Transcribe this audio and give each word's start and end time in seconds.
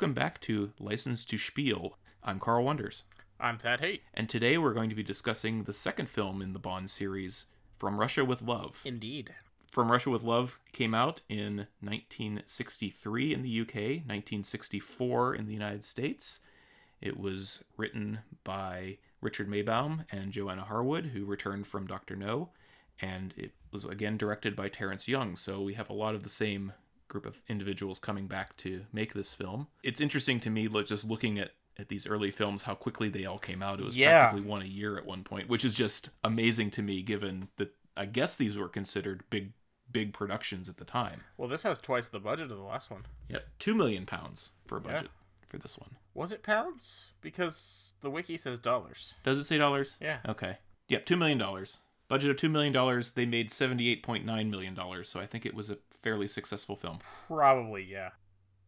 Welcome 0.00 0.14
back 0.14 0.40
to 0.40 0.72
License 0.80 1.26
to 1.26 1.36
Spiel. 1.36 1.98
I'm 2.24 2.38
Carl 2.38 2.64
Wonders, 2.64 3.02
I'm 3.38 3.58
Thad 3.58 3.82
Haight. 3.82 4.00
and 4.14 4.30
today 4.30 4.56
we're 4.56 4.72
going 4.72 4.88
to 4.88 4.96
be 4.96 5.02
discussing 5.02 5.64
the 5.64 5.74
second 5.74 6.08
film 6.08 6.40
in 6.40 6.54
the 6.54 6.58
Bond 6.58 6.88
series, 6.88 7.44
From 7.76 8.00
Russia 8.00 8.24
with 8.24 8.40
Love. 8.40 8.80
Indeed. 8.86 9.34
From 9.70 9.92
Russia 9.92 10.08
with 10.08 10.22
Love 10.22 10.58
came 10.72 10.94
out 10.94 11.20
in 11.28 11.66
1963 11.82 13.34
in 13.34 13.42
the 13.42 13.60
UK, 13.60 13.74
1964 13.74 15.34
in 15.34 15.44
the 15.44 15.52
United 15.52 15.84
States. 15.84 16.40
It 17.02 17.20
was 17.20 17.62
written 17.76 18.20
by 18.42 18.96
Richard 19.20 19.50
Maybaum 19.50 20.06
and 20.10 20.32
Johanna 20.32 20.64
Harwood, 20.64 21.10
who 21.12 21.26
returned 21.26 21.66
from 21.66 21.86
Dr. 21.86 22.16
No, 22.16 22.48
and 23.02 23.34
it 23.36 23.52
was 23.70 23.84
again 23.84 24.16
directed 24.16 24.56
by 24.56 24.70
Terence 24.70 25.06
Young. 25.06 25.36
So 25.36 25.60
we 25.60 25.74
have 25.74 25.90
a 25.90 25.94
lot 25.94 26.14
of 26.14 26.22
the 26.22 26.30
same 26.30 26.72
group 27.10 27.26
of 27.26 27.42
individuals 27.48 27.98
coming 27.98 28.26
back 28.26 28.56
to 28.58 28.86
make 28.92 29.12
this 29.12 29.34
film. 29.34 29.66
It's 29.82 30.00
interesting 30.00 30.40
to 30.40 30.50
me, 30.50 30.66
just 30.84 31.04
looking 31.04 31.38
at 31.38 31.50
at 31.78 31.88
these 31.88 32.06
early 32.06 32.30
films, 32.30 32.62
how 32.62 32.74
quickly 32.74 33.08
they 33.08 33.24
all 33.24 33.38
came 33.38 33.62
out. 33.62 33.80
It 33.80 33.86
was 33.86 33.96
Yeah. 33.96 34.26
practically 34.28 34.46
one 34.46 34.60
a 34.60 34.66
year 34.66 34.98
at 34.98 35.06
one 35.06 35.24
point, 35.24 35.48
which 35.48 35.64
is 35.64 35.72
just 35.72 36.10
amazing 36.22 36.70
to 36.72 36.82
me, 36.82 37.00
given 37.00 37.48
that 37.56 37.74
I 37.96 38.04
guess 38.04 38.36
these 38.36 38.56
were 38.58 38.68
considered 38.68 39.24
big 39.30 39.52
big 39.90 40.12
productions 40.12 40.68
at 40.68 40.76
the 40.76 40.84
time. 40.84 41.22
Well, 41.36 41.48
this 41.48 41.64
has 41.64 41.80
twice 41.80 42.06
the 42.08 42.20
budget 42.20 42.52
of 42.52 42.58
the 42.58 42.62
last 42.64 42.90
one. 42.92 43.06
Yep, 43.28 43.48
two 43.58 43.74
million 43.74 44.06
pounds 44.06 44.52
for 44.66 44.78
a 44.78 44.80
Yeah. 44.82 44.92
budget 44.92 45.10
for 45.48 45.58
this 45.58 45.76
one. 45.78 45.96
Was 46.14 46.30
it 46.32 46.44
pounds? 46.44 47.12
Because 47.20 47.92
the 48.00 48.10
wiki 48.10 48.36
says 48.36 48.58
dollars. 48.60 49.14
Does 49.24 49.38
it 49.40 49.44
say 49.46 49.58
dollars? 49.58 49.96
Yeah. 50.00 50.20
Okay. 50.28 50.58
Yep, 50.88 51.06
two 51.06 51.16
million 51.16 51.38
dollars. 51.38 51.78
Budget 52.08 52.30
of 52.30 52.36
two 52.36 52.48
million 52.50 52.72
dollars. 52.72 53.12
They 53.12 53.26
made 53.26 53.50
seventy-eight 53.50 54.02
point 54.04 54.24
nine 54.24 54.48
million 54.50 54.74
dollars. 54.74 55.08
So 55.08 55.18
I 55.18 55.26
think 55.26 55.44
it 55.46 55.54
was 55.54 55.70
a 55.70 55.78
fairly 56.02 56.28
successful 56.28 56.76
film. 56.76 56.98
Probably, 57.28 57.82
yeah. 57.82 58.10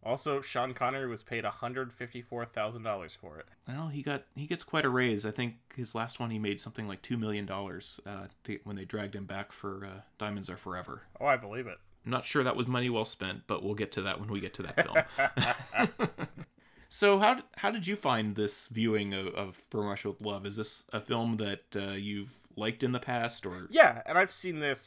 Also, 0.04 0.40
Sean 0.40 0.74
Connery 0.74 1.06
was 1.06 1.22
paid 1.22 1.44
$154,000 1.44 3.16
for 3.16 3.38
it. 3.38 3.46
Well, 3.68 3.88
he 3.88 4.02
got 4.02 4.24
he 4.34 4.46
gets 4.46 4.64
quite 4.64 4.84
a 4.84 4.88
raise. 4.88 5.24
I 5.24 5.30
think 5.30 5.54
his 5.76 5.94
last 5.94 6.18
one 6.18 6.30
he 6.30 6.40
made 6.40 6.60
something 6.60 6.88
like 6.88 7.02
two 7.02 7.16
million 7.16 7.46
dollars 7.46 8.00
uh, 8.04 8.26
to, 8.44 8.58
when 8.64 8.74
they 8.74 8.84
dragged 8.84 9.14
him 9.14 9.26
back 9.26 9.52
for 9.52 9.86
uh, 9.86 10.00
Diamonds 10.18 10.50
Are 10.50 10.56
Forever. 10.56 11.02
Oh, 11.20 11.26
I 11.26 11.36
believe 11.36 11.68
it. 11.68 11.78
I'm 12.04 12.10
not 12.10 12.24
sure 12.24 12.42
that 12.42 12.56
was 12.56 12.66
money 12.66 12.90
well 12.90 13.04
spent, 13.04 13.42
but 13.46 13.62
we'll 13.62 13.74
get 13.74 13.92
to 13.92 14.02
that 14.02 14.18
when 14.18 14.28
we 14.28 14.40
get 14.40 14.54
to 14.54 14.62
that 14.64 15.54
film. 15.86 16.08
so 16.88 17.20
how 17.20 17.40
how 17.56 17.70
did 17.70 17.86
you 17.86 17.94
find 17.94 18.34
this 18.34 18.66
viewing 18.66 19.14
of, 19.14 19.28
of 19.28 19.60
From 19.70 19.86
Russia 19.86 20.10
with 20.10 20.20
Love? 20.20 20.46
Is 20.46 20.56
this 20.56 20.84
a 20.92 21.00
film 21.00 21.36
that 21.36 21.62
uh, 21.76 21.92
you've 21.92 22.40
liked 22.56 22.82
in 22.82 22.90
the 22.90 22.98
past, 22.98 23.46
or 23.46 23.68
Yeah, 23.70 24.02
and 24.04 24.18
I've 24.18 24.32
seen 24.32 24.58
this 24.58 24.82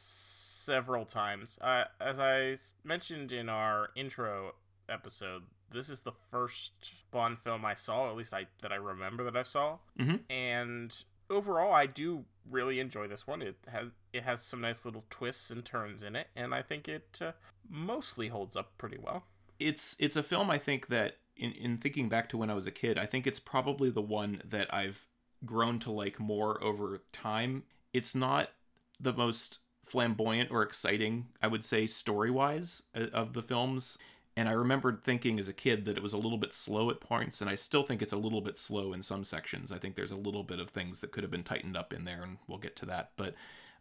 several 0.65 1.05
times. 1.05 1.57
Uh, 1.61 1.85
as 2.01 2.19
I 2.19 2.57
mentioned 2.83 3.31
in 3.31 3.49
our 3.49 3.89
intro 3.95 4.55
episode, 4.89 5.43
this 5.71 5.89
is 5.89 6.01
the 6.01 6.11
first 6.11 6.91
Bond 7.11 7.37
film 7.37 7.65
I 7.65 7.73
saw, 7.73 8.09
at 8.09 8.15
least 8.15 8.33
I 8.33 8.47
that 8.61 8.71
I 8.71 8.75
remember 8.75 9.23
that 9.23 9.37
I 9.37 9.43
saw. 9.43 9.77
Mhm. 9.99 10.21
And 10.29 11.03
overall, 11.29 11.73
I 11.73 11.85
do 11.85 12.25
really 12.49 12.79
enjoy 12.79 13.07
this 13.07 13.25
one. 13.27 13.41
It 13.41 13.57
has 13.67 13.87
it 14.13 14.23
has 14.23 14.41
some 14.41 14.61
nice 14.61 14.85
little 14.85 15.05
twists 15.09 15.49
and 15.51 15.63
turns 15.65 16.03
in 16.03 16.15
it, 16.15 16.27
and 16.35 16.53
I 16.53 16.61
think 16.61 16.87
it 16.87 17.17
uh, 17.21 17.31
mostly 17.69 18.27
holds 18.29 18.55
up 18.55 18.77
pretty 18.77 18.97
well. 18.97 19.25
it's 19.59 19.95
it's 19.99 20.15
a 20.17 20.23
film 20.23 20.49
I 20.51 20.57
think 20.57 20.87
that 20.87 21.17
in 21.37 21.51
in 21.53 21.77
thinking 21.77 22.09
back 22.09 22.27
to 22.29 22.37
when 22.37 22.49
I 22.49 22.53
was 22.53 22.67
a 22.67 22.71
kid, 22.71 22.97
I 22.97 23.05
think 23.05 23.25
it's 23.27 23.39
probably 23.39 23.89
the 23.89 24.01
one 24.01 24.41
that 24.45 24.73
I've 24.73 25.07
grown 25.45 25.79
to 25.79 25.91
like 25.91 26.19
more 26.19 26.61
over 26.63 27.01
time. 27.13 27.63
It's 27.93 28.13
not 28.15 28.51
the 28.99 29.13
most 29.13 29.59
flamboyant 29.85 30.51
or 30.51 30.63
exciting, 30.63 31.27
I 31.41 31.47
would 31.47 31.63
say, 31.63 31.87
story 31.87 32.31
wise 32.31 32.83
of 32.93 33.33
the 33.33 33.43
films. 33.43 33.97
And 34.37 34.49
I 34.49 34.51
remembered 34.51 35.03
thinking 35.03 35.39
as 35.39 35.47
a 35.47 35.53
kid 35.53 35.85
that 35.85 35.95
it 35.95 36.03
was 36.03 36.11
a 36.11 36.17
little 36.17 36.37
bit 36.37 36.53
slow 36.53 36.89
at 36.89 36.99
points, 36.99 37.39
and 37.39 37.49
I 37.49 37.55
still 37.55 37.83
think 37.83 38.01
it's 38.01 38.11
a 38.11 38.17
little 38.17 38.41
bit 38.41 38.59
slow 38.59 38.91
in 38.91 39.01
some 39.01 39.23
sections. 39.23 39.71
I 39.71 39.77
think 39.77 39.95
there's 39.95 40.11
a 40.11 40.17
little 40.17 40.43
bit 40.43 40.59
of 40.59 40.69
things 40.69 40.99
that 40.99 41.13
could 41.13 41.23
have 41.23 41.31
been 41.31 41.43
tightened 41.43 41.77
up 41.77 41.93
in 41.93 42.03
there, 42.03 42.21
and 42.21 42.37
we'll 42.47 42.57
get 42.57 42.75
to 42.77 42.85
that. 42.87 43.11
But 43.15 43.35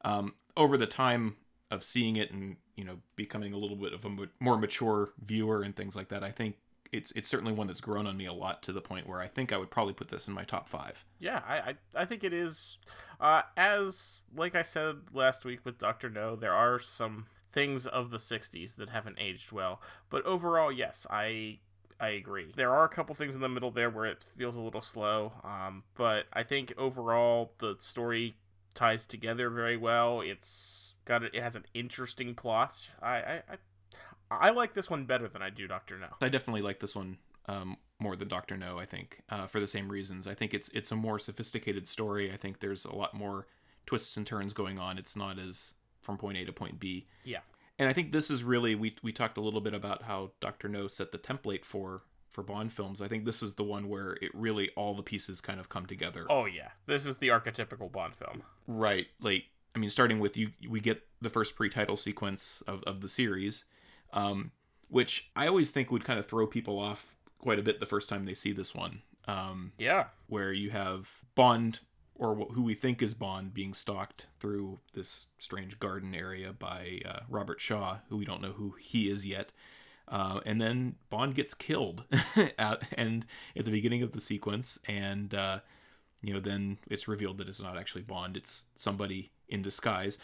um, 0.05 0.35
over 0.57 0.77
the 0.77 0.87
time 0.87 1.37
of 1.73 1.83
seeing 1.83 2.15
it 2.15 2.31
and 2.31 2.57
you 2.77 2.85
know 2.85 2.99
becoming 3.17 3.53
a 3.53 3.57
little 3.57 3.77
bit 3.77 3.93
of 3.93 4.05
a 4.05 4.11
more 4.39 4.57
mature 4.57 5.11
viewer 5.25 5.63
and 5.63 5.75
things 5.75 5.97
like 5.97 6.09
that, 6.11 6.23
I 6.23 6.31
think 6.31 6.57
it's 6.95 7.13
it's 7.17 7.29
certainly 7.29 7.53
one 7.53 7.67
that's 7.67 7.81
grown 7.81 8.07
on 8.07 8.17
me 8.17 8.27
a 8.27 8.33
lot 8.33 8.63
to 8.63 8.73
the 8.73 8.81
point 8.81 9.09
where 9.09 9.21
I 9.21 9.27
think 9.27 9.53
I 9.53 9.59
would 9.59 9.71
probably 9.71 9.95
put 9.95 10.09
this 10.09 10.29
in 10.29 10.35
my 10.35 10.45
top 10.45 10.69
five. 10.69 11.05
Yeah, 11.19 11.43
I 11.47 11.57
I, 11.57 11.75
I 11.97 12.05
think 12.05 12.23
it 12.23 12.33
is. 12.33 12.79
Uh, 13.21 13.43
as 13.57 14.21
like 14.35 14.55
I 14.55 14.63
said 14.63 14.97
last 15.13 15.45
week 15.45 15.61
with 15.65 15.79
Doctor 15.79 16.09
No, 16.09 16.37
there 16.37 16.53
are 16.53 16.79
some 16.79 17.27
things 17.51 17.87
of 17.87 18.11
the 18.11 18.19
'60s 18.19 18.77
that 18.77 18.91
haven't 18.91 19.19
aged 19.19 19.51
well, 19.51 19.83
but 20.09 20.25
overall, 20.25 20.71
yes, 20.71 21.05
I 21.11 21.59
I 21.99 22.11
agree. 22.11 22.53
There 22.55 22.73
are 22.73 22.85
a 22.85 22.89
couple 22.89 23.15
things 23.17 23.35
in 23.35 23.41
the 23.41 23.49
middle 23.49 23.73
there 23.73 23.91
where 23.91 24.07
it 24.07 24.23
feels 24.23 24.55
a 24.55 24.61
little 24.61 24.81
slow, 24.81 25.33
um, 25.43 25.83
but 25.97 26.27
I 26.33 26.45
think 26.45 26.73
overall 26.79 27.55
the 27.59 27.75
story 27.81 28.37
ties 28.75 29.05
together 29.05 29.51
very 29.51 29.77
well. 29.77 30.21
It's 30.21 30.95
got 31.05 31.25
it 31.25 31.35
has 31.35 31.57
an 31.57 31.65
interesting 31.75 32.37
plot. 32.37 32.91
I 33.03 33.17
I, 33.17 33.43
I 33.51 33.57
I 34.41 34.51
like 34.51 34.75
this 34.75 34.91
one 34.91 35.05
better 35.05 35.29
than 35.29 35.43
I 35.43 35.51
do 35.51 35.67
Doctor 35.67 35.99
No. 35.99 36.09
I 36.21 36.29
definitely 36.29 36.63
like 36.63 36.81
this 36.81 36.95
one 36.95 37.19
um, 37.47 37.77
more 37.99 38.17
than 38.17 38.29
Doctor 38.29 38.57
No. 38.57 38.79
I 38.79 38.87
think 38.87 39.21
uh, 39.31 39.47
for 39.47 39.61
the 39.61 39.67
same 39.67 39.89
reasons. 39.89 40.27
I 40.27 40.35
think 40.35 40.55
it's 40.55 40.69
it's 40.71 40.93
a 40.93 40.97
more 40.97 41.19
sophisticated 41.19 41.89
story. 41.89 42.33
I 42.33 42.37
think 42.37 42.61
there's 42.61 42.85
a 42.85 42.95
lot 42.95 43.15
more 43.15 43.47
twists 43.87 44.17
and 44.17 44.27
turns 44.27 44.53
going 44.53 44.79
on. 44.79 44.99
It's 44.99 45.17
not 45.17 45.39
as 45.39 45.73
from 46.03 46.19
point 46.19 46.39
A 46.39 46.45
to 46.45 46.53
point 46.53 46.79
B. 46.79 47.07
Yeah. 47.25 47.41
And 47.79 47.89
I 47.89 47.93
think 47.93 48.13
this 48.13 48.31
is 48.31 48.45
really 48.45 48.75
we 48.75 48.97
we 49.03 49.13
talked 49.13 49.37
a 49.37 49.41
little 49.41 49.61
bit 49.61 49.75
about 49.75 50.03
how 50.03 50.33
Doctor 50.41 50.69
No 50.69 50.87
set 50.87 51.13
the 51.13 51.19
template 51.19 51.65
for 51.65 52.03
for 52.31 52.43
Bond 52.43 52.73
films. 52.73 53.01
I 53.01 53.09
think 53.09 53.25
this 53.25 53.43
is 53.43 53.55
the 53.55 53.65
one 53.65 53.89
where 53.89 54.17
it 54.21 54.31
really 54.35 54.71
all 54.77 54.95
the 54.95 55.03
pieces 55.03 55.41
kind 55.41 55.61
of 55.61 55.69
come 55.69 55.87
together. 55.87 56.27
Oh 56.29 56.47
yeah, 56.47 56.71
this 56.87 57.07
is 57.07 57.17
the 57.19 57.29
archetypical 57.29 57.91
Bond 57.91 58.15
film. 58.15 58.43
Right. 58.67 59.07
Like 59.21 59.45
I 59.75 59.79
mean, 59.79 59.91
starting 59.91 60.21
with 60.21 60.37
you, 60.37 60.51
we 60.69 60.81
get 60.81 61.03
the 61.21 61.31
first 61.31 61.57
pre-title 61.57 61.97
sequence 61.97 62.63
of 62.67 62.83
of 62.85 63.01
the 63.01 63.09
series, 63.09 63.65
um, 64.15 64.51
which 64.89 65.31
I 65.37 65.47
always 65.47 65.71
think 65.71 65.91
would 65.91 66.05
kind 66.05 66.19
of 66.19 66.27
throw 66.27 66.47
people 66.47 66.79
off 66.79 67.17
quite 67.39 67.59
a 67.59 67.63
bit 67.63 67.81
the 67.81 67.87
first 67.87 68.09
time 68.09 68.25
they 68.25 68.33
see 68.35 68.53
this 68.53 68.75
one. 68.75 69.03
Um, 69.27 69.73
Yeah. 69.79 70.07
where 70.29 70.53
you 70.53 70.71
have 70.71 71.11
Bond 71.35 71.81
or 72.15 72.37
who 72.53 72.63
we 72.63 72.75
think 72.75 73.03
is 73.03 73.13
Bond 73.13 73.53
being 73.53 73.75
stalked 73.75 74.27
through 74.39 74.79
this 74.93 75.27
strange 75.39 75.79
garden 75.81 76.15
area 76.15 76.53
by 76.53 77.01
uh, 77.05 77.21
Robert 77.29 77.61
Shaw, 77.61 77.99
who 78.09 78.17
we 78.17 78.25
don't 78.25 78.41
know 78.41 78.53
who 78.53 78.77
he 78.79 79.11
is 79.11 79.27
yet. 79.27 79.51
Uh, 80.07 80.41
and 80.47 80.61
then 80.61 80.95
Bond 81.11 81.35
gets 81.35 81.55
killed 81.55 82.05
at 82.59 82.83
and 82.93 83.27
at 83.57 83.65
the 83.65 83.71
beginning 83.71 84.03
of 84.03 84.13
the 84.13 84.21
sequence, 84.21 84.79
and 84.87 85.35
uh, 85.35 85.61
you 86.23 86.33
know 86.35 86.41
then 86.41 86.79
it's 86.89 87.09
revealed 87.09 87.39
that 87.39 87.49
it's 87.49 87.61
not 87.61 87.79
actually 87.79 88.03
Bond; 88.03 88.37
it's 88.37 88.65
somebody 88.77 89.33
in 89.49 89.63
disguise. 89.63 90.19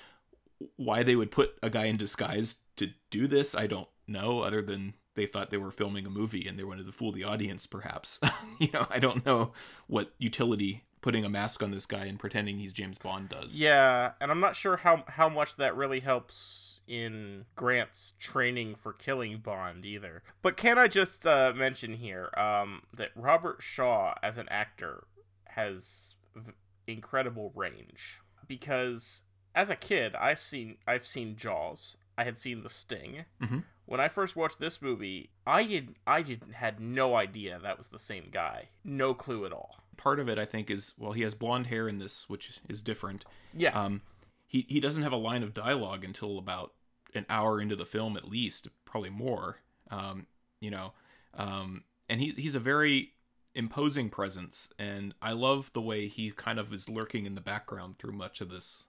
Why 0.76 1.03
they 1.03 1.16
would 1.16 1.31
put 1.31 1.54
a 1.62 1.71
guy 1.71 1.87
in 1.87 1.97
disguise 1.97 2.56
to 2.76 2.91
do 3.10 3.26
this, 3.26 3.54
I 3.54 3.66
don't 3.66 3.88
know. 4.06 4.41
Other 4.41 4.62
than 4.62 4.94
they 5.15 5.26
thought 5.26 5.50
they 5.50 5.56
were 5.56 5.71
filming 5.71 6.06
a 6.06 6.10
movie 6.10 6.47
and 6.47 6.59
they 6.59 6.65
wanted 6.65 6.87
to 6.87 6.93
fool 6.93 7.12
the 7.12 7.25
audience, 7.25 7.66
perhaps. 7.66 8.21
you 8.59 8.69
know, 8.72 8.87
I 8.91 8.99
don't 8.99 9.25
know 9.25 9.53
what 9.87 10.12
utility 10.19 10.84
putting 11.00 11.25
a 11.25 11.28
mask 11.31 11.62
on 11.62 11.70
this 11.70 11.87
guy 11.87 12.04
and 12.04 12.19
pretending 12.19 12.59
he's 12.59 12.72
James 12.72 12.99
Bond 12.99 13.28
does. 13.28 13.56
Yeah, 13.56 14.12
and 14.20 14.31
I'm 14.31 14.41
not 14.41 14.56
sure 14.56 14.78
how 14.78 15.04
how 15.09 15.28
much 15.28 15.56
that 15.56 15.76
really 15.76 16.00
helps 16.00 16.81
in 16.87 17.46
Grant's 17.56 18.14
training 18.19 18.75
for 18.75 18.93
killing 18.93 19.38
Bond 19.38 19.87
either. 19.87 20.23
But 20.43 20.56
can 20.56 20.79
I 20.79 20.88
just 20.88 21.26
uh, 21.26 21.52
mention 21.55 21.94
here 21.94 22.31
um, 22.37 22.82
that 22.96 23.11
Robert 23.14 23.62
Shaw 23.62 24.14
as 24.23 24.38
an 24.38 24.49
actor 24.50 25.05
has 25.49 26.17
v- 26.35 26.52
incredible 26.87 27.52
range 27.55 28.20
because 28.46 29.23
as 29.55 29.70
a 29.70 29.76
kid 29.76 30.14
I've 30.14 30.38
seen 30.38 30.76
I've 30.87 31.06
seen 31.06 31.37
Jaws, 31.37 31.97
I 32.17 32.25
had 32.25 32.38
seen 32.38 32.62
The 32.62 32.69
Sting. 32.69 33.25
Mhm. 33.41 33.64
When 33.87 34.00
I 34.00 34.08
first 34.08 34.37
watched 34.37 34.61
this 34.61 34.81
movie, 34.81 35.31
I 35.47 35.64
did 35.64 35.97
I 36.06 36.23
didn't 36.23 36.52
had 36.52 36.81
no 36.81 37.17
idea 37.17 37.58
that 37.58 37.79
was 37.79 37.88
the 37.88 37.99
same 37.99 38.29
guy. 38.31 38.69
No 38.85 39.14
clue 39.14 39.44
at 39.47 39.52
all. 39.52 39.79
Part 39.97 40.20
of 40.20 40.29
it, 40.29 40.38
I 40.38 40.44
think, 40.44 40.70
is 40.70 40.94
well, 40.97 41.12
he 41.12 41.23
has 41.23 41.35
blonde 41.35 41.67
hair 41.67 41.88
in 41.88 41.99
this, 41.99 42.29
which 42.29 42.61
is 42.69 42.82
different. 42.82 43.25
Yeah. 43.52 43.79
Um, 43.79 44.02
he 44.47 44.64
he 44.69 44.81
doesn't 44.81 45.02
have 45.02 45.12
a 45.12 45.17
line 45.17 45.43
of 45.43 45.55
dialogue 45.55 46.05
until 46.05 46.38
about 46.38 46.73
an 47.14 47.26
hour 47.29 47.61
into 47.61 47.75
the 47.75 47.85
film, 47.87 48.17
at 48.17 48.29
least, 48.29 48.69
probably 48.85 49.11
more. 49.11 49.58
Um, 49.91 50.26
you 50.61 50.70
know, 50.70 50.93
um, 51.35 51.85
and 52.08 52.20
he 52.20 52.31
he's 52.31 52.55
a 52.55 52.61
very 52.61 53.14
imposing 53.55 54.08
presence, 54.11 54.73
and 54.79 55.14
I 55.20 55.32
love 55.32 55.70
the 55.73 55.82
way 55.82 56.06
he 56.06 56.31
kind 56.31 56.61
of 56.61 56.73
is 56.73 56.88
lurking 56.88 57.26
in 57.26 57.35
the 57.35 57.41
background 57.41 57.99
through 57.99 58.12
much 58.12 58.41
of 58.41 58.50
this 58.50 58.85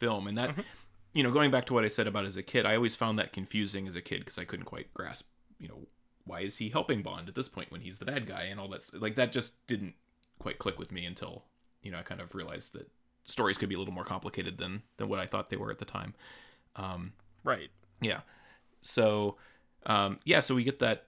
film, 0.00 0.26
and 0.26 0.36
that. 0.36 0.56
Mhm. 0.56 0.64
You 1.12 1.24
know, 1.24 1.32
going 1.32 1.50
back 1.50 1.66
to 1.66 1.74
what 1.74 1.84
I 1.84 1.88
said 1.88 2.06
about 2.06 2.24
as 2.24 2.36
a 2.36 2.42
kid, 2.42 2.64
I 2.64 2.76
always 2.76 2.94
found 2.94 3.18
that 3.18 3.32
confusing 3.32 3.88
as 3.88 3.96
a 3.96 4.00
kid 4.00 4.20
because 4.20 4.38
I 4.38 4.44
couldn't 4.44 4.66
quite 4.66 4.94
grasp, 4.94 5.26
you 5.58 5.66
know, 5.66 5.88
why 6.24 6.42
is 6.42 6.58
he 6.58 6.68
helping 6.68 7.02
Bond 7.02 7.28
at 7.28 7.34
this 7.34 7.48
point 7.48 7.72
when 7.72 7.80
he's 7.80 7.98
the 7.98 8.04
bad 8.04 8.26
guy 8.26 8.44
and 8.44 8.60
all 8.60 8.68
that. 8.68 8.88
Like 8.94 9.16
that 9.16 9.32
just 9.32 9.66
didn't 9.66 9.94
quite 10.38 10.58
click 10.60 10.78
with 10.78 10.92
me 10.92 11.04
until 11.04 11.46
you 11.82 11.90
know 11.90 11.98
I 11.98 12.02
kind 12.02 12.20
of 12.20 12.36
realized 12.36 12.74
that 12.74 12.88
stories 13.24 13.58
could 13.58 13.68
be 13.68 13.74
a 13.74 13.78
little 13.78 13.92
more 13.92 14.04
complicated 14.04 14.58
than 14.58 14.82
than 14.98 15.08
what 15.08 15.18
I 15.18 15.26
thought 15.26 15.50
they 15.50 15.56
were 15.56 15.72
at 15.72 15.80
the 15.80 15.84
time. 15.84 16.14
Um, 16.76 17.12
right. 17.42 17.70
yeah. 18.00 18.20
So, 18.82 19.36
um, 19.86 20.20
yeah. 20.24 20.38
So 20.40 20.54
we 20.54 20.62
get 20.62 20.78
that 20.78 21.06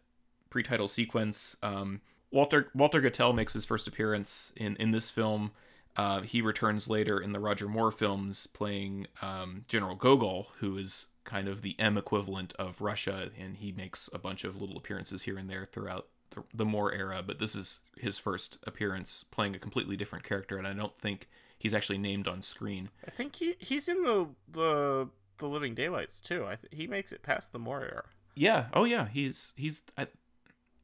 pre-title 0.50 0.88
sequence. 0.88 1.56
Um, 1.62 2.00
Walter 2.32 2.70
Walter 2.74 3.00
Gotell 3.00 3.34
makes 3.34 3.52
his 3.52 3.64
first 3.64 3.86
appearance 3.86 4.52
in 4.56 4.74
in 4.76 4.90
this 4.90 5.10
film. 5.10 5.52
Uh, 5.96 6.22
he 6.22 6.40
returns 6.40 6.88
later 6.88 7.20
in 7.20 7.32
the 7.32 7.40
Roger 7.40 7.68
Moore 7.68 7.90
films, 7.90 8.46
playing 8.46 9.06
um, 9.20 9.62
General 9.68 9.94
Gogol, 9.94 10.48
who 10.58 10.76
is 10.76 11.08
kind 11.24 11.48
of 11.48 11.62
the 11.62 11.76
M 11.78 11.96
equivalent 11.98 12.52
of 12.58 12.80
Russia, 12.80 13.30
and 13.38 13.56
he 13.56 13.72
makes 13.72 14.08
a 14.12 14.18
bunch 14.18 14.44
of 14.44 14.60
little 14.60 14.76
appearances 14.76 15.22
here 15.22 15.38
and 15.38 15.48
there 15.50 15.66
throughout 15.70 16.08
the, 16.30 16.42
the 16.54 16.64
Moore 16.64 16.92
era. 16.92 17.22
But 17.24 17.38
this 17.38 17.54
is 17.54 17.80
his 17.96 18.18
first 18.18 18.58
appearance 18.66 19.24
playing 19.24 19.54
a 19.54 19.58
completely 19.58 19.96
different 19.96 20.24
character, 20.24 20.56
and 20.58 20.66
I 20.66 20.72
don't 20.72 20.96
think 20.96 21.28
he's 21.58 21.74
actually 21.74 21.98
named 21.98 22.26
on 22.26 22.42
screen. 22.42 22.88
I 23.06 23.10
think 23.10 23.36
he 23.36 23.54
he's 23.58 23.88
in 23.88 24.02
the 24.02 24.28
the 24.50 25.08
the 25.38 25.46
Living 25.46 25.74
Daylights 25.74 26.20
too. 26.20 26.44
I 26.46 26.56
th- 26.56 26.72
he 26.72 26.86
makes 26.86 27.12
it 27.12 27.22
past 27.22 27.52
the 27.52 27.58
Moore 27.58 27.82
era. 27.82 28.04
Yeah. 28.34 28.66
Oh 28.72 28.84
yeah. 28.84 29.08
He's 29.08 29.52
he's. 29.56 29.82
I, 29.96 30.06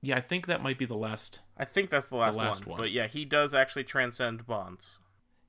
yeah, 0.01 0.17
I 0.17 0.21
think 0.21 0.47
that 0.47 0.63
might 0.63 0.79
be 0.79 0.85
the 0.85 0.97
last. 0.97 1.41
I 1.57 1.65
think 1.65 1.91
that's 1.91 2.09
the 2.09 2.17
last, 2.17 2.37
last 2.37 2.67
one. 2.67 2.73
one. 2.73 2.81
But 2.81 2.93
yeah, 2.93 3.07
he 3.07 3.25
does 3.25 3.55
actually 3.55 3.85
transcend 3.85 4.47
bonds. 4.47 4.99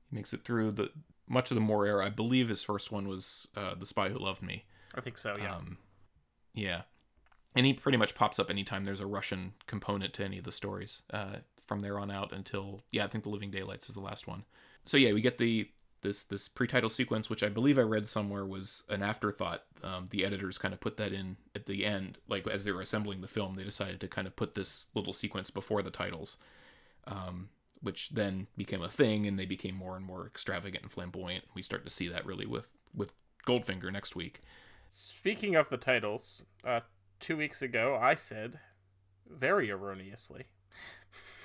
He 0.09 0.15
makes 0.15 0.33
it 0.33 0.43
through 0.43 0.71
the 0.71 0.91
much 1.27 1.51
of 1.51 1.55
the 1.55 1.61
Moore 1.61 1.85
era. 1.85 2.05
I 2.05 2.09
believe 2.09 2.49
his 2.49 2.63
first 2.63 2.91
one 2.91 3.07
was 3.07 3.47
uh, 3.55 3.75
The 3.75 3.85
Spy 3.85 4.09
Who 4.09 4.17
Loved 4.17 4.41
Me. 4.41 4.65
I 4.95 5.01
think 5.01 5.17
so. 5.17 5.37
Yeah. 5.37 5.55
Um, 5.55 5.77
yeah. 6.53 6.81
And 7.55 7.65
he 7.65 7.73
pretty 7.73 7.97
much 7.97 8.15
pops 8.15 8.39
up 8.39 8.49
anytime 8.49 8.83
there's 8.83 8.99
a 8.99 9.07
Russian 9.07 9.53
component 9.67 10.13
to 10.15 10.23
any 10.23 10.37
of 10.39 10.45
the 10.45 10.51
stories 10.51 11.03
uh, 11.11 11.37
from 11.65 11.81
there 11.81 11.99
on 11.99 12.09
out 12.09 12.31
until 12.31 12.81
yeah, 12.91 13.05
I 13.05 13.07
think 13.07 13.23
The 13.23 13.29
Living 13.29 13.51
Daylights 13.51 13.89
is 13.89 13.95
the 13.95 14.01
last 14.01 14.27
one. 14.27 14.45
So 14.85 14.97
yeah, 14.97 15.13
we 15.13 15.21
get 15.21 15.37
the 15.37 15.69
this 16.01 16.23
this 16.23 16.47
pre-title 16.47 16.89
sequence, 16.89 17.29
which 17.29 17.43
I 17.43 17.49
believe 17.49 17.77
I 17.77 17.83
read 17.83 18.07
somewhere 18.07 18.45
was 18.45 18.83
an 18.89 19.03
afterthought. 19.03 19.63
Um, 19.83 20.05
the 20.09 20.25
editors 20.25 20.57
kind 20.57 20.73
of 20.73 20.79
put 20.79 20.97
that 20.97 21.13
in 21.13 21.37
at 21.55 21.65
the 21.65 21.85
end, 21.85 22.17
like 22.27 22.47
as 22.47 22.63
they 22.63 22.71
were 22.71 22.81
assembling 22.81 23.21
the 23.21 23.27
film, 23.27 23.55
they 23.55 23.63
decided 23.63 23.99
to 24.01 24.07
kind 24.07 24.27
of 24.27 24.35
put 24.35 24.55
this 24.55 24.87
little 24.93 25.13
sequence 25.13 25.49
before 25.49 25.81
the 25.81 25.91
titles, 25.91 26.37
um, 27.07 27.49
which 27.81 28.09
then 28.09 28.47
became 28.57 28.81
a 28.81 28.89
thing, 28.89 29.25
and 29.27 29.37
they 29.37 29.45
became 29.45 29.75
more 29.75 29.95
and 29.95 30.05
more 30.05 30.25
extravagant 30.25 30.83
and 30.83 30.91
flamboyant. 30.91 31.45
We 31.53 31.61
start 31.61 31.83
to 31.85 31.91
see 31.91 32.07
that 32.09 32.25
really 32.25 32.45
with 32.45 32.69
with 32.93 33.13
Goldfinger 33.45 33.91
next 33.91 34.15
week. 34.15 34.41
Speaking 34.89 35.55
of 35.55 35.69
the 35.69 35.77
titles, 35.77 36.43
uh, 36.63 36.81
two 37.19 37.37
weeks 37.37 37.61
ago 37.61 37.97
I 38.01 38.15
said, 38.15 38.59
very 39.29 39.69
erroneously, 39.69 40.45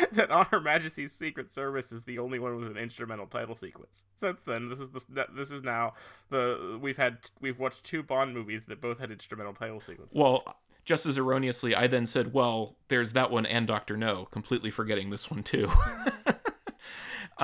that 0.12 0.30
On 0.30 0.46
Her 0.46 0.60
Majesty's 0.60 1.12
Secret 1.12 1.52
Service 1.52 1.92
is 1.92 2.02
the 2.02 2.18
only 2.18 2.38
one 2.38 2.56
with 2.56 2.70
an 2.70 2.76
instrumental 2.76 3.26
title 3.26 3.54
sequence. 3.54 4.04
Since 4.16 4.40
then, 4.42 4.68
this 4.68 4.80
is 4.80 4.88
the 4.90 5.26
this 5.34 5.50
is 5.50 5.62
now 5.62 5.94
the 6.30 6.78
we've 6.80 6.96
had 6.96 7.18
we've 7.40 7.58
watched 7.58 7.84
two 7.84 8.02
Bond 8.02 8.34
movies 8.34 8.62
that 8.68 8.80
both 8.80 8.98
had 8.98 9.10
instrumental 9.10 9.54
title 9.54 9.80
sequences. 9.80 10.16
Well, 10.16 10.44
just 10.84 11.06
as 11.06 11.18
erroneously, 11.18 11.74
I 11.74 11.86
then 11.86 12.06
said, 12.06 12.32
"Well, 12.32 12.76
there's 12.88 13.12
that 13.12 13.30
one 13.30 13.46
and 13.46 13.66
Doctor 13.66 13.96
No," 13.96 14.26
completely 14.26 14.70
forgetting 14.70 15.10
this 15.10 15.30
one 15.30 15.42
too. 15.42 15.70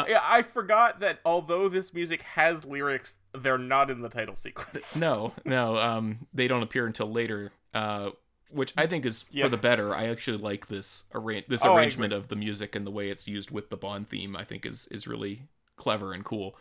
yeah, 0.06 0.20
I 0.22 0.42
forgot 0.42 1.00
that 1.00 1.20
although 1.24 1.68
this 1.68 1.92
music 1.94 2.22
has 2.22 2.64
lyrics, 2.64 3.16
they're 3.32 3.58
not 3.58 3.90
in 3.90 4.00
the 4.00 4.08
title 4.08 4.36
sequence. 4.36 4.98
no, 4.98 5.32
no, 5.44 5.78
um, 5.78 6.26
they 6.32 6.48
don't 6.48 6.62
appear 6.62 6.86
until 6.86 7.10
later. 7.10 7.52
Uh, 7.74 8.10
which 8.50 8.72
I 8.76 8.86
think 8.86 9.04
is 9.06 9.24
Yeah. 9.30 9.44
for 9.44 9.48
the 9.50 9.56
better. 9.56 9.94
I 9.94 10.06
actually 10.08 10.38
like 10.38 10.68
this 10.68 11.04
arra- 11.14 11.42
this 11.48 11.64
Oh, 11.64 11.74
arrangement 11.76 12.12
of 12.12 12.28
the 12.28 12.36
music 12.36 12.74
and 12.74 12.86
the 12.86 12.90
way 12.90 13.10
it's 13.10 13.28
used 13.28 13.50
with 13.50 13.70
the 13.70 13.76
Bond 13.76 14.08
theme. 14.08 14.36
I 14.36 14.44
think 14.44 14.64
is 14.66 14.86
is 14.88 15.06
really 15.06 15.42
clever 15.76 16.12
and 16.12 16.24
cool. 16.24 16.56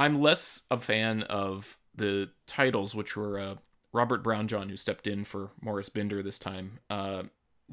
I'm 0.00 0.22
less 0.22 0.62
a 0.70 0.78
fan 0.78 1.24
of 1.24 1.76
the 1.94 2.30
titles, 2.46 2.94
which 2.94 3.18
were 3.18 3.38
uh, 3.38 3.54
Robert 3.92 4.24
Brownjohn, 4.24 4.70
who 4.70 4.76
stepped 4.78 5.06
in 5.06 5.24
for 5.24 5.50
Maurice 5.60 5.90
Binder 5.90 6.22
this 6.22 6.38
time. 6.38 6.78
Uh, 6.88 7.24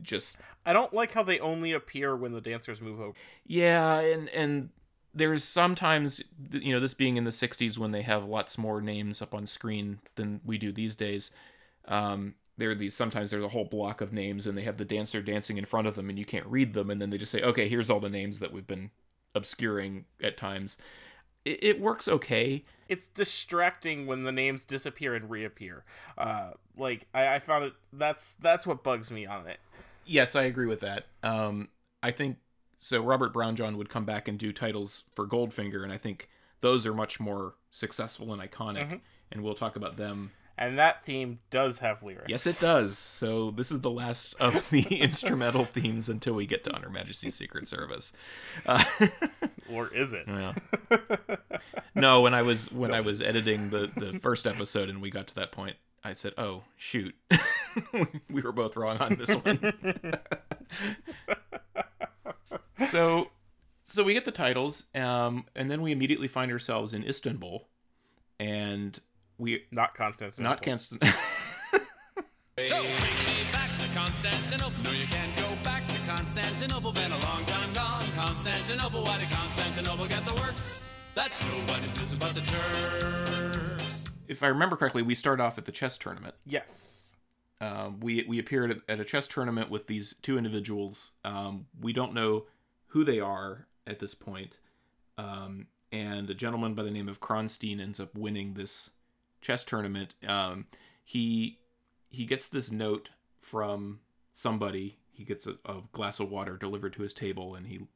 just 0.01 0.37
I 0.65 0.73
don't 0.73 0.93
like 0.93 1.13
how 1.13 1.23
they 1.23 1.39
only 1.39 1.71
appear 1.71 2.17
when 2.17 2.33
the 2.33 2.41
dancers 2.41 2.81
move 2.81 2.99
over. 2.99 3.13
yeah, 3.45 3.99
and 3.99 4.27
and 4.29 4.69
there's 5.13 5.45
sometimes 5.45 6.21
you 6.51 6.73
know 6.73 6.81
this 6.81 6.93
being 6.93 7.15
in 7.15 7.23
the 7.23 7.31
60s 7.31 7.77
when 7.77 7.91
they 7.91 8.01
have 8.01 8.25
lots 8.25 8.57
more 8.57 8.81
names 8.81 9.21
up 9.21 9.33
on 9.33 9.47
screen 9.47 9.99
than 10.15 10.41
we 10.45 10.57
do 10.57 10.73
these 10.73 10.97
days. 10.97 11.31
Um, 11.87 12.35
there 12.57 12.71
are 12.71 12.75
these 12.75 12.93
sometimes 12.93 13.31
there's 13.31 13.43
a 13.43 13.49
whole 13.49 13.63
block 13.63 14.01
of 14.01 14.11
names 14.11 14.45
and 14.45 14.57
they 14.57 14.63
have 14.63 14.77
the 14.77 14.83
dancer 14.83 15.21
dancing 15.21 15.57
in 15.57 15.63
front 15.63 15.87
of 15.87 15.95
them 15.95 16.09
and 16.09 16.19
you 16.19 16.25
can't 16.25 16.45
read 16.45 16.73
them 16.73 16.89
and 16.89 17.01
then 17.01 17.09
they 17.09 17.17
just 17.17 17.31
say 17.31 17.41
okay 17.41 17.69
here's 17.69 17.89
all 17.89 17.99
the 17.99 18.09
names 18.09 18.39
that 18.39 18.51
we've 18.51 18.67
been 18.67 18.91
obscuring 19.33 20.03
at 20.21 20.35
times. 20.35 20.77
It, 21.47 21.63
it 21.63 21.79
works 21.79 22.07
okay. 22.07 22.63
It's 22.89 23.07
distracting 23.07 24.05
when 24.05 24.23
the 24.23 24.31
names 24.31 24.63
disappear 24.63 25.15
and 25.15 25.29
reappear. 25.29 25.83
Uh, 26.17 26.51
like 26.77 27.07
I, 27.13 27.35
I 27.35 27.39
found 27.39 27.65
it. 27.65 27.73
That's 27.91 28.33
that's 28.39 28.67
what 28.67 28.83
bugs 28.83 29.11
me 29.11 29.25
on 29.25 29.47
it. 29.47 29.59
Yes, 30.05 30.35
I 30.35 30.43
agree 30.43 30.67
with 30.67 30.81
that. 30.81 31.05
Um, 31.23 31.69
I 32.01 32.11
think 32.11 32.37
so. 32.79 33.01
Robert 33.01 33.33
Brownjohn 33.33 33.75
would 33.75 33.89
come 33.89 34.05
back 34.05 34.27
and 34.27 34.37
do 34.37 34.53
titles 34.53 35.03
for 35.15 35.27
Goldfinger, 35.27 35.83
and 35.83 35.91
I 35.91 35.97
think 35.97 36.29
those 36.61 36.85
are 36.85 36.93
much 36.93 37.19
more 37.19 37.55
successful 37.71 38.33
and 38.33 38.41
iconic. 38.41 39.01
And 39.31 39.43
we'll 39.43 39.55
talk 39.55 39.75
about 39.75 39.97
them. 39.97 40.31
And 40.57 40.79
that 40.79 41.03
theme 41.03 41.39
does 41.51 41.79
have 41.79 42.01
lyrics. 42.01 42.29
Yes, 42.29 42.47
it 42.47 42.59
does. 42.59 42.97
So 42.97 43.51
this 43.51 43.71
is 43.71 43.81
the 43.81 43.91
last 43.91 44.33
of 44.39 44.67
the 44.71 44.81
instrumental 45.01 45.65
themes 45.65 46.09
until 46.09 46.33
we 46.33 46.47
get 46.47 46.63
to 46.63 46.73
On 46.73 46.81
Her 46.81 46.89
Majesty's 46.89 47.35
Secret 47.35 47.67
Service. 47.67 48.11
Uh, 48.65 48.83
Or 49.71 49.93
is 49.93 50.13
it? 50.13 50.25
yeah. 50.27 50.53
No, 51.95 52.21
when 52.21 52.35
I 52.35 52.43
was 52.43 52.71
when 52.71 52.93
I 52.93 53.01
was 53.01 53.21
editing 53.21 53.71
the 53.71 53.89
the 53.95 54.19
first 54.19 54.45
episode 54.45 54.87
and 54.87 55.01
we 55.01 55.09
got 55.09 55.27
to 55.29 55.35
that 55.35 55.51
point, 55.51 55.77
I 56.03 56.13
said, 56.13 56.33
"Oh 56.37 56.63
shoot, 56.77 57.15
we 58.29 58.41
were 58.41 58.51
both 58.51 58.77
wrong 58.77 58.97
on 58.99 59.15
this 59.15 59.33
one." 59.33 59.73
so, 62.89 63.31
so 63.83 64.03
we 64.03 64.13
get 64.13 64.25
the 64.25 64.31
titles, 64.31 64.85
um, 64.93 65.45
and 65.55 65.71
then 65.71 65.81
we 65.81 65.91
immediately 65.91 66.27
find 66.27 66.51
ourselves 66.51 66.93
in 66.93 67.03
Istanbul, 67.03 67.67
and 68.39 68.99
we 69.39 69.63
Not 69.71 69.95
Constantinople. 69.95 70.43
not 70.51 70.61
Constant. 70.61 71.03
So, 72.65 72.81
take 72.81 72.83
me 72.83 73.51
back 73.51 73.69
to 73.79 73.87
Constantinople. 73.95 74.83
No, 74.83 74.91
you 74.91 75.05
can't 75.05 75.35
go 75.35 75.47
back 75.63 75.87
to 75.87 75.97
Constantinople. 76.07 76.91
Been 76.91 77.11
a 77.11 77.19
long 77.19 77.45
time 77.45 77.56
gone. 77.56 77.56
Constantinople, 78.67 79.05
why 79.05 79.17
did 79.17 79.29
Constantinople 79.29 80.07
get 80.07 80.25
the 80.25 80.33
works? 80.33 80.81
That's 81.15 81.41
nobody's 81.45 81.97
business 81.97 82.15
but 82.15 82.35
the 82.35 82.41
Turks. 82.41 84.09
if 84.27 84.43
I 84.43 84.47
remember 84.47 84.75
correctly, 84.75 85.03
we 85.03 85.15
start 85.15 85.39
off 85.39 85.57
at 85.57 85.63
the 85.63 85.71
chess 85.71 85.97
tournament. 85.97 86.35
Yes. 86.45 87.15
Um, 87.61 88.01
we 88.01 88.25
we 88.27 88.39
appeared 88.39 88.71
at, 88.71 88.77
at 88.89 88.99
a 88.99 89.05
chess 89.05 89.29
tournament 89.29 89.69
with 89.69 89.87
these 89.87 90.15
two 90.21 90.37
individuals. 90.37 91.13
Um, 91.23 91.67
we 91.79 91.93
don't 91.93 92.13
know 92.13 92.47
who 92.87 93.05
they 93.05 93.21
are 93.21 93.67
at 93.87 93.99
this 93.99 94.13
point. 94.13 94.57
Um, 95.17 95.67
and 95.93 96.29
a 96.29 96.33
gentleman 96.33 96.73
by 96.73 96.83
the 96.83 96.91
name 96.91 97.07
of 97.07 97.21
Kronstein 97.21 97.79
ends 97.79 98.01
up 98.01 98.17
winning 98.17 98.55
this 98.55 98.89
chess 99.39 99.63
tournament. 99.63 100.13
Um, 100.27 100.65
he 101.05 101.59
he 102.09 102.25
gets 102.25 102.49
this 102.49 102.69
note 102.69 103.11
from 103.39 104.01
somebody. 104.33 104.97
He 105.13 105.23
gets 105.23 105.47
a, 105.47 105.55
a 105.65 105.83
glass 105.93 106.19
of 106.19 106.29
water 106.29 106.57
delivered 106.57 106.91
to 106.93 107.03
his 107.03 107.13
table, 107.13 107.55
and 107.55 107.67
he 107.67 107.87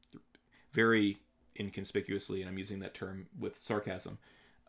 very 0.72 1.18
inconspicuously, 1.58 2.40
and 2.40 2.48
I'm 2.48 2.58
using 2.58 2.80
that 2.80 2.94
term 2.94 3.26
with 3.38 3.60
sarcasm, 3.60 4.18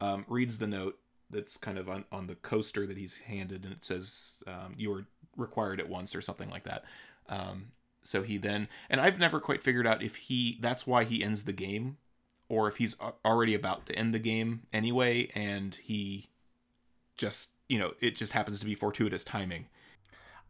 um, 0.02 0.26
reads 0.28 0.58
the 0.58 0.68
note 0.68 1.00
that's 1.30 1.58
kind 1.58 1.78
of 1.78 1.90
on, 1.90 2.06
on 2.12 2.28
the 2.28 2.36
coaster 2.36 2.86
that 2.86 2.98
he's 2.98 3.18
handed, 3.18 3.64
and 3.64 3.74
it 3.74 3.86
says, 3.86 4.36
um, 4.48 4.76
"You 4.78 4.94
are 4.94 5.06
required 5.38 5.80
at 5.80 5.90
once 5.90 6.16
or 6.16 6.22
something 6.22 6.50
like 6.50 6.64
that. 6.64 6.84
Um, 7.30 7.72
so 8.04 8.22
he 8.22 8.38
then, 8.38 8.68
and 8.90 9.00
I've 9.00 9.20
never 9.20 9.40
quite 9.40 9.64
figured 9.64 9.88
out 9.88 10.04
if 10.04 10.16
he 10.16 10.58
that's 10.62 10.86
why 10.86 11.04
he 11.06 11.24
ends 11.24 11.44
the 11.44 11.54
game, 11.54 11.98
or 12.50 12.68
if 12.68 12.78
he's 12.78 12.96
already 13.26 13.54
about 13.54 13.86
to 13.88 13.96
end 13.96 14.14
the 14.14 14.20
game 14.20 14.64
anyway, 14.74 15.32
and 15.34 15.76
he 15.76 16.30
just 17.16 17.52
you 17.70 17.80
know 17.80 17.94
it 18.02 18.16
just 18.16 18.34
happens 18.34 18.60
to 18.60 18.66
be 18.66 18.76
fortuitous 18.76 19.24
timing. 19.24 19.68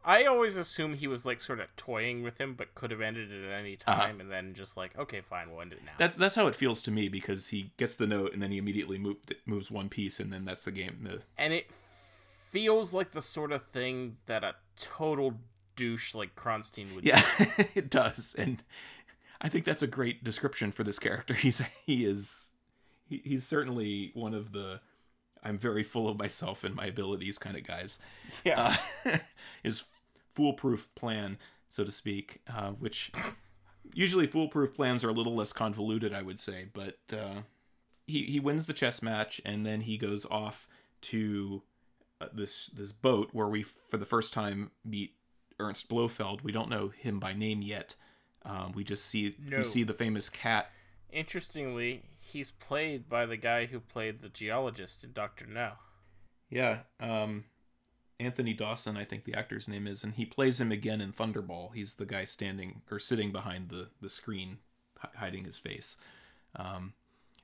I 0.04 0.24
always 0.24 0.56
assume 0.56 0.94
he 0.94 1.06
was 1.06 1.24
like 1.24 1.40
sort 1.40 1.60
of 1.60 1.74
toying 1.76 2.22
with 2.22 2.38
him, 2.38 2.54
but 2.54 2.74
could 2.74 2.90
have 2.90 3.00
ended 3.00 3.32
it 3.32 3.44
at 3.50 3.58
any 3.58 3.78
Uh-huh. 3.86 3.94
time, 4.02 4.20
and 4.20 4.30
then 4.30 4.52
just 4.54 4.76
like, 4.76 4.96
okay, 4.98 5.20
fine, 5.22 5.50
we'll 5.50 5.62
end 5.62 5.72
it 5.72 5.80
now. 5.84 5.92
That's 5.98 6.16
that's 6.16 6.34
how 6.34 6.46
it 6.46 6.54
feels 6.54 6.82
to 6.82 6.90
me 6.90 7.08
because 7.08 7.48
he 7.48 7.72
gets 7.78 7.94
the 7.96 8.06
note 8.06 8.32
and 8.34 8.42
then 8.42 8.50
he 8.50 8.58
immediately 8.58 8.98
moved, 8.98 9.34
moves 9.46 9.70
one 9.70 9.88
piece 9.88 10.20
and 10.20 10.32
then 10.32 10.44
that's 10.44 10.64
the 10.64 10.72
game. 10.72 10.98
The, 11.02 11.22
and 11.38 11.52
it 11.54 11.70
feels 11.72 12.92
like 12.92 13.12
the 13.12 13.22
sort 13.22 13.50
of 13.52 13.64
thing 13.66 14.18
that 14.26 14.44
a 14.44 14.54
total 14.76 15.34
douche 15.76 16.14
like 16.14 16.36
Kronstein 16.36 16.94
would. 16.94 17.04
yeah, 17.04 17.24
it 17.74 17.90
does, 17.90 18.34
and 18.38 18.62
I 19.40 19.48
think 19.48 19.64
that's 19.64 19.82
a 19.82 19.86
great 19.88 20.22
description 20.22 20.70
for 20.72 20.84
this 20.84 20.98
character. 20.98 21.34
He's 21.44 21.62
he 21.86 22.04
is 22.04 22.50
he, 23.08 23.20
he's 23.24 23.46
certainly 23.46 24.10
one 24.14 24.34
of 24.34 24.52
the 24.52 24.80
I'm 25.42 25.58
very 25.58 25.82
full 25.82 26.08
of 26.08 26.16
myself 26.18 26.64
and 26.64 26.74
my 26.74 26.86
abilities 26.86 27.36
kind 27.38 27.56
of 27.56 27.66
guys. 27.66 27.98
Yeah. 28.44 28.76
uh, 29.04 29.18
his 29.62 29.84
foolproof 30.34 30.88
plan, 30.94 31.38
so 31.68 31.84
to 31.84 31.90
speak, 31.90 32.40
uh, 32.52 32.70
which 32.72 33.10
usually 33.94 34.26
foolproof 34.26 34.74
plans 34.74 35.04
are 35.04 35.08
a 35.10 35.12
little 35.12 35.34
less 35.34 35.52
convoluted, 35.52 36.12
I 36.12 36.22
would 36.22 36.40
say. 36.40 36.66
But 36.72 36.98
uh, 37.12 37.42
he 38.06 38.24
he 38.24 38.40
wins 38.40 38.66
the 38.66 38.72
chess 38.72 39.02
match, 39.02 39.40
and 39.44 39.64
then 39.64 39.82
he 39.82 39.96
goes 39.98 40.26
off 40.26 40.68
to 41.02 41.62
uh, 42.20 42.26
this 42.32 42.66
this 42.66 42.92
boat 42.92 43.30
where 43.32 43.48
we 43.48 43.62
for 43.62 43.96
the 43.96 44.06
first 44.06 44.32
time 44.32 44.70
meet 44.84 45.12
Ernst 45.58 45.88
Blofeld. 45.88 46.42
We 46.42 46.52
don't 46.52 46.70
know 46.70 46.88
him 46.88 47.18
by 47.20 47.32
name 47.32 47.62
yet. 47.62 47.94
Um, 48.44 48.72
we 48.74 48.84
just 48.84 49.06
see 49.06 49.34
No. 49.42 49.58
we 49.58 49.64
see 49.64 49.84
the 49.84 49.94
famous 49.94 50.28
cat. 50.28 50.70
Interestingly, 51.10 52.02
he's 52.18 52.50
played 52.50 53.08
by 53.08 53.24
the 53.24 53.36
guy 53.36 53.66
who 53.66 53.78
played 53.80 54.20
the 54.20 54.28
geologist 54.28 55.04
in 55.04 55.12
Doctor 55.12 55.46
No. 55.46 55.72
Yeah, 56.50 56.80
um, 57.00 57.44
Anthony 58.20 58.52
Dawson, 58.54 58.96
I 58.96 59.04
think 59.04 59.24
the 59.24 59.34
actor's 59.34 59.68
name 59.68 59.86
is, 59.86 60.04
and 60.04 60.14
he 60.14 60.24
plays 60.24 60.60
him 60.60 60.70
again 60.70 61.00
in 61.00 61.12
Thunderball. 61.12 61.74
He's 61.74 61.94
the 61.94 62.06
guy 62.06 62.24
standing 62.24 62.82
or 62.90 62.98
sitting 62.98 63.32
behind 63.32 63.68
the 63.70 63.88
the 64.00 64.08
screen, 64.08 64.58
hi- 64.98 65.10
hiding 65.16 65.44
his 65.44 65.58
face. 65.58 65.96
Um, 66.56 66.92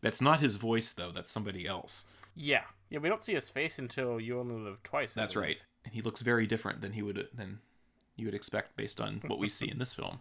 that's 0.00 0.20
not 0.20 0.40
his 0.40 0.56
voice 0.56 0.92
though. 0.92 1.10
That's 1.12 1.30
somebody 1.30 1.66
else. 1.66 2.04
Yeah, 2.36 2.62
yeah. 2.88 3.00
We 3.00 3.08
don't 3.08 3.22
see 3.22 3.34
his 3.34 3.50
face 3.50 3.78
until 3.78 4.20
You 4.20 4.38
Only 4.38 4.54
Live 4.62 4.82
Twice. 4.84 5.16
I 5.16 5.22
That's 5.22 5.34
believe. 5.34 5.48
right, 5.48 5.56
and 5.84 5.92
he 5.94 6.00
looks 6.02 6.22
very 6.22 6.46
different 6.46 6.80
than 6.80 6.92
he 6.92 7.02
would 7.02 7.28
than 7.34 7.58
you 8.16 8.26
would 8.26 8.34
expect 8.34 8.76
based 8.76 9.00
on 9.00 9.20
what 9.26 9.38
we 9.40 9.48
see 9.48 9.68
in 9.70 9.78
this 9.78 9.92
film. 9.94 10.20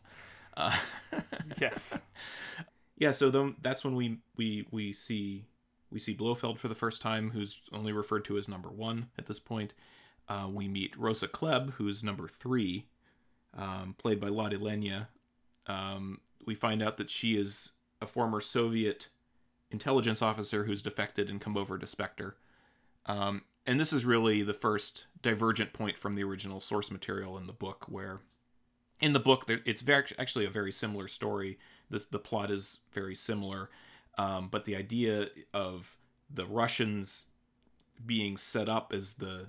Uh, 0.57 0.75
Yes. 1.61 1.97
yeah, 2.97 3.11
so 3.11 3.29
then 3.29 3.55
that's 3.61 3.83
when 3.85 3.95
we 3.95 4.17
we 4.35 4.65
we 4.71 4.93
see 4.93 5.45
we 5.91 5.99
see 5.99 6.13
Blofeld 6.15 6.57
for 6.59 6.67
the 6.67 6.75
first 6.75 7.01
time, 7.01 7.29
who's 7.31 7.61
only 7.71 7.91
referred 7.93 8.25
to 8.25 8.37
as 8.37 8.47
number 8.47 8.69
one 8.69 9.09
at 9.17 9.27
this 9.27 9.39
point. 9.39 9.73
Uh, 10.29 10.47
we 10.49 10.67
meet 10.67 10.95
Rosa 10.95 11.27
Klebb, 11.27 11.71
who's 11.71 12.03
number 12.03 12.27
three, 12.27 12.85
um, 13.57 13.95
played 13.97 14.19
by 14.19 14.27
Lotte 14.27 14.61
Lenya. 14.61 15.07
Um, 15.65 16.21
we 16.45 16.53
find 16.53 16.83
out 16.83 16.97
that 16.97 17.09
she 17.09 17.35
is 17.35 17.71
a 17.99 18.05
former 18.05 18.39
Soviet 18.39 19.07
intelligence 19.71 20.21
officer 20.21 20.63
who's 20.63 20.81
defected 20.81 21.29
and 21.29 21.41
come 21.41 21.57
over 21.57 21.77
to 21.77 21.87
Spectre. 21.87 22.37
Um, 23.05 23.43
and 23.65 23.79
this 23.79 23.91
is 23.91 24.05
really 24.05 24.41
the 24.43 24.53
first 24.53 25.05
divergent 25.21 25.73
point 25.73 25.97
from 25.97 26.15
the 26.15 26.23
original 26.23 26.59
source 26.59 26.91
material 26.91 27.37
in 27.37 27.47
the 27.47 27.53
book, 27.53 27.85
where 27.87 28.21
in 29.01 29.13
the 29.13 29.19
book 29.19 29.45
it's 29.65 29.81
very 29.81 30.05
actually 30.17 30.45
a 30.45 30.49
very 30.49 30.71
similar 30.71 31.07
story. 31.07 31.57
This 31.89 32.03
the 32.03 32.19
plot 32.19 32.51
is 32.51 32.79
very 32.93 33.15
similar, 33.15 33.69
um, 34.17 34.47
but 34.49 34.65
the 34.65 34.75
idea 34.75 35.29
of 35.53 35.97
the 36.29 36.45
Russians 36.45 37.27
being 38.05 38.37
set 38.37 38.69
up 38.69 38.93
as 38.93 39.13
the 39.13 39.47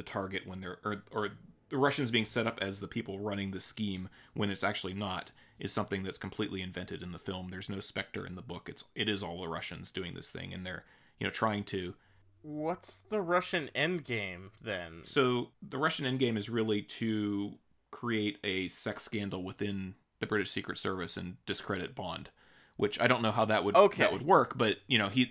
the 0.00 0.04
target 0.10 0.46
when 0.46 0.62
they're 0.62 0.78
or 0.82 1.02
or 1.12 1.28
the 1.68 1.76
Russians 1.76 2.10
being 2.10 2.24
set 2.24 2.46
up 2.46 2.58
as 2.62 2.80
the 2.80 2.88
people 2.88 3.20
running 3.20 3.50
the 3.50 3.60
scheme 3.60 4.08
when 4.32 4.50
it's 4.50 4.64
actually 4.64 4.94
not 4.94 5.30
is 5.58 5.70
something 5.72 6.02
that's 6.02 6.16
completely 6.18 6.62
invented 6.62 7.02
in 7.02 7.12
the 7.12 7.18
film. 7.18 7.48
There's 7.50 7.68
no 7.68 7.80
Spectre 7.80 8.26
in 8.26 8.34
the 8.34 8.40
book. 8.42 8.68
It's 8.70 8.84
it 8.94 9.10
is 9.10 9.22
all 9.22 9.42
the 9.42 9.48
Russians 9.48 9.90
doing 9.90 10.14
this 10.14 10.30
thing, 10.30 10.54
and 10.54 10.64
they're 10.64 10.84
you 11.18 11.26
know 11.26 11.30
trying 11.30 11.64
to. 11.64 11.94
What's 12.40 12.96
the 13.10 13.20
Russian 13.20 13.68
endgame 13.76 14.48
then? 14.64 15.02
So 15.04 15.50
the 15.60 15.76
Russian 15.76 16.06
endgame 16.06 16.38
is 16.38 16.48
really 16.48 16.80
to 16.82 17.58
create 17.90 18.38
a 18.42 18.68
sex 18.68 19.02
scandal 19.02 19.42
within 19.42 19.94
the 20.20 20.26
British 20.26 20.50
Secret 20.50 20.78
Service 20.78 21.18
and 21.18 21.36
discredit 21.44 21.94
Bond, 21.94 22.30
which 22.76 22.98
I 22.98 23.06
don't 23.06 23.20
know 23.20 23.32
how 23.32 23.44
that 23.44 23.64
would 23.64 23.74
Okay. 23.76 24.02
that 24.02 24.12
would 24.12 24.22
work, 24.22 24.56
but 24.56 24.78
you 24.86 24.96
know 24.96 25.08
he. 25.08 25.30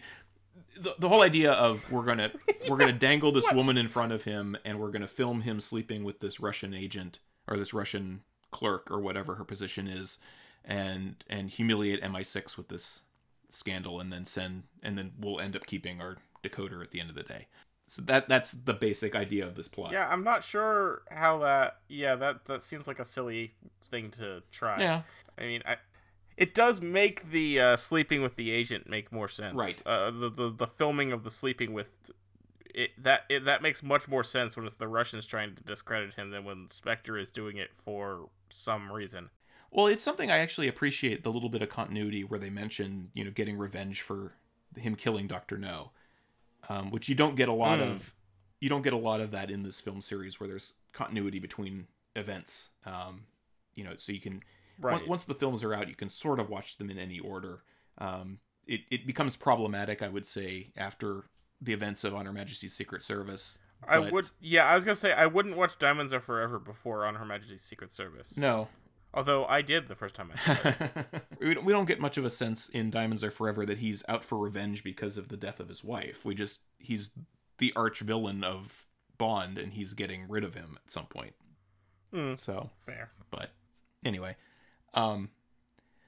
The, 0.75 0.95
the 0.99 1.09
whole 1.09 1.23
idea 1.23 1.51
of 1.51 1.89
we're 1.91 2.05
gonna 2.05 2.31
we're 2.69 2.77
gonna 2.77 2.93
dangle 2.93 3.31
this 3.31 3.51
woman 3.51 3.77
in 3.77 3.87
front 3.87 4.11
of 4.11 4.23
him 4.23 4.57
and 4.65 4.79
we're 4.79 4.91
gonna 4.91 5.07
film 5.07 5.41
him 5.41 5.59
sleeping 5.59 6.03
with 6.03 6.19
this 6.19 6.39
Russian 6.39 6.73
agent 6.73 7.19
or 7.47 7.57
this 7.57 7.73
Russian 7.73 8.21
clerk 8.51 8.89
or 8.89 8.99
whatever 8.99 9.35
her 9.35 9.43
position 9.43 9.87
is, 9.87 10.17
and 10.63 11.23
and 11.29 11.49
humiliate 11.49 12.01
MI6 12.01 12.57
with 12.57 12.69
this 12.69 13.01
scandal 13.49 13.99
and 13.99 14.13
then 14.13 14.25
send 14.25 14.63
and 14.83 14.97
then 14.97 15.11
we'll 15.19 15.39
end 15.39 15.55
up 15.55 15.65
keeping 15.65 15.99
our 15.99 16.17
decoder 16.43 16.83
at 16.83 16.91
the 16.91 16.99
end 16.99 17.09
of 17.09 17.15
the 17.15 17.23
day. 17.23 17.47
So 17.89 18.03
that 18.03 18.29
that's 18.29 18.51
the 18.51 18.73
basic 18.73 19.15
idea 19.15 19.47
of 19.47 19.55
this 19.55 19.67
plot. 19.67 19.91
Yeah, 19.91 20.07
I'm 20.07 20.23
not 20.23 20.43
sure 20.43 21.01
how 21.09 21.39
that. 21.39 21.77
Yeah, 21.87 22.15
that 22.15 22.45
that 22.45 22.61
seems 22.61 22.87
like 22.87 22.99
a 22.99 23.05
silly 23.05 23.53
thing 23.89 24.11
to 24.11 24.43
try. 24.51 24.79
Yeah. 24.79 25.01
I 25.39 25.41
mean, 25.43 25.63
I. 25.65 25.77
It 26.39 26.55
does 26.55 26.79
make 26.79 27.31
the 27.31 27.60
uh, 27.60 27.75
sleeping 27.75 28.22
with 28.22 28.36
the 28.38 28.50
agent 28.51 28.89
make 28.89 29.12
more 29.12 29.27
sense. 29.27 29.55
Right. 29.55 29.81
Uh, 29.86 30.10
the, 30.10 30.29
the 30.29 30.50
the 30.50 30.67
filming 30.67 31.12
of 31.12 31.24
the 31.24 31.31
sleeping 31.31 31.74
with 31.74 32.12
it 32.74 32.91
that 33.03 33.25
it, 33.29 33.43
that 33.43 33.62
makes 33.62 33.84
much 33.84 34.08
more 34.08 34.24
sense 34.24 34.55
when 34.55 34.65
it's 34.65 34.75
the 34.75 34.88
Russians 34.88 35.25
trying 35.27 35.55
to 35.55 35.63
discredit 35.63 36.13
him 36.13 36.31
than 36.31 36.46
when 36.46 36.69
Spectre 36.69 37.17
is 37.17 37.29
doing 37.29 37.58
it 37.58 37.75
for 37.75 38.29
some 38.50 38.91
reason. 38.91 39.31
Well, 39.69 39.88
it's 39.88 40.01
something 40.01 40.31
I 40.31 40.38
actually 40.38 40.67
appreciate 40.69 41.24
the 41.24 41.31
little 41.31 41.50
bit 41.50 41.62
of 41.62 41.69
continuity 41.69 42.24
where 42.24 42.39
they 42.39 42.50
mention, 42.50 43.12
you 43.13 43.25
know, 43.25 43.31
getting 43.31 43.58
revenge 43.58 44.01
for 44.01 44.31
him 44.77 44.96
killing 44.96 45.27
Doctor 45.27 45.58
No, 45.58 45.91
um, 46.69 46.89
which 46.89 47.10
you 47.10 47.15
don't 47.15 47.36
get 47.36 47.50
a 47.50 47.53
lot 47.53 47.79
Hmm. 47.79 47.84
of. 47.89 48.13
You 48.62 48.69
don't 48.69 48.81
get 48.81 48.93
a 48.93 48.98
lot 48.98 49.19
of 49.19 49.31
that 49.31 49.51
in 49.51 49.63
this 49.63 49.79
film 49.81 50.00
series 50.01 50.39
where 50.39 50.48
there's 50.48 50.74
continuity 50.93 51.39
between 51.39 51.88
events. 52.15 52.69
Um, 52.86 53.25
you 53.75 53.84
know, 53.84 53.93
so 53.98 54.12
you 54.12 54.19
can 54.19 54.41
Right. 54.79 55.07
once 55.07 55.25
the 55.25 55.36
films 55.36 55.63
are 55.63 55.74
out, 55.74 55.89
you 55.89 55.95
can 55.95 56.09
sort 56.09 56.39
of 56.39 56.50
watch 56.50 56.77
them 56.77 56.89
in 56.89 56.98
any 56.98 57.19
order. 57.19 57.63
Um, 57.98 58.39
it 58.67 58.81
it 58.91 59.07
becomes 59.07 59.36
problematic, 59.36 60.01
I 60.01 60.07
would 60.07 60.25
say, 60.25 60.71
after 60.77 61.25
the 61.62 61.74
events 61.74 62.03
of 62.03 62.15
On 62.15 62.25
Her 62.25 62.33
Majesty's 62.33 62.74
Secret 62.74 63.03
Service. 63.03 63.59
I 63.88 64.00
would. 64.00 64.29
Yeah, 64.39 64.65
I 64.65 64.75
was 64.75 64.86
gonna 64.86 64.95
say 64.95 65.13
I 65.13 65.25
wouldn't 65.25 65.57
watch 65.57 65.77
Diamonds 65.79 66.13
Are 66.13 66.19
Forever 66.19 66.59
before 66.59 67.05
on 67.05 67.15
Her 67.15 67.25
Majesty's 67.25 67.62
Secret 67.63 67.91
Service. 67.91 68.38
No, 68.38 68.67
Although 69.13 69.45
I 69.45 69.62
did 69.63 69.88
the 69.88 69.95
first 69.95 70.13
time 70.15 70.31
I 70.33 70.38
saw 70.53 70.69
it. 70.69 71.63
we 71.63 71.74
don't- 71.74 71.86
get 71.86 72.00
much 72.00 72.17
of 72.17 72.25
a 72.25 72.29
sense 72.29 72.69
in 72.69 72.91
Diamonds 72.91 73.24
Are 73.24 73.31
Forever 73.31 73.65
that 73.65 73.79
he's 73.79 74.03
out 74.07 74.24
for 74.24 74.38
revenge 74.38 74.83
because 74.83 75.17
of 75.17 75.29
the 75.29 75.38
death 75.38 75.59
of 75.59 75.67
his 75.67 75.83
wife. 75.83 76.24
We 76.24 76.36
just 76.36 76.62
he's 76.77 77.17
the 77.57 77.74
arch 77.75 78.01
villain 78.01 78.43
of 78.43 78.86
Bond, 79.17 79.57
and 79.57 79.74
he's 79.74 79.93
getting 79.93 80.27
rid 80.29 80.43
of 80.43 80.53
him 80.53 80.77
at 80.86 80.91
some 80.91 81.07
point. 81.07 81.33
Hmm. 82.13 82.36
So, 82.38 82.69
Fair. 82.81 83.12
but 83.31 83.50
anyway, 84.05 84.36
um, 84.93 85.29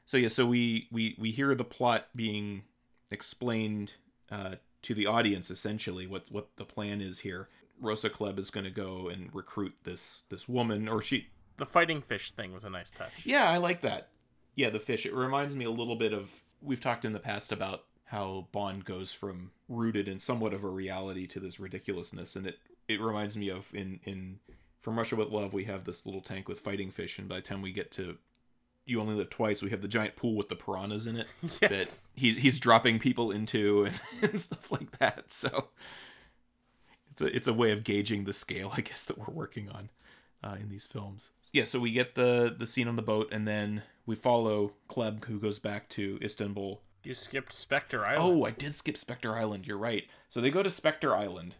so 0.05 0.17
yeah, 0.17 0.27
so 0.27 0.45
we 0.45 0.87
we 0.91 1.15
we 1.17 1.31
hear 1.31 1.55
the 1.55 1.63
plot 1.63 2.07
being 2.15 2.63
explained 3.09 3.93
uh, 4.31 4.55
to 4.81 4.93
the 4.93 5.05
audience 5.05 5.51
essentially 5.51 6.07
what 6.07 6.25
what 6.29 6.49
the 6.57 6.65
plan 6.65 7.01
is 7.01 7.19
here. 7.19 7.49
Rosa 7.79 8.09
Klebb 8.09 8.37
is 8.37 8.51
going 8.51 8.63
to 8.65 8.69
go 8.71 9.07
and 9.09 9.33
recruit 9.33 9.73
this 9.83 10.23
this 10.29 10.47
woman, 10.47 10.87
or 10.87 11.01
she 11.01 11.27
The 11.57 11.65
fighting 11.65 12.01
fish 12.01 12.31
thing 12.31 12.53
was 12.53 12.63
a 12.63 12.69
nice 12.69 12.91
touch. 12.91 13.25
yeah, 13.25 13.49
I 13.49 13.57
like 13.57 13.81
that. 13.81 14.09
Yeah, 14.55 14.69
the 14.69 14.79
fish. 14.79 15.05
It 15.05 15.13
reminds 15.13 15.55
me 15.55 15.65
a 15.65 15.71
little 15.71 15.95
bit 15.95 16.13
of 16.13 16.43
we've 16.61 16.81
talked 16.81 17.05
in 17.05 17.13
the 17.13 17.19
past 17.19 17.51
about 17.51 17.85
how 18.05 18.47
Bond 18.51 18.83
goes 18.83 19.13
from 19.13 19.51
rooted 19.69 20.07
in 20.07 20.19
somewhat 20.19 20.53
of 20.53 20.63
a 20.63 20.69
reality 20.69 21.25
to 21.27 21.39
this 21.39 21.59
ridiculousness, 21.59 22.35
and 22.35 22.45
it 22.47 22.59
it 22.87 22.99
reminds 22.99 23.37
me 23.37 23.49
of 23.49 23.73
in 23.73 23.99
in 24.03 24.39
from 24.81 24.97
Russia 24.97 25.15
with 25.15 25.29
Love 25.29 25.53
we 25.53 25.63
have 25.63 25.85
this 25.85 26.05
little 26.05 26.21
tank 26.21 26.47
with 26.49 26.59
fighting 26.59 26.91
fish, 26.91 27.17
and 27.17 27.29
by 27.29 27.35
the 27.37 27.41
time 27.41 27.61
we 27.61 27.71
get 27.71 27.91
to 27.91 28.17
You 28.91 29.01
Only 29.01 29.15
Live 29.15 29.29
Twice, 29.29 29.63
we 29.63 29.69
have 29.71 29.81
the 29.81 29.87
giant 29.87 30.15
pool 30.15 30.35
with 30.35 30.49
the 30.49 30.55
piranhas 30.55 31.07
in 31.07 31.17
it 31.17 31.27
Yes. 31.61 31.69
that 31.69 32.07
he 32.19 32.33
he's 32.33 32.59
dropping 32.59 32.99
people 32.99 33.31
into 33.31 33.85
and, 33.85 33.99
and 34.31 34.39
stuff 34.39 34.71
like 34.71 34.97
that. 34.99 35.31
So 35.31 35.69
it's 37.09 37.21
a 37.21 37.35
it's 37.35 37.47
a 37.47 37.53
way 37.53 37.71
of 37.71 37.83
gauging 37.83 38.25
the 38.25 38.33
scale, 38.33 38.71
I 38.75 38.81
guess, 38.81 39.03
that 39.05 39.17
we're 39.17 39.33
working 39.33 39.69
on 39.69 39.89
uh, 40.43 40.55
in 40.59 40.69
these 40.69 40.85
films. 40.87 41.31
Yeah, 41.53 41.65
so 41.65 41.79
we 41.79 41.91
get 41.91 42.15
the 42.15 42.53
the 42.57 42.67
scene 42.67 42.87
on 42.87 42.95
the 42.95 43.01
boat, 43.01 43.29
and 43.31 43.47
then 43.47 43.83
we 44.05 44.15
follow 44.15 44.73
Klebb, 44.89 45.25
who 45.25 45.39
goes 45.39 45.59
back 45.59 45.89
to 45.89 46.17
Istanbul. 46.21 46.81
You 47.03 47.13
skipped 47.13 47.51
Spectre 47.51 48.05
Island. 48.05 48.19
Oh, 48.41 48.45
I 48.45 48.51
did 48.51 48.75
skip 48.75 48.95
Spectre 48.95 49.35
Island. 49.35 49.65
You're 49.65 49.77
right. 49.77 50.05
So 50.29 50.39
they 50.39 50.51
go 50.51 50.61
to 50.63 50.69
Spectre 50.69 51.15
Island, 51.15 51.55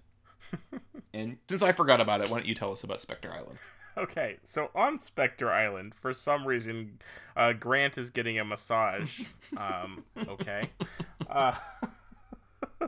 and 1.13 1.37
since 1.49 1.61
I 1.61 1.71
forgot 1.71 1.99
about 1.99 2.21
it, 2.21 2.29
why 2.29 2.37
don't 2.37 2.47
you 2.47 2.55
tell 2.55 2.71
us 2.71 2.83
about 2.83 3.01
Spectre 3.01 3.31
Island? 3.33 3.57
Okay, 3.97 4.37
so 4.43 4.69
on 4.73 4.99
Spectre 4.99 5.51
Island, 5.51 5.93
for 5.93 6.13
some 6.13 6.47
reason, 6.47 6.99
uh, 7.35 7.53
Grant 7.53 7.97
is 7.97 8.09
getting 8.09 8.39
a 8.39 8.45
massage. 8.45 9.21
Um, 9.57 10.05
okay. 10.29 10.69
Uh, 11.29 11.55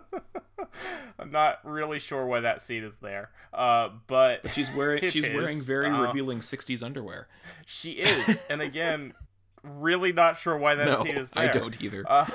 I'm 1.20 1.30
not 1.30 1.60
really 1.64 2.00
sure 2.00 2.26
why 2.26 2.40
that 2.40 2.62
scene 2.62 2.84
is 2.84 2.96
there, 3.02 3.32
uh, 3.54 3.90
but 4.08 4.50
She's 4.52 4.74
wearing 4.74 5.04
it 5.04 5.12
she's 5.12 5.28
wearing 5.28 5.60
very 5.62 5.88
Uh, 5.88 6.02
revealing 6.02 6.40
'60s 6.40 6.82
underwear. 6.82 7.28
She 7.66 7.92
is, 7.94 8.44
and 8.50 8.62
again, 8.62 9.14
really 9.62 10.14
not 10.14 10.38
sure 10.38 10.58
why 10.58 10.76
that 10.76 10.86
no, 10.86 11.04
scene 11.04 11.18
is 11.18 11.30
there. 11.32 11.44
I 11.44 11.52
don't 11.52 11.80
either. 11.82 12.06
Uh, 12.08 12.30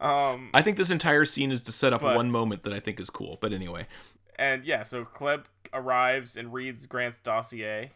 um, 0.00 0.50
I 0.52 0.62
think 0.62 0.76
this 0.76 0.90
entire 0.90 1.24
scene 1.24 1.52
is 1.52 1.62
to 1.62 1.72
set 1.72 1.92
up 1.92 2.00
but- 2.00 2.16
one 2.16 2.30
moment 2.30 2.64
that 2.64 2.72
I 2.72 2.80
think 2.80 2.98
is 2.98 3.08
cool. 3.08 3.38
But 3.40 3.52
anyway, 3.52 3.86
and 4.36 4.64
yeah, 4.64 4.82
so 4.82 5.04
Klebb 5.04 5.44
arrives 5.72 6.36
and 6.36 6.52
reads 6.52 6.86
Grant's 6.86 7.20
dossier. 7.20 7.92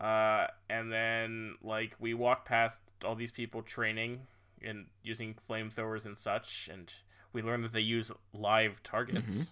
Uh, 0.00 0.46
and 0.68 0.90
then 0.92 1.54
like 1.62 1.94
we 2.00 2.14
walk 2.14 2.44
past 2.44 2.78
all 3.04 3.14
these 3.14 3.30
people 3.32 3.62
training 3.62 4.26
and 4.62 4.86
using 5.02 5.34
flamethrowers 5.48 6.04
and 6.06 6.16
such, 6.18 6.68
and 6.72 6.92
we 7.32 7.42
learn 7.42 7.62
that 7.62 7.72
they 7.72 7.80
use 7.80 8.10
live 8.32 8.82
targets. 8.82 9.30
Mhm. 9.30 9.50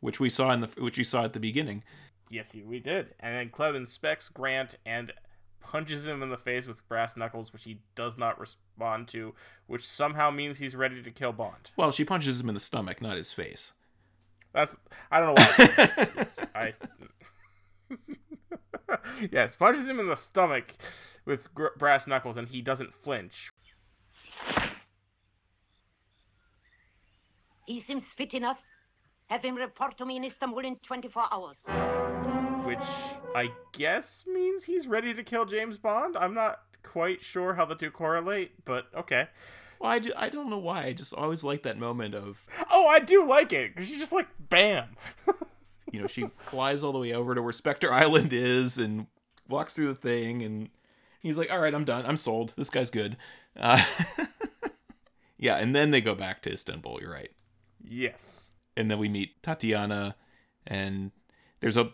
which 0.00 0.20
we 0.20 0.28
saw 0.28 0.50
in 0.52 0.60
the 0.60 0.66
which 0.78 0.98
we 0.98 1.04
saw 1.04 1.24
at 1.24 1.32
the 1.32 1.40
beginning. 1.40 1.82
Yes, 2.28 2.54
we 2.54 2.80
did. 2.80 3.14
And 3.20 3.34
then 3.34 3.50
Klebb 3.50 3.76
inspects 3.76 4.28
Grant 4.28 4.76
and 4.84 5.12
punches 5.60 6.06
him 6.06 6.22
in 6.22 6.28
the 6.30 6.36
face 6.36 6.66
with 6.66 6.86
brass 6.88 7.16
knuckles, 7.16 7.52
which 7.52 7.64
he 7.64 7.80
does 7.94 8.16
not 8.18 8.38
respond 8.38 9.08
to, 9.08 9.34
which 9.66 9.86
somehow 9.86 10.30
means 10.30 10.58
he's 10.58 10.76
ready 10.76 11.02
to 11.02 11.10
kill 11.10 11.32
Bond. 11.32 11.70
Well, 11.76 11.92
she 11.92 12.04
punches 12.04 12.40
him 12.40 12.48
in 12.48 12.54
the 12.54 12.60
stomach, 12.60 13.00
not 13.00 13.16
his 13.16 13.32
face. 13.32 13.74
That's 14.56 14.74
I 15.10 15.20
don't 15.20 15.34
know 15.34 15.42
why. 15.42 16.26
I 16.54 16.72
yes, 19.30 19.54
punches 19.54 19.86
him 19.86 20.00
in 20.00 20.08
the 20.08 20.16
stomach 20.16 20.72
with 21.26 21.52
gr- 21.52 21.76
brass 21.76 22.06
knuckles, 22.06 22.38
and 22.38 22.48
he 22.48 22.62
doesn't 22.62 22.94
flinch. 22.94 23.50
He 27.66 27.80
seems 27.80 28.04
fit 28.04 28.32
enough. 28.32 28.56
Have 29.26 29.42
him 29.42 29.56
report 29.56 29.98
to 29.98 30.06
me 30.06 30.16
in 30.16 30.24
Istanbul 30.24 30.64
in 30.64 30.76
24 30.76 31.24
hours. 31.30 31.58
Which 32.64 32.78
I 33.34 33.50
guess 33.72 34.24
means 34.26 34.64
he's 34.64 34.86
ready 34.86 35.12
to 35.12 35.22
kill 35.22 35.44
James 35.44 35.76
Bond. 35.76 36.16
I'm 36.16 36.32
not 36.32 36.60
quite 36.82 37.22
sure 37.22 37.54
how 37.54 37.66
the 37.66 37.74
two 37.74 37.90
correlate, 37.90 38.64
but 38.64 38.86
okay. 38.96 39.28
Well, 39.78 39.90
I, 39.90 39.98
do, 39.98 40.12
I 40.16 40.28
don't 40.28 40.50
know 40.50 40.58
why. 40.58 40.84
I 40.84 40.92
just 40.92 41.12
always 41.14 41.44
like 41.44 41.62
that 41.64 41.78
moment 41.78 42.14
of 42.14 42.46
Oh, 42.70 42.86
I 42.86 42.98
do 42.98 43.26
like 43.26 43.52
it 43.52 43.74
because 43.74 43.88
she's 43.88 43.98
just 44.00 44.12
like 44.12 44.28
bam. 44.48 44.96
you 45.92 46.00
know 46.00 46.06
she 46.06 46.26
flies 46.40 46.82
all 46.82 46.92
the 46.92 46.98
way 46.98 47.12
over 47.12 47.34
to 47.34 47.42
where 47.42 47.52
Spectre 47.52 47.92
Island 47.92 48.32
is 48.32 48.78
and 48.78 49.06
walks 49.48 49.74
through 49.74 49.88
the 49.88 49.94
thing, 49.94 50.42
and 50.42 50.68
he's 51.20 51.36
like, 51.38 51.50
"All 51.50 51.60
right, 51.60 51.74
I'm 51.74 51.84
done. 51.84 52.04
I'm 52.06 52.16
sold. 52.16 52.54
This 52.56 52.70
guy's 52.70 52.90
good." 52.90 53.16
Uh, 53.58 53.84
yeah, 55.38 55.56
and 55.56 55.74
then 55.74 55.90
they 55.90 56.00
go 56.00 56.14
back 56.14 56.42
to 56.42 56.52
Istanbul. 56.52 56.98
You're 57.00 57.12
right. 57.12 57.30
yes. 57.84 58.52
and 58.76 58.90
then 58.90 58.98
we 58.98 59.08
meet 59.08 59.42
Tatiana, 59.42 60.16
and 60.66 61.12
there's 61.60 61.76
a, 61.76 61.90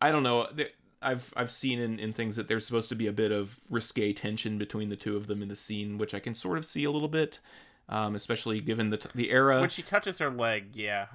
I 0.00 0.10
don't 0.12 0.22
know, 0.22 0.46
there, 0.54 0.68
I've 1.02 1.32
I've 1.36 1.50
seen 1.50 1.78
in, 1.78 1.98
in 1.98 2.12
things 2.12 2.36
that 2.36 2.48
there's 2.48 2.66
supposed 2.66 2.88
to 2.90 2.94
be 2.94 3.06
a 3.06 3.12
bit 3.12 3.32
of 3.32 3.58
risque 3.70 4.12
tension 4.12 4.58
between 4.58 4.88
the 4.88 4.96
two 4.96 5.16
of 5.16 5.26
them 5.26 5.42
in 5.42 5.48
the 5.48 5.56
scene, 5.56 5.98
which 5.98 6.14
I 6.14 6.20
can 6.20 6.34
sort 6.34 6.58
of 6.58 6.64
see 6.64 6.84
a 6.84 6.90
little 6.90 7.08
bit, 7.08 7.38
um, 7.88 8.14
especially 8.14 8.60
given 8.60 8.90
the 8.90 8.98
t- 8.98 9.08
the 9.14 9.30
era. 9.30 9.60
When 9.60 9.70
she 9.70 9.82
touches 9.82 10.18
her 10.18 10.30
leg, 10.30 10.74
yeah. 10.74 11.06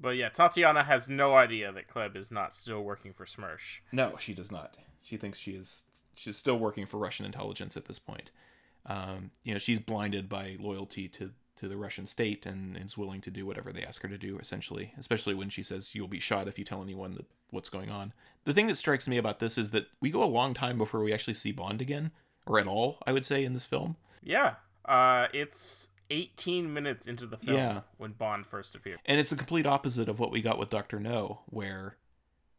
But 0.00 0.16
yeah, 0.16 0.30
Tatiana 0.30 0.82
has 0.84 1.08
no 1.08 1.34
idea 1.34 1.70
that 1.72 1.88
Klebb 1.88 2.16
is 2.16 2.30
not 2.30 2.52
still 2.52 2.82
working 2.82 3.12
for 3.12 3.24
Smersh. 3.24 3.80
no, 3.92 4.16
she 4.18 4.34
does 4.34 4.50
not. 4.50 4.76
She 5.02 5.16
thinks 5.16 5.38
she 5.38 5.52
is 5.52 5.84
she's 6.14 6.36
still 6.36 6.58
working 6.58 6.86
for 6.86 6.98
Russian 6.98 7.26
intelligence 7.26 7.76
at 7.76 7.86
this 7.86 7.98
point. 7.98 8.30
Um, 8.86 9.30
you 9.44 9.52
know, 9.52 9.58
she's 9.58 9.78
blinded 9.78 10.28
by 10.28 10.56
loyalty 10.58 11.08
to 11.08 11.30
to 11.62 11.68
the 11.68 11.76
Russian 11.76 12.06
state 12.08 12.44
and 12.44 12.76
is 12.76 12.98
willing 12.98 13.20
to 13.22 13.30
do 13.30 13.46
whatever 13.46 13.72
they 13.72 13.84
ask 13.84 14.02
her 14.02 14.08
to 14.08 14.18
do, 14.18 14.36
essentially. 14.38 14.92
Especially 14.98 15.32
when 15.34 15.48
she 15.48 15.62
says 15.62 15.94
you'll 15.94 16.08
be 16.08 16.18
shot 16.18 16.48
if 16.48 16.58
you 16.58 16.64
tell 16.64 16.82
anyone 16.82 17.14
that 17.14 17.26
what's 17.50 17.68
going 17.68 17.88
on. 17.88 18.12
The 18.44 18.52
thing 18.52 18.66
that 18.66 18.76
strikes 18.76 19.06
me 19.06 19.16
about 19.16 19.38
this 19.38 19.56
is 19.56 19.70
that 19.70 19.86
we 20.00 20.10
go 20.10 20.22
a 20.22 20.26
long 20.26 20.54
time 20.54 20.76
before 20.76 21.02
we 21.02 21.12
actually 21.12 21.34
see 21.34 21.52
Bond 21.52 21.80
again, 21.80 22.10
or 22.46 22.58
at 22.58 22.66
all, 22.66 22.98
I 23.06 23.12
would 23.12 23.24
say, 23.24 23.44
in 23.44 23.54
this 23.54 23.64
film. 23.66 23.96
Yeah. 24.22 24.54
Uh, 24.84 25.28
it's 25.32 25.88
18 26.10 26.72
minutes 26.74 27.06
into 27.06 27.26
the 27.26 27.36
film 27.36 27.56
Yeah. 27.56 27.80
when 27.96 28.12
Bond 28.12 28.46
first 28.46 28.74
appeared. 28.74 28.98
And 29.06 29.20
it's 29.20 29.30
the 29.30 29.36
complete 29.36 29.66
opposite 29.66 30.08
of 30.08 30.18
what 30.18 30.32
we 30.32 30.42
got 30.42 30.58
with 30.58 30.68
Doctor 30.70 30.98
No, 30.98 31.42
where 31.46 31.96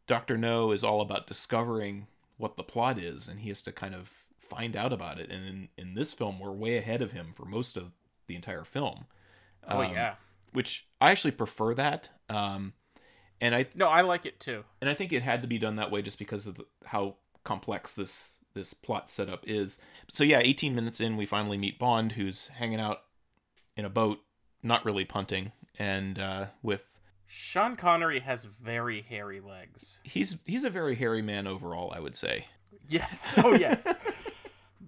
Doctor 0.06 0.38
No 0.38 0.72
is 0.72 0.82
all 0.82 1.00
about 1.02 1.26
discovering 1.26 2.06
what 2.36 2.56
the 2.56 2.62
plot 2.64 2.98
is, 2.98 3.28
and 3.28 3.40
he 3.40 3.48
has 3.50 3.62
to 3.62 3.72
kind 3.72 3.94
of 3.94 4.10
find 4.38 4.74
out 4.76 4.92
about 4.92 5.18
it. 5.18 5.30
And 5.30 5.46
in, 5.46 5.68
in 5.76 5.94
this 5.94 6.12
film, 6.12 6.38
we're 6.40 6.50
way 6.52 6.76
ahead 6.76 7.00
of 7.02 7.12
him 7.12 7.32
for 7.34 7.44
most 7.44 7.76
of 7.76 7.92
the 8.26 8.34
entire 8.36 8.64
film. 8.64 9.06
Oh 9.68 9.80
Um, 9.82 9.92
yeah. 9.92 10.14
which 10.52 10.86
I 11.00 11.10
actually 11.10 11.32
prefer 11.32 11.74
that. 11.74 12.08
Um, 12.28 12.74
and 13.40 13.54
I 13.54 13.66
No, 13.74 13.88
I 13.88 14.00
like 14.02 14.26
it 14.26 14.40
too. 14.40 14.64
and 14.80 14.88
I 14.90 14.94
think 14.94 15.12
it 15.12 15.22
had 15.22 15.42
to 15.42 15.48
be 15.48 15.58
done 15.58 15.76
that 15.76 15.90
way 15.90 16.02
just 16.02 16.18
because 16.18 16.46
of 16.46 16.56
the, 16.56 16.64
how 16.86 17.16
complex 17.44 17.92
this 17.94 18.32
this 18.54 18.72
plot 18.72 19.10
setup 19.10 19.42
is. 19.48 19.78
So 20.12 20.22
yeah, 20.22 20.38
18 20.38 20.74
minutes 20.76 21.00
in, 21.00 21.16
we 21.16 21.26
finally 21.26 21.58
meet 21.58 21.78
Bond, 21.78 22.12
who's 22.12 22.46
hanging 22.48 22.78
out 22.80 23.02
in 23.76 23.84
a 23.84 23.90
boat, 23.90 24.20
not 24.62 24.84
really 24.84 25.04
punting, 25.04 25.50
and 25.76 26.18
uh, 26.20 26.46
with 26.62 26.96
Sean 27.26 27.74
Connery 27.74 28.20
has 28.20 28.44
very 28.44 29.00
hairy 29.02 29.40
legs. 29.40 29.98
he's 30.04 30.36
he's 30.46 30.62
a 30.62 30.70
very 30.70 30.94
hairy 30.94 31.20
man 31.22 31.46
overall, 31.48 31.92
I 31.94 31.98
would 32.00 32.14
say. 32.14 32.46
Yes. 32.86 33.34
Oh 33.38 33.54
yes. 33.54 33.86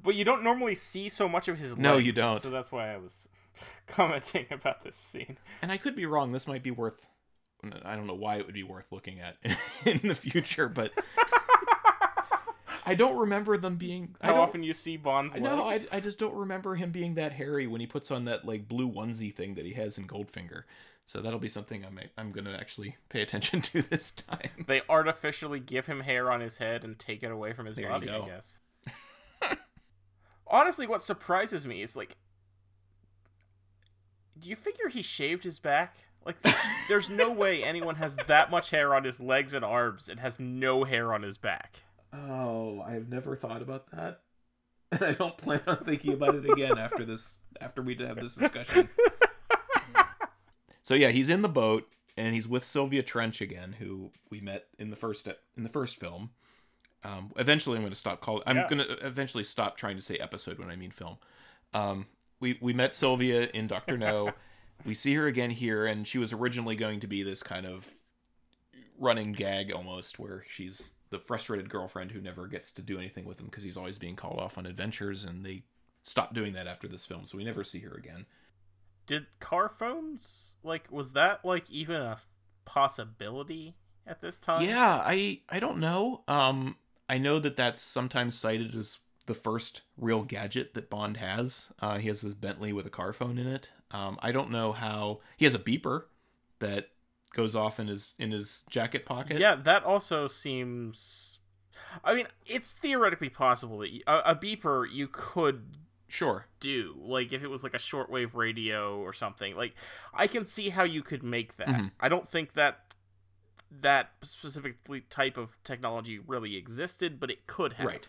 but 0.06 0.14
you 0.14 0.24
don't 0.24 0.42
normally 0.42 0.74
see 0.74 1.08
so 1.10 1.28
much 1.28 1.48
of 1.48 1.58
his 1.58 1.72
legs. 1.72 1.80
No, 1.80 1.98
you 1.98 2.12
don't. 2.12 2.40
So 2.40 2.48
that's 2.48 2.72
why 2.72 2.94
I 2.94 2.96
was 2.96 3.28
commenting 3.86 4.46
about 4.50 4.82
this 4.82 4.96
scene. 4.96 5.36
And 5.60 5.70
I 5.70 5.76
could 5.76 5.94
be 5.94 6.06
wrong. 6.06 6.32
This 6.32 6.46
might 6.46 6.62
be 6.62 6.70
worth. 6.70 7.04
I 7.84 7.96
don't 7.96 8.06
know 8.06 8.14
why 8.14 8.36
it 8.36 8.46
would 8.46 8.54
be 8.54 8.62
worth 8.62 8.86
looking 8.92 9.18
at 9.20 9.36
in 9.84 10.08
the 10.08 10.14
future, 10.14 10.68
but 10.68 10.92
I 12.86 12.94
don't 12.94 13.16
remember 13.16 13.56
them 13.56 13.76
being. 13.76 14.14
I 14.20 14.28
How 14.28 14.40
often 14.40 14.62
you 14.62 14.72
see 14.72 14.96
Bond's 14.96 15.34
legs? 15.34 15.44
No, 15.44 15.64
I, 15.64 15.80
I 15.90 15.98
just 15.98 16.20
don't 16.20 16.34
remember 16.34 16.76
him 16.76 16.92
being 16.92 17.14
that 17.14 17.32
hairy 17.32 17.66
when 17.66 17.80
he 17.80 17.86
puts 17.88 18.12
on 18.12 18.26
that 18.26 18.44
like 18.44 18.68
blue 18.68 18.88
onesie 18.88 19.34
thing 19.34 19.54
that 19.54 19.66
he 19.66 19.72
has 19.72 19.98
in 19.98 20.06
Goldfinger. 20.06 20.62
So 21.04 21.20
that'll 21.20 21.40
be 21.40 21.48
something 21.48 21.84
I'm 21.84 21.98
I'm 22.16 22.30
gonna 22.30 22.56
actually 22.58 22.96
pay 23.08 23.22
attention 23.22 23.60
to 23.72 23.82
this 23.82 24.12
time. 24.12 24.66
They 24.66 24.82
artificially 24.88 25.58
give 25.58 25.86
him 25.86 26.00
hair 26.00 26.30
on 26.30 26.40
his 26.40 26.58
head 26.58 26.84
and 26.84 26.96
take 26.96 27.24
it 27.24 27.32
away 27.32 27.52
from 27.52 27.66
his 27.66 27.74
There 27.74 27.88
body, 27.88 28.08
I 28.08 28.26
guess. 28.26 28.58
Honestly, 30.48 30.86
what 30.86 31.02
surprises 31.02 31.66
me 31.66 31.82
is 31.82 31.96
like 31.96 32.16
do 34.38 34.50
you 34.50 34.56
figure 34.56 34.88
he 34.88 35.02
shaved 35.02 35.44
his 35.44 35.58
back? 35.58 35.96
Like 36.24 36.36
there's 36.88 37.08
no 37.08 37.32
way 37.32 37.62
anyone 37.62 37.96
has 37.96 38.16
that 38.26 38.50
much 38.50 38.70
hair 38.70 38.94
on 38.94 39.04
his 39.04 39.20
legs 39.20 39.54
and 39.54 39.64
arms 39.64 40.08
and 40.08 40.20
has 40.20 40.38
no 40.38 40.84
hair 40.84 41.12
on 41.12 41.22
his 41.22 41.38
back. 41.38 41.82
Oh, 42.12 42.82
I've 42.86 43.08
never 43.08 43.36
thought 43.36 43.62
about 43.62 43.90
that, 43.90 44.20
and 44.90 45.02
I 45.02 45.12
don't 45.12 45.36
plan 45.36 45.60
on 45.66 45.84
thinking 45.84 46.12
about 46.12 46.34
it 46.34 46.48
again 46.50 46.78
after 46.78 47.04
this. 47.04 47.38
After 47.60 47.82
we 47.82 47.94
have 47.96 48.16
this 48.16 48.34
discussion. 48.34 48.88
so 50.82 50.94
yeah, 50.94 51.08
he's 51.08 51.28
in 51.28 51.42
the 51.42 51.48
boat 51.48 51.88
and 52.16 52.34
he's 52.34 52.48
with 52.48 52.64
Sylvia 52.64 53.02
Trench 53.02 53.40
again, 53.40 53.76
who 53.78 54.10
we 54.30 54.40
met 54.40 54.66
in 54.78 54.90
the 54.90 54.96
first 54.96 55.26
in 55.56 55.62
the 55.62 55.68
first 55.68 55.96
film. 55.96 56.30
Um, 57.04 57.32
eventually, 57.36 57.76
I'm 57.76 57.82
going 57.82 57.92
to 57.92 57.98
stop 57.98 58.20
calling. 58.20 58.42
I'm 58.46 58.56
Yeah. 58.56 58.68
going 58.68 58.86
to 58.86 59.06
eventually 59.06 59.44
stop 59.44 59.76
trying 59.76 59.96
to 59.96 60.02
say 60.02 60.16
episode 60.16 60.58
when 60.58 60.70
I 60.70 60.76
mean 60.76 60.90
film. 60.90 61.18
Um, 61.74 62.06
we 62.40 62.58
we 62.60 62.72
met 62.72 62.94
Sylvia 62.94 63.48
in 63.54 63.66
Doctor 63.66 63.96
No. 63.96 64.32
we 64.84 64.94
see 64.94 65.14
her 65.14 65.26
again 65.26 65.50
here, 65.50 65.86
and 65.86 66.06
she 66.06 66.18
was 66.18 66.32
originally 66.32 66.76
going 66.76 67.00
to 67.00 67.06
be 67.06 67.22
this 67.22 67.42
kind 67.42 67.66
of 67.66 67.88
running 68.98 69.32
gag 69.32 69.72
almost, 69.72 70.18
where 70.18 70.44
she's 70.50 70.92
the 71.10 71.18
frustrated 71.18 71.70
girlfriend 71.70 72.10
who 72.10 72.20
never 72.20 72.46
gets 72.48 72.72
to 72.72 72.82
do 72.82 72.98
anything 72.98 73.24
with 73.24 73.38
him 73.38 73.46
because 73.46 73.62
he's 73.62 73.76
always 73.76 73.98
being 73.98 74.16
called 74.16 74.38
off 74.40 74.58
on 74.58 74.66
adventures, 74.66 75.24
and 75.24 75.44
they 75.44 75.62
stopped 76.02 76.34
doing 76.34 76.52
that 76.54 76.66
after 76.66 76.88
this 76.88 77.04
film, 77.04 77.24
so 77.24 77.36
we 77.36 77.44
never 77.44 77.62
see 77.64 77.80
her 77.80 77.92
again. 77.94 78.26
Did 79.06 79.26
car 79.38 79.68
phones 79.68 80.56
like 80.64 80.90
was 80.90 81.12
that 81.12 81.44
like 81.44 81.70
even 81.70 81.96
a 82.00 82.18
possibility 82.64 83.76
at 84.06 84.20
this 84.20 84.38
time? 84.38 84.66
Yeah, 84.66 85.00
I 85.04 85.40
I 85.48 85.60
don't 85.60 85.78
know. 85.78 86.22
Um, 86.26 86.76
I 87.08 87.18
know 87.18 87.38
that 87.38 87.56
that's 87.56 87.82
sometimes 87.82 88.38
cited 88.38 88.74
as 88.74 88.98
the 89.26 89.34
first 89.34 89.82
real 89.96 90.22
gadget 90.22 90.74
that 90.74 90.88
Bond 90.90 91.16
has. 91.18 91.72
Uh, 91.80 91.98
he 91.98 92.08
has 92.08 92.20
this 92.20 92.34
Bentley 92.34 92.72
with 92.72 92.86
a 92.86 92.90
car 92.90 93.12
phone 93.12 93.38
in 93.38 93.46
it. 93.46 93.68
Um, 93.90 94.18
I 94.20 94.32
don't 94.32 94.50
know 94.50 94.72
how 94.72 95.20
he 95.36 95.44
has 95.44 95.54
a 95.54 95.58
beeper 95.58 96.04
that 96.58 96.90
goes 97.34 97.54
off 97.54 97.78
in 97.78 97.86
his 97.86 98.08
in 98.18 98.30
his 98.32 98.64
jacket 98.70 99.04
pocket. 99.04 99.38
Yeah, 99.38 99.54
that 99.56 99.84
also 99.84 100.26
seems. 100.26 101.38
I 102.04 102.14
mean, 102.14 102.26
it's 102.44 102.72
theoretically 102.72 103.28
possible 103.28 103.78
that 103.78 103.90
you, 103.90 104.02
a, 104.06 104.18
a 104.18 104.34
beeper 104.34 104.86
you 104.90 105.08
could 105.08 105.76
sure. 106.08 106.46
do, 106.60 106.96
like 106.98 107.32
if 107.32 107.42
it 107.42 107.48
was 107.48 107.62
like 107.62 107.74
a 107.74 107.78
shortwave 107.78 108.34
radio 108.34 108.98
or 108.98 109.12
something. 109.12 109.56
Like, 109.56 109.74
I 110.12 110.26
can 110.26 110.46
see 110.46 110.70
how 110.70 110.82
you 110.82 111.02
could 111.02 111.22
make 111.22 111.56
that. 111.56 111.68
Mhm. 111.68 111.90
I 112.00 112.08
don't 112.08 112.28
think 112.28 112.54
that 112.54 112.85
that 113.70 114.10
specifically 114.22 115.00
type 115.02 115.36
of 115.36 115.56
technology 115.64 116.18
really 116.18 116.56
existed, 116.56 117.18
but 117.20 117.30
it 117.30 117.46
could 117.46 117.74
have. 117.74 117.86
Right. 117.86 118.06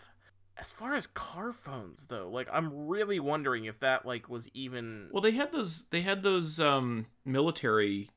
As 0.56 0.72
far 0.72 0.94
as 0.94 1.06
car 1.06 1.52
phones 1.52 2.06
though, 2.06 2.28
like 2.28 2.48
I'm 2.52 2.88
really 2.88 3.20
wondering 3.20 3.64
if 3.66 3.78
that 3.80 4.04
like 4.04 4.28
was 4.28 4.48
even 4.54 5.08
Well, 5.12 5.22
they 5.22 5.32
had 5.32 5.52
those. 5.52 5.84
They 5.90 6.00
had 6.00 6.22
those 6.22 6.58
um, 6.58 7.06
military 7.24 8.10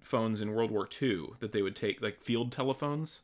phones 0.00 0.40
in 0.40 0.52
World 0.52 0.70
War 0.70 0.88
II 1.00 1.28
that 1.40 1.52
they 1.52 1.62
would 1.62 1.76
take, 1.76 2.02
like 2.02 2.20
field 2.20 2.50
telephones. 2.50 3.22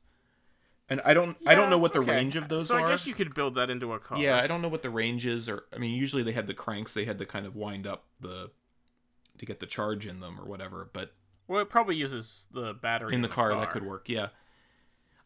And 0.91 1.01
I 1.05 1.13
don't. 1.13 1.37
I 1.47 1.55
don't 1.55 1.69
know 1.69 1.79
what 1.79 1.93
the 1.93 2.01
okay. 2.01 2.13
range 2.13 2.37
of 2.37 2.49
those 2.49 2.69
so 2.69 2.77
are. 2.77 2.81
So 2.81 2.85
I 2.85 2.89
guess 2.89 3.07
you 3.07 3.15
could 3.15 3.35
build 3.35 3.57
that 3.57 3.69
into 3.69 3.93
a 3.93 3.99
car. 3.99 4.19
Yeah, 4.19 4.41
I 4.43 4.47
don't 4.47 4.63
know 4.63 4.69
what 4.69 4.83
the 4.83 4.91
range 4.91 5.27
is, 5.27 5.49
or 5.49 5.65
I 5.75 5.79
mean, 5.79 5.93
usually 5.93 6.23
they 6.23 6.33
had 6.33 6.47
the 6.47 6.55
cranks. 6.55 6.95
They 6.95 7.05
had 7.05 7.19
to 7.19 7.27
kind 7.27 7.45
of 7.45 7.57
wind 7.57 7.87
up 7.87 8.05
the 8.21 8.51
to 9.39 9.47
get 9.47 9.61
the 9.61 9.67
charge 9.67 10.07
in 10.07 10.21
them 10.21 10.41
or 10.41 10.47
whatever. 10.47 10.89
But 10.91 11.13
Well, 11.49 11.61
it 11.63 11.69
probably 11.71 11.97
uses 11.97 12.47
the 12.53 12.75
battery 12.75 13.15
in 13.15 13.23
the 13.23 13.29
car, 13.29 13.55
that 13.59 13.71
could 13.71 13.85
work. 13.85 14.09
Yeah, 14.09 14.29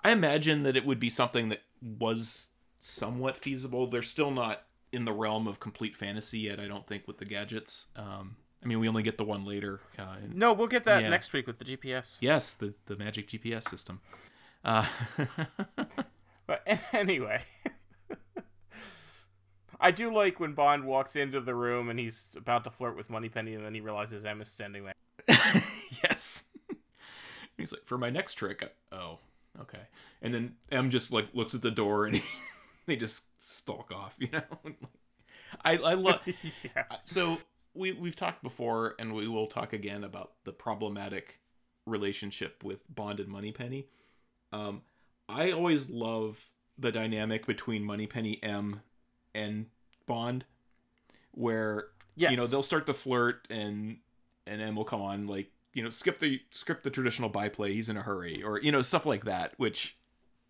I 0.02 0.12
imagine 0.12 0.62
that 0.62 0.76
it 0.76 0.86
would 0.86 1.00
be 1.00 1.10
something 1.10 1.48
that 1.50 1.62
was 1.82 2.48
somewhat 2.80 3.36
feasible. 3.36 3.86
They're 3.88 4.02
still 4.02 4.30
not 4.30 4.62
in 4.92 5.04
the 5.04 5.12
realm 5.12 5.46
of 5.48 5.58
complete 5.60 5.96
fantasy 5.96 6.40
yet. 6.40 6.60
I 6.60 6.66
don't 6.68 6.86
think 6.86 7.06
with 7.08 7.18
the 7.18 7.24
gadgets. 7.24 7.86
Um, 7.96 8.36
I 8.62 8.66
mean, 8.68 8.78
we 8.78 8.88
only 8.88 9.02
get 9.02 9.18
the 9.18 9.24
one 9.24 9.44
later. 9.44 9.80
Uh, 9.98 10.16
in- 10.24 10.38
No, 10.38 10.52
we'll 10.52 10.68
get 10.68 10.84
that 10.84 11.02
Yeah. 11.02 11.08
next 11.08 11.32
week 11.32 11.46
with 11.48 11.58
the 11.58 11.64
GPS. 11.64 12.18
yes, 12.20 12.54
the 12.54 12.74
the 12.86 12.96
magic 12.96 13.26
GPS 13.28 13.68
system. 13.68 14.00
Uh, 14.64 14.86
But 16.46 16.62
anyway, 16.92 17.42
I 19.80 19.90
do 19.90 20.12
like 20.12 20.38
when 20.38 20.52
Bond 20.52 20.84
walks 20.84 21.16
into 21.16 21.40
the 21.40 21.54
room 21.54 21.88
and 21.88 21.98
he's 21.98 22.34
about 22.38 22.62
to 22.64 22.70
flirt 22.70 22.96
with 22.96 23.10
Moneypenny, 23.10 23.54
and 23.54 23.64
then 23.64 23.74
he 23.74 23.80
realizes 23.80 24.24
M's 24.24 24.48
standing 24.48 24.84
there. 24.84 24.94
yes. 26.04 26.44
He's 27.56 27.72
like, 27.72 27.84
for 27.84 27.98
my 27.98 28.10
next 28.10 28.34
trick. 28.34 28.62
I- 28.62 28.94
oh, 28.96 29.18
okay. 29.60 29.82
And 30.20 30.32
then 30.34 30.54
M 30.70 30.90
just 30.90 31.12
like 31.12 31.28
looks 31.34 31.54
at 31.54 31.62
the 31.62 31.70
door 31.70 32.06
and 32.06 32.16
he, 32.16 32.22
they 32.86 32.96
just 32.96 33.24
stalk 33.42 33.90
off. 33.92 34.14
You 34.18 34.28
know. 34.32 34.42
I 35.64 35.76
I 35.76 35.94
love. 35.94 36.20
yeah. 36.64 36.84
so 37.04 37.38
we 37.74 37.92
we've 37.92 38.16
talked 38.16 38.42
before, 38.42 38.94
and 38.98 39.14
we 39.14 39.28
will 39.28 39.46
talk 39.46 39.72
again 39.72 40.04
about 40.04 40.32
the 40.44 40.52
problematic 40.52 41.38
relationship 41.86 42.62
with 42.64 42.82
Bond 42.92 43.20
and 43.20 43.28
Moneypenny. 43.28 43.86
Um, 44.52 44.82
I 45.28 45.52
always 45.52 45.88
love 45.90 46.48
the 46.78 46.90
dynamic 46.92 47.46
between 47.46 47.84
Moneypenny 47.84 48.42
M 48.42 48.80
and 49.34 49.66
Bond, 50.06 50.44
where 51.32 51.88
Yes. 52.16 52.30
you 52.30 52.36
know 52.36 52.46
they'll 52.46 52.62
start 52.62 52.86
to 52.86 52.94
flirt 52.94 53.46
and 53.48 53.98
and 54.46 54.60
M 54.62 54.76
will 54.76 54.84
come 54.84 55.00
on 55.02 55.26
like 55.26 55.50
you 55.74 55.82
know 55.82 55.90
skip 55.90 56.18
the 56.20 56.40
skip 56.50 56.82
the 56.82 56.90
traditional 56.90 57.28
byplay. 57.28 57.72
He's 57.72 57.88
in 57.88 57.96
a 57.96 58.02
hurry, 58.02 58.42
or 58.42 58.60
you 58.60 58.72
know 58.72 58.82
stuff 58.82 59.06
like 59.06 59.24
that, 59.24 59.54
which 59.56 59.96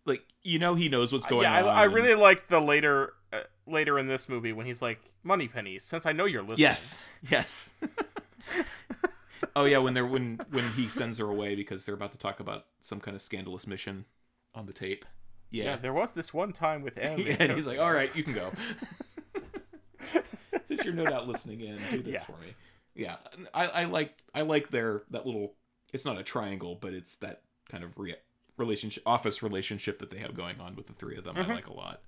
like 0.05 0.23
you 0.43 0.59
know 0.59 0.75
he 0.75 0.89
knows 0.89 1.13
what's 1.13 1.25
going 1.25 1.43
yeah, 1.43 1.59
on. 1.63 1.65
I, 1.69 1.81
I 1.81 1.85
and- 1.85 1.93
really 1.93 2.15
like 2.15 2.47
the 2.49 2.59
later 2.59 3.13
uh, 3.31 3.41
later 3.65 3.97
in 3.97 4.07
this 4.07 4.27
movie 4.27 4.51
when 4.53 4.65
he's 4.65 4.81
like 4.81 5.13
money 5.23 5.47
pennies. 5.47 5.83
since 5.83 6.05
I 6.05 6.11
know 6.11 6.25
you're 6.25 6.41
listening. 6.41 6.59
Yes. 6.59 6.99
Yes. 7.29 7.69
oh 9.55 9.65
yeah, 9.65 9.77
when 9.77 9.93
they're 9.93 10.05
when 10.05 10.39
when 10.51 10.67
he 10.71 10.87
sends 10.87 11.17
her 11.19 11.29
away 11.29 11.55
because 11.55 11.85
they're 11.85 11.95
about 11.95 12.11
to 12.11 12.17
talk 12.17 12.39
about 12.39 12.65
some 12.81 12.99
kind 12.99 13.15
of 13.15 13.21
scandalous 13.21 13.65
mission 13.67 14.05
on 14.53 14.65
the 14.65 14.73
tape. 14.73 15.05
Yeah, 15.49 15.63
Yeah. 15.65 15.75
there 15.77 15.93
was 15.93 16.11
this 16.11 16.33
one 16.33 16.51
time 16.51 16.81
with 16.81 16.97
M. 17.01 17.19
Yeah, 17.19 17.37
and 17.39 17.51
he's 17.53 17.67
like, 17.67 17.79
"All 17.79 17.93
right, 17.93 18.13
you 18.15 18.23
can 18.23 18.33
go." 18.33 18.51
Since 20.65 20.85
you're 20.85 20.93
no 20.93 21.05
doubt 21.05 21.27
listening 21.27 21.61
in, 21.61 21.77
do 21.91 22.01
this 22.01 22.13
Yeah. 22.13 22.23
for 22.23 22.33
me. 22.33 22.53
Yeah, 22.95 23.15
I, 23.53 23.67
I 23.67 23.85
like 23.85 24.13
I 24.33 24.41
like 24.41 24.69
their 24.69 25.03
that 25.11 25.25
little. 25.25 25.53
It's 25.91 26.05
not 26.05 26.17
a 26.17 26.23
triangle, 26.23 26.77
but 26.79 26.93
it's 26.93 27.15
that 27.15 27.41
kind 27.69 27.83
of 27.83 27.97
re- 27.97 28.15
relationship, 28.57 29.03
office 29.05 29.43
relationship 29.43 29.99
that 29.99 30.09
they 30.09 30.19
have 30.19 30.35
going 30.35 30.59
on 30.59 30.75
with 30.75 30.87
the 30.87 30.93
three 30.93 31.17
of 31.17 31.23
them. 31.23 31.37
I 31.37 31.41
mm-hmm. 31.41 31.53
like 31.53 31.67
a 31.67 31.73
lot. 31.73 32.01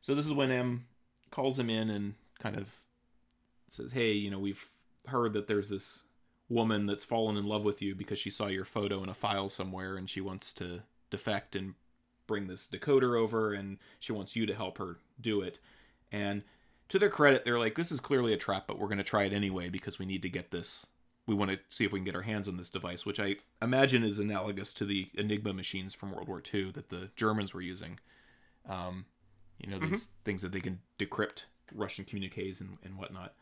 So 0.00 0.14
this 0.14 0.26
is 0.26 0.32
when 0.32 0.50
M 0.50 0.86
calls 1.30 1.58
him 1.58 1.70
in 1.70 1.90
and 1.90 2.14
kind 2.38 2.56
of 2.56 2.80
says, 3.68 3.92
"Hey, 3.92 4.12
you 4.12 4.30
know, 4.30 4.38
we've 4.38 4.70
heard 5.06 5.32
that 5.34 5.46
there's 5.46 5.68
this 5.68 6.00
woman 6.48 6.86
that's 6.86 7.04
fallen 7.04 7.36
in 7.36 7.46
love 7.46 7.64
with 7.64 7.80
you 7.80 7.94
because 7.94 8.18
she 8.18 8.30
saw 8.30 8.46
your 8.46 8.64
photo 8.64 9.02
in 9.02 9.08
a 9.08 9.14
file 9.14 9.48
somewhere 9.48 9.96
and 9.96 10.10
she 10.10 10.20
wants 10.20 10.52
to 10.54 10.82
defect 11.10 11.54
and 11.54 11.74
bring 12.26 12.46
this 12.46 12.66
decoder 12.66 13.18
over 13.18 13.52
and 13.52 13.78
she 13.98 14.12
wants 14.12 14.34
you 14.34 14.46
to 14.46 14.54
help 14.54 14.78
her 14.78 14.98
do 15.20 15.42
it." 15.42 15.58
And 16.12 16.42
to 16.90 16.98
their 16.98 17.08
credit, 17.08 17.44
they're 17.44 17.58
like, 17.58 17.74
"This 17.74 17.90
is 17.90 18.00
clearly 18.00 18.32
a 18.32 18.36
trap, 18.36 18.66
but 18.66 18.78
we're 18.78 18.88
going 18.88 18.98
to 18.98 19.04
try 19.04 19.24
it 19.24 19.32
anyway 19.32 19.68
because 19.68 19.98
we 19.98 20.06
need 20.06 20.22
to 20.22 20.28
get 20.28 20.50
this. 20.50 20.86
We 21.26 21.34
want 21.34 21.50
to 21.50 21.58
see 21.68 21.84
if 21.84 21.92
we 21.92 21.98
can 21.98 22.04
get 22.04 22.16
our 22.16 22.22
hands 22.22 22.48
on 22.48 22.56
this 22.56 22.68
device, 22.68 23.06
which 23.06 23.20
I 23.20 23.36
imagine 23.62 24.02
is 24.04 24.18
analogous 24.18 24.74
to 24.74 24.84
the 24.84 25.08
Enigma 25.14 25.52
machines 25.52 25.94
from 25.94 26.12
World 26.12 26.28
War 26.28 26.42
II 26.52 26.72
that 26.72 26.88
the 26.88 27.10
Germans 27.16 27.54
were 27.54 27.60
using. 27.60 27.98
Um, 28.68 29.06
you 29.58 29.70
know, 29.70 29.78
these 29.78 30.08
things 30.24 30.42
that 30.42 30.52
they 30.52 30.60
can 30.60 30.80
decrypt 30.98 31.44
Russian 31.74 32.04
communiques 32.04 32.60
and, 32.60 32.78
and 32.82 32.96
whatnot. 32.96 33.34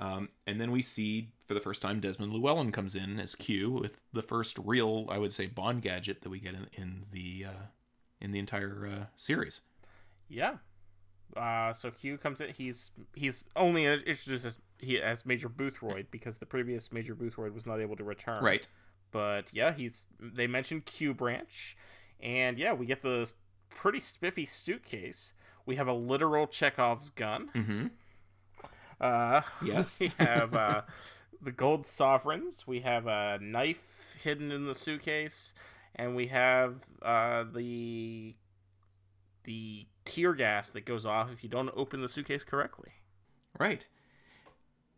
Um, 0.00 0.28
and 0.46 0.60
then 0.60 0.70
we 0.70 0.82
see 0.82 1.30
for 1.46 1.54
the 1.54 1.60
first 1.60 1.82
time 1.82 2.00
Desmond 2.00 2.32
Llewellyn 2.32 2.70
comes 2.70 2.94
in 2.94 3.18
as 3.18 3.34
Q 3.34 3.70
with 3.70 4.00
the 4.12 4.22
first 4.22 4.58
real, 4.64 5.06
I 5.10 5.18
would 5.18 5.32
say, 5.32 5.46
Bond 5.46 5.82
gadget 5.82 6.22
that 6.22 6.28
we 6.28 6.38
get 6.38 6.54
in, 6.54 6.68
in 6.72 7.06
the 7.10 7.46
uh, 7.48 7.66
in 8.20 8.30
the 8.30 8.38
entire 8.38 8.88
uh, 8.90 9.04
series. 9.16 9.60
Yeah. 10.28 10.56
Uh, 11.36 11.72
so 11.72 11.90
Q 11.90 12.18
comes 12.18 12.40
in. 12.40 12.50
He's 12.50 12.90
he's 13.14 13.46
only 13.56 13.86
introduced 13.86 14.44
as 14.44 14.58
he 14.78 15.00
as 15.00 15.26
Major 15.26 15.48
Boothroyd 15.48 16.06
because 16.10 16.38
the 16.38 16.46
previous 16.46 16.92
Major 16.92 17.14
Boothroyd 17.14 17.52
was 17.52 17.66
not 17.66 17.80
able 17.80 17.96
to 17.96 18.04
return. 18.04 18.42
Right. 18.42 18.66
But 19.10 19.52
yeah, 19.52 19.72
he's 19.72 20.08
they 20.20 20.46
mentioned 20.46 20.84
Q 20.86 21.14
branch, 21.14 21.76
and 22.20 22.58
yeah, 22.58 22.72
we 22.72 22.86
get 22.86 23.02
the 23.02 23.32
pretty 23.70 24.00
spiffy 24.00 24.44
suitcase. 24.44 25.32
We 25.66 25.76
have 25.76 25.86
a 25.88 25.92
literal 25.92 26.46
Chekhov's 26.46 27.10
gun. 27.10 27.50
Mm-hmm. 27.54 27.86
Uh, 29.00 29.42
Yes. 29.64 30.00
we 30.00 30.12
have 30.18 30.54
uh, 30.54 30.82
the 31.40 31.52
gold 31.52 31.86
sovereigns. 31.86 32.66
We 32.66 32.80
have 32.80 33.06
a 33.06 33.38
knife 33.40 34.16
hidden 34.22 34.50
in 34.50 34.66
the 34.66 34.74
suitcase, 34.74 35.54
and 35.94 36.16
we 36.16 36.28
have 36.28 36.84
uh, 37.02 37.44
the 37.52 38.34
the 39.44 39.86
tear 40.08 40.34
gas 40.34 40.70
that 40.70 40.84
goes 40.84 41.04
off 41.06 41.30
if 41.32 41.42
you 41.44 41.50
don't 41.50 41.70
open 41.76 42.00
the 42.00 42.08
suitcase 42.08 42.44
correctly. 42.44 42.92
Right. 43.58 43.86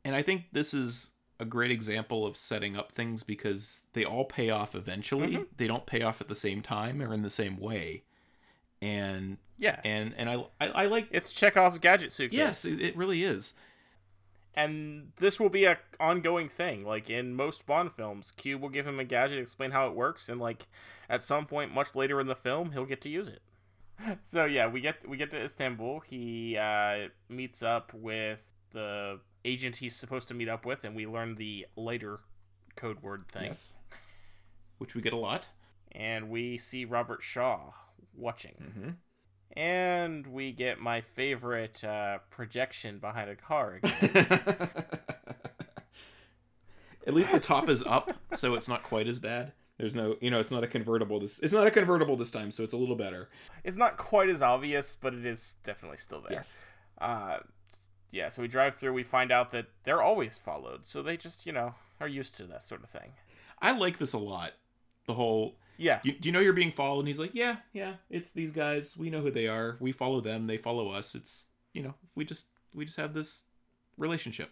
And 0.05 0.15
I 0.15 0.23
think 0.23 0.45
this 0.53 0.73
is 0.73 1.13
a 1.39 1.45
great 1.45 1.71
example 1.71 2.27
of 2.27 2.37
setting 2.37 2.77
up 2.77 2.93
things 2.93 3.23
because 3.25 3.81
they 3.95 4.05
all 4.05 4.25
pay 4.25 4.51
off 4.51 4.75
eventually. 4.75 5.33
Mm-hmm. 5.33 5.43
They 5.57 5.67
don't 5.67 5.87
pay 5.87 6.03
off 6.03 6.21
at 6.21 6.29
the 6.29 6.35
same 6.35 6.61
time 6.63 7.01
or 7.03 7.13
in 7.15 7.23
the 7.23 7.31
same 7.31 7.57
way. 7.59 8.05
And 8.83 9.39
Yeah, 9.59 9.81
and 9.85 10.15
and 10.17 10.29
I 10.31 10.45
I, 10.61 10.69
I 10.69 10.87
like 10.87 11.09
it's 11.11 11.33
Chekhov's 11.33 11.79
gadget 11.79 12.13
suitcase. 12.13 12.39
yes, 12.39 12.65
it, 12.65 12.81
it 12.81 12.97
really 12.97 13.25
is. 13.25 13.55
and 14.55 15.13
this 15.17 15.39
will 15.39 15.49
be 15.51 15.65
a 15.65 15.79
ongoing 15.99 16.49
thing. 16.49 16.85
Like 16.85 17.09
in 17.11 17.35
most 17.35 17.67
Bond 17.67 17.93
films, 17.93 18.31
Q 18.31 18.59
will 18.59 18.69
give 18.71 18.87
him 18.87 18.99
a 18.99 19.05
gadget, 19.05 19.39
explain 19.39 19.71
how 19.73 19.87
it 19.87 19.95
works, 19.95 20.29
and 20.29 20.41
like 20.41 20.67
at 21.09 21.23
some 21.23 21.47
point, 21.47 21.75
much 21.75 21.95
later 21.95 22.21
in 22.21 22.27
the 22.27 22.35
film, 22.35 22.73
he'll 22.73 22.87
get 22.87 23.01
to 23.03 23.09
use 23.11 23.29
it. 23.29 23.43
So 24.23 24.45
yeah, 24.45 24.67
we 24.67 24.81
get 24.81 25.09
we 25.09 25.17
get 25.17 25.31
to 25.33 25.43
Istanbul. 25.43 26.01
He 26.01 26.57
uh, 26.57 27.09
meets 27.29 27.63
up 27.63 27.93
with 27.95 28.55
the 28.73 29.21
agent 29.45 29.77
he's 29.77 29.97
supposed 29.97 30.29
to 30.29 30.35
meet 30.35 30.49
up 30.49 30.65
with, 30.65 30.85
and 30.85 30.95
we 30.95 31.07
learn 31.07 31.37
the 31.37 31.67
later 31.77 32.21
code 32.77 33.03
word 33.03 33.29
thing. 33.29 33.47
Yes. 33.47 33.75
Which 34.79 34.95
we 34.95 35.03
get 35.03 35.13
a 35.13 35.19
lot. 35.19 35.49
And 35.93 36.31
we 36.31 36.57
see 36.57 36.85
Robert 36.85 37.23
Shaw 37.23 37.73
watching. 38.15 38.55
Mm-hmm. 38.63 38.91
And 39.59 40.27
we 40.29 40.53
get 40.53 40.79
my 40.79 41.01
favorite 41.01 41.83
uh, 41.83 42.19
projection 42.31 42.99
behind 42.99 43.29
a 43.29 43.37
car 43.37 43.81
again. 43.83 44.11
At 47.07 47.15
least 47.15 47.33
the 47.33 47.41
top 47.41 47.69
is 47.69 47.83
up, 47.85 48.13
so 48.33 48.55
it's 48.55 48.69
not 48.69 48.85
quite 48.85 49.09
as 49.09 49.19
bad. 49.19 49.53
There's 49.81 49.95
no, 49.95 50.17
you 50.21 50.31
know, 50.31 50.39
it's 50.41 50.51
not 50.51 50.63
a 50.63 50.67
convertible. 50.67 51.19
This 51.21 51.39
it's 51.41 51.53
not 51.53 51.67
a 51.67 51.71
convertible 51.71 52.17
this 52.17 52.31
time, 52.31 52.51
so 52.53 52.63
it's 52.63 52.75
a 52.75 52.77
little 52.77 52.97
better. 52.97 53.29
it's 53.65 53.77
not 53.77 53.97
quite 53.97 54.29
as 54.29 54.43
obvious, 54.43 54.97
but 55.01 55.15
it 55.15 55.25
is 55.27 55.57
definitely 55.65 55.97
still 55.99 56.21
there. 56.21 56.33
Yes. 56.39 56.59
Uh, 57.01 57.39
yeah, 58.11 58.29
so 58.29 58.43
we 58.43 58.49
drive 58.49 58.75
through, 58.75 58.93
we 58.93 59.03
find 59.05 59.31
out 59.33 59.53
that 59.53 59.67
they're 59.85 60.03
always 60.03 60.37
followed, 60.37 60.85
so 60.85 61.03
they 61.03 61.17
just, 61.17 61.47
you 61.47 61.53
know, 61.53 61.75
are 62.01 62.09
used 62.09 62.37
to 62.37 62.45
that 62.45 62.63
sort 62.63 62.83
of 62.83 62.91
thing. 62.91 63.13
I 63.63 63.71
like 63.71 63.99
this 63.99 64.13
a 64.13 64.19
lot. 64.19 64.53
The 65.07 65.15
whole 65.15 65.57
Yeah. 65.79 66.01
you, 66.03 66.13
do 66.13 66.29
you 66.29 66.33
know 66.33 66.41
you're 66.41 66.53
being 66.53 66.73
followed? 66.73 67.01
And 67.01 67.09
he's 67.09 67.19
like, 67.19 67.35
yeah, 67.35 67.57
yeah, 67.73 67.95
it's 68.11 68.33
these 68.33 68.51
guys. 68.51 68.97
We 68.97 69.11
know 69.11 69.21
who 69.21 69.31
they 69.31 69.47
are. 69.49 69.77
We 69.81 69.93
follow 69.93 70.21
them. 70.21 70.47
They 70.47 70.57
follow 70.59 70.91
us. 70.91 71.15
It's 71.15 71.47
you 71.73 71.83
know, 71.83 71.95
we 72.15 72.25
just 72.25 72.47
we 72.75 72.85
just 72.85 72.97
have 72.99 73.15
this 73.15 73.45
relationship. 73.97 74.51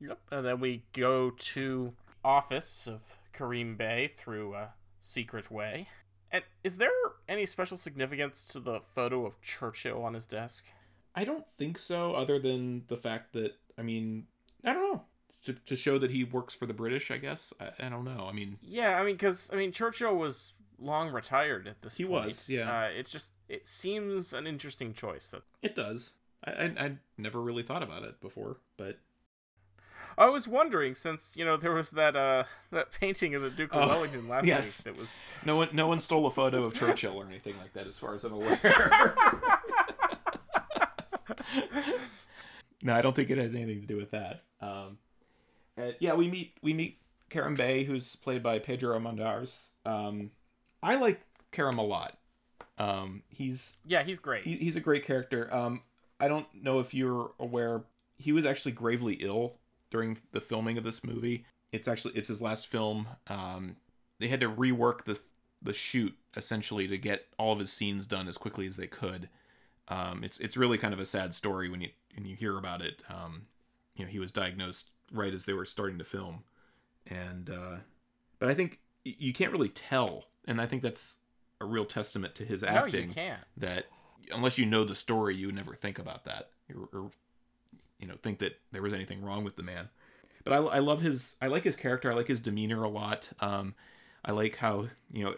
Yep. 0.00 0.18
And 0.30 0.46
then 0.46 0.60
we 0.60 0.84
go 0.92 1.30
to 1.30 1.94
office 2.24 2.86
of 2.86 3.17
Kerim 3.38 3.76
Bey 3.76 4.12
through 4.16 4.54
a 4.54 4.74
secret 4.98 5.50
way. 5.50 5.88
And 6.30 6.42
is 6.64 6.76
there 6.76 6.90
any 7.28 7.46
special 7.46 7.76
significance 7.76 8.44
to 8.46 8.60
the 8.60 8.80
photo 8.80 9.24
of 9.24 9.40
Churchill 9.40 10.02
on 10.02 10.14
his 10.14 10.26
desk? 10.26 10.66
I 11.14 11.24
don't 11.24 11.46
think 11.56 11.78
so, 11.78 12.12
other 12.14 12.38
than 12.38 12.84
the 12.88 12.96
fact 12.96 13.32
that 13.32 13.54
I 13.78 13.82
mean, 13.82 14.26
I 14.64 14.72
don't 14.72 14.92
know. 14.92 15.02
To, 15.44 15.52
to 15.52 15.76
show 15.76 15.98
that 15.98 16.10
he 16.10 16.24
works 16.24 16.54
for 16.54 16.66
the 16.66 16.74
British, 16.74 17.12
I 17.12 17.16
guess. 17.18 17.54
I, 17.60 17.86
I 17.86 17.88
don't 17.88 18.04
know. 18.04 18.26
I 18.28 18.32
mean, 18.32 18.58
Yeah, 18.60 19.00
I 19.00 19.04
mean, 19.04 19.14
because 19.14 19.48
I 19.52 19.56
mean, 19.56 19.70
Churchill 19.70 20.16
was 20.16 20.52
long 20.80 21.10
retired 21.12 21.68
at 21.68 21.80
this 21.80 21.96
point. 21.96 22.08
He 22.08 22.12
point. 22.12 22.26
was, 22.26 22.48
yeah. 22.48 22.80
Uh, 22.80 22.88
it's 22.88 23.10
just 23.10 23.32
it 23.48 23.66
seems 23.68 24.32
an 24.32 24.46
interesting 24.46 24.92
choice. 24.92 25.28
That 25.28 25.42
It 25.62 25.76
does. 25.76 26.14
I, 26.44 26.50
I 26.50 26.64
I 26.78 26.92
never 27.16 27.40
really 27.40 27.62
thought 27.62 27.84
about 27.84 28.02
it 28.02 28.20
before, 28.20 28.58
but 28.76 28.98
I 30.18 30.28
was 30.28 30.48
wondering 30.48 30.94
since 30.94 31.36
you 31.36 31.44
know 31.44 31.56
there 31.56 31.72
was 31.72 31.90
that 31.90 32.16
uh 32.16 32.44
that 32.72 32.90
painting 32.92 33.34
of 33.34 33.42
the 33.42 33.50
Duke 33.50 33.72
of 33.72 33.82
Oh, 33.84 33.88
Wellington 33.88 34.28
last 34.28 34.44
yes. 34.46 34.84
week 34.84 34.94
that 34.94 35.00
was 35.00 35.08
no 35.44 35.56
one 35.56 35.68
no 35.72 35.86
one 35.86 36.00
stole 36.00 36.26
a 36.26 36.30
photo 36.30 36.64
of 36.64 36.74
Churchill 36.74 37.16
or 37.16 37.26
anything 37.26 37.54
like 37.58 37.72
that, 37.74 37.86
as 37.86 37.96
far 37.98 38.14
as 38.14 38.24
I'm 38.24 38.32
aware. 38.32 38.58
no, 42.82 42.94
I 42.94 43.02
don't 43.02 43.14
think 43.16 43.30
it 43.30 43.38
has 43.38 43.54
anything 43.54 43.80
to 43.80 43.86
do 43.86 43.96
with 43.96 44.10
that. 44.10 44.42
Um, 44.60 44.98
uh, 45.76 45.92
yeah, 46.00 46.14
we 46.14 46.28
meet 46.28 46.56
we 46.62 46.74
meet 46.74 46.98
Kerim 47.30 47.54
Bey, 47.54 47.84
who's 47.84 48.16
played 48.16 48.42
by 48.42 48.58
Pedro 48.58 48.98
Armendariz. 48.98 49.68
Um, 49.86 50.30
I 50.82 50.96
like 50.96 51.20
Karam 51.52 51.78
a 51.78 51.84
lot. 51.84 52.16
Um, 52.78 53.22
he's 53.28 53.76
yeah 53.86 54.02
he's 54.02 54.18
great. 54.18 54.44
he, 54.44 54.56
he's 54.56 54.76
a 54.76 54.80
great 54.80 55.04
character. 55.04 55.52
Um, 55.54 55.82
I 56.20 56.28
don't 56.28 56.46
know 56.54 56.80
if 56.80 56.94
you're 56.94 57.30
aware, 57.38 57.82
he 58.16 58.32
was 58.32 58.44
actually 58.44 58.72
gravely 58.72 59.14
ill 59.14 59.54
during 59.90 60.18
the 60.32 60.40
filming 60.40 60.78
of 60.78 60.84
this 60.84 61.04
movie. 61.04 61.44
It's 61.72 61.88
actually 61.88 62.14
it's 62.14 62.28
his 62.28 62.40
last 62.40 62.66
film. 62.66 63.08
Um, 63.26 63.76
they 64.18 64.28
had 64.28 64.40
to 64.40 64.48
rework 64.48 65.04
the 65.04 65.18
the 65.60 65.72
shoot 65.72 66.14
essentially 66.36 66.86
to 66.86 66.98
get 66.98 67.26
all 67.38 67.52
of 67.52 67.58
his 67.58 67.72
scenes 67.72 68.06
done 68.06 68.28
as 68.28 68.38
quickly 68.38 68.66
as 68.66 68.76
they 68.76 68.86
could. 68.86 69.28
Um, 69.88 70.22
it's 70.22 70.38
it's 70.38 70.56
really 70.56 70.78
kind 70.78 70.94
of 70.94 71.00
a 71.00 71.06
sad 71.06 71.34
story 71.34 71.68
when 71.68 71.80
you 71.80 71.88
when 72.14 72.26
you 72.26 72.36
hear 72.36 72.58
about 72.58 72.82
it. 72.82 73.02
Um, 73.08 73.46
you 73.96 74.04
know, 74.04 74.10
he 74.10 74.18
was 74.18 74.32
diagnosed 74.32 74.90
right 75.12 75.32
as 75.32 75.44
they 75.44 75.52
were 75.52 75.64
starting 75.64 75.98
to 75.98 76.04
film, 76.04 76.44
and 77.06 77.50
uh, 77.50 77.76
but 78.38 78.48
I 78.48 78.54
think 78.54 78.80
you 79.04 79.32
can't 79.32 79.52
really 79.52 79.70
tell, 79.70 80.26
and 80.46 80.60
I 80.60 80.66
think 80.66 80.82
that's 80.82 81.18
a 81.60 81.64
real 81.64 81.84
testament 81.84 82.34
to 82.36 82.44
his 82.44 82.62
no, 82.62 82.68
acting 82.68 83.08
you 83.08 83.14
can't. 83.14 83.40
that 83.56 83.86
unless 84.32 84.58
you 84.58 84.66
know 84.66 84.84
the 84.84 84.94
story, 84.94 85.34
you 85.34 85.46
would 85.46 85.54
never 85.54 85.74
think 85.74 85.98
about 85.98 86.24
that 86.26 86.50
or, 86.74 86.88
or 86.92 87.10
you 87.98 88.06
know 88.06 88.14
think 88.22 88.38
that 88.40 88.58
there 88.72 88.82
was 88.82 88.92
anything 88.92 89.22
wrong 89.22 89.44
with 89.44 89.56
the 89.56 89.62
man. 89.62 89.88
But 90.44 90.52
I, 90.52 90.56
I 90.56 90.78
love 90.78 91.00
his 91.00 91.36
I 91.40 91.48
like 91.48 91.64
his 91.64 91.76
character. 91.76 92.10
I 92.10 92.14
like 92.14 92.28
his 92.28 92.40
demeanor 92.40 92.82
a 92.82 92.88
lot. 92.88 93.28
Um, 93.40 93.74
I 94.24 94.32
like 94.32 94.56
how 94.56 94.88
you 95.12 95.24
know 95.24 95.34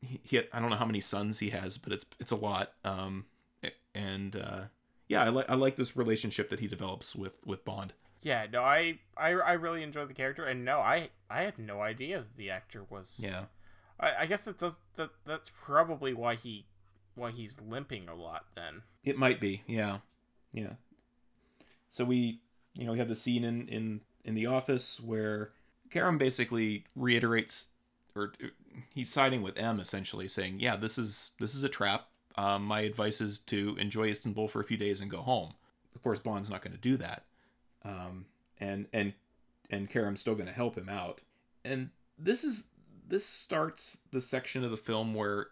he, 0.00 0.20
he 0.22 0.38
I 0.52 0.60
don't 0.60 0.70
know 0.70 0.76
how 0.76 0.86
many 0.86 1.00
sons 1.00 1.38
he 1.38 1.50
has, 1.50 1.78
but 1.78 1.92
it's 1.92 2.06
it's 2.18 2.32
a 2.32 2.36
lot. 2.36 2.72
Um, 2.84 3.26
and 3.94 4.36
uh, 4.36 4.60
yeah, 5.08 5.22
I 5.22 5.28
like 5.28 5.48
I 5.48 5.54
like 5.54 5.76
this 5.76 5.96
relationship 5.96 6.50
that 6.50 6.60
he 6.60 6.66
develops 6.66 7.14
with 7.14 7.34
with 7.44 7.64
Bond. 7.64 7.92
Yeah, 8.22 8.46
no, 8.52 8.62
I, 8.62 8.98
I 9.16 9.30
I 9.30 9.52
really 9.52 9.82
enjoy 9.82 10.04
the 10.06 10.14
character, 10.14 10.44
and 10.44 10.64
no, 10.64 10.80
I 10.80 11.10
I 11.30 11.42
had 11.42 11.58
no 11.58 11.80
idea 11.80 12.24
the 12.36 12.50
actor 12.50 12.84
was. 12.88 13.20
Yeah, 13.22 13.44
I, 14.00 14.22
I 14.22 14.26
guess 14.26 14.42
that 14.42 14.58
does 14.58 14.80
that 14.96 15.10
that's 15.24 15.50
probably 15.62 16.12
why 16.12 16.34
he 16.34 16.66
why 17.14 17.30
he's 17.30 17.60
limping 17.60 18.08
a 18.08 18.14
lot. 18.14 18.46
Then 18.54 18.82
it 19.04 19.18
might 19.18 19.40
be. 19.40 19.62
Yeah, 19.66 19.98
yeah. 20.52 20.74
So 21.96 22.04
we 22.04 22.40
you 22.74 22.84
know 22.84 22.92
we 22.92 22.98
have 22.98 23.08
the 23.08 23.16
scene 23.16 23.42
in 23.42 23.68
in 23.68 24.02
in 24.22 24.34
the 24.34 24.44
office 24.44 25.00
where 25.00 25.52
Karam 25.90 26.18
basically 26.18 26.84
reiterates 26.94 27.70
or 28.14 28.34
uh, 28.44 28.48
he's 28.94 29.10
siding 29.10 29.40
with 29.40 29.56
M 29.56 29.80
essentially 29.80 30.28
saying, 30.28 30.60
"Yeah, 30.60 30.76
this 30.76 30.98
is 30.98 31.30
this 31.40 31.54
is 31.54 31.62
a 31.62 31.70
trap. 31.70 32.08
Um, 32.36 32.64
my 32.64 32.80
advice 32.80 33.22
is 33.22 33.38
to 33.38 33.76
enjoy 33.80 34.08
Istanbul 34.08 34.46
for 34.46 34.60
a 34.60 34.64
few 34.64 34.76
days 34.76 35.00
and 35.00 35.10
go 35.10 35.22
home." 35.22 35.54
Of 35.94 36.02
course, 36.02 36.18
Bond's 36.18 36.50
not 36.50 36.60
going 36.60 36.74
to 36.74 36.78
do 36.78 36.98
that, 36.98 37.24
um, 37.82 38.26
and 38.60 38.88
and 38.92 39.14
and 39.70 39.88
Karam's 39.88 40.20
still 40.20 40.34
going 40.34 40.48
to 40.48 40.52
help 40.52 40.76
him 40.76 40.90
out. 40.90 41.22
And 41.64 41.88
this 42.18 42.44
is 42.44 42.66
this 43.08 43.24
starts 43.24 43.96
the 44.10 44.20
section 44.20 44.62
of 44.64 44.70
the 44.70 44.76
film 44.76 45.14
where 45.14 45.46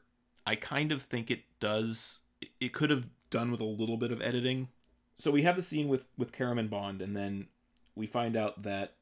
I 0.46 0.56
kind 0.56 0.92
of 0.92 1.00
think 1.00 1.30
it 1.30 1.44
does. 1.58 2.20
It 2.60 2.74
could 2.74 2.90
have 2.90 3.06
done 3.30 3.50
with 3.50 3.62
a 3.62 3.64
little 3.64 3.96
bit 3.96 4.12
of 4.12 4.20
editing. 4.20 4.68
So 5.16 5.30
we 5.30 5.42
have 5.42 5.56
the 5.56 5.62
scene 5.62 5.88
with 5.88 6.06
with 6.16 6.32
Karam 6.32 6.58
and 6.58 6.70
Bond, 6.70 7.00
and 7.00 7.16
then 7.16 7.46
we 7.94 8.06
find 8.06 8.36
out 8.36 8.62
that 8.62 8.94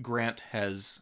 Grant 0.00 0.40
has 0.50 1.00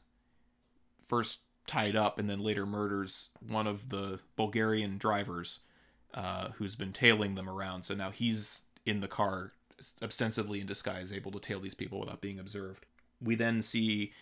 first 1.06 1.40
tied 1.66 1.96
up 1.96 2.18
and 2.18 2.28
then 2.28 2.40
later 2.40 2.66
murders 2.66 3.30
one 3.46 3.66
of 3.66 3.88
the 3.88 4.20
Bulgarian 4.36 4.98
drivers 4.98 5.60
uh, 6.12 6.50
who's 6.56 6.76
been 6.76 6.92
tailing 6.92 7.34
them 7.34 7.48
around. 7.48 7.84
So 7.84 7.94
now 7.94 8.10
he's 8.10 8.60
in 8.86 9.00
the 9.00 9.08
car, 9.08 9.52
ostensibly 10.02 10.60
in 10.60 10.66
disguise, 10.66 11.12
able 11.12 11.32
to 11.32 11.40
tail 11.40 11.60
these 11.60 11.74
people 11.74 12.00
without 12.00 12.20
being 12.20 12.38
observed. 12.38 12.86
We 13.20 13.34
then 13.34 13.62
see, 13.62 14.12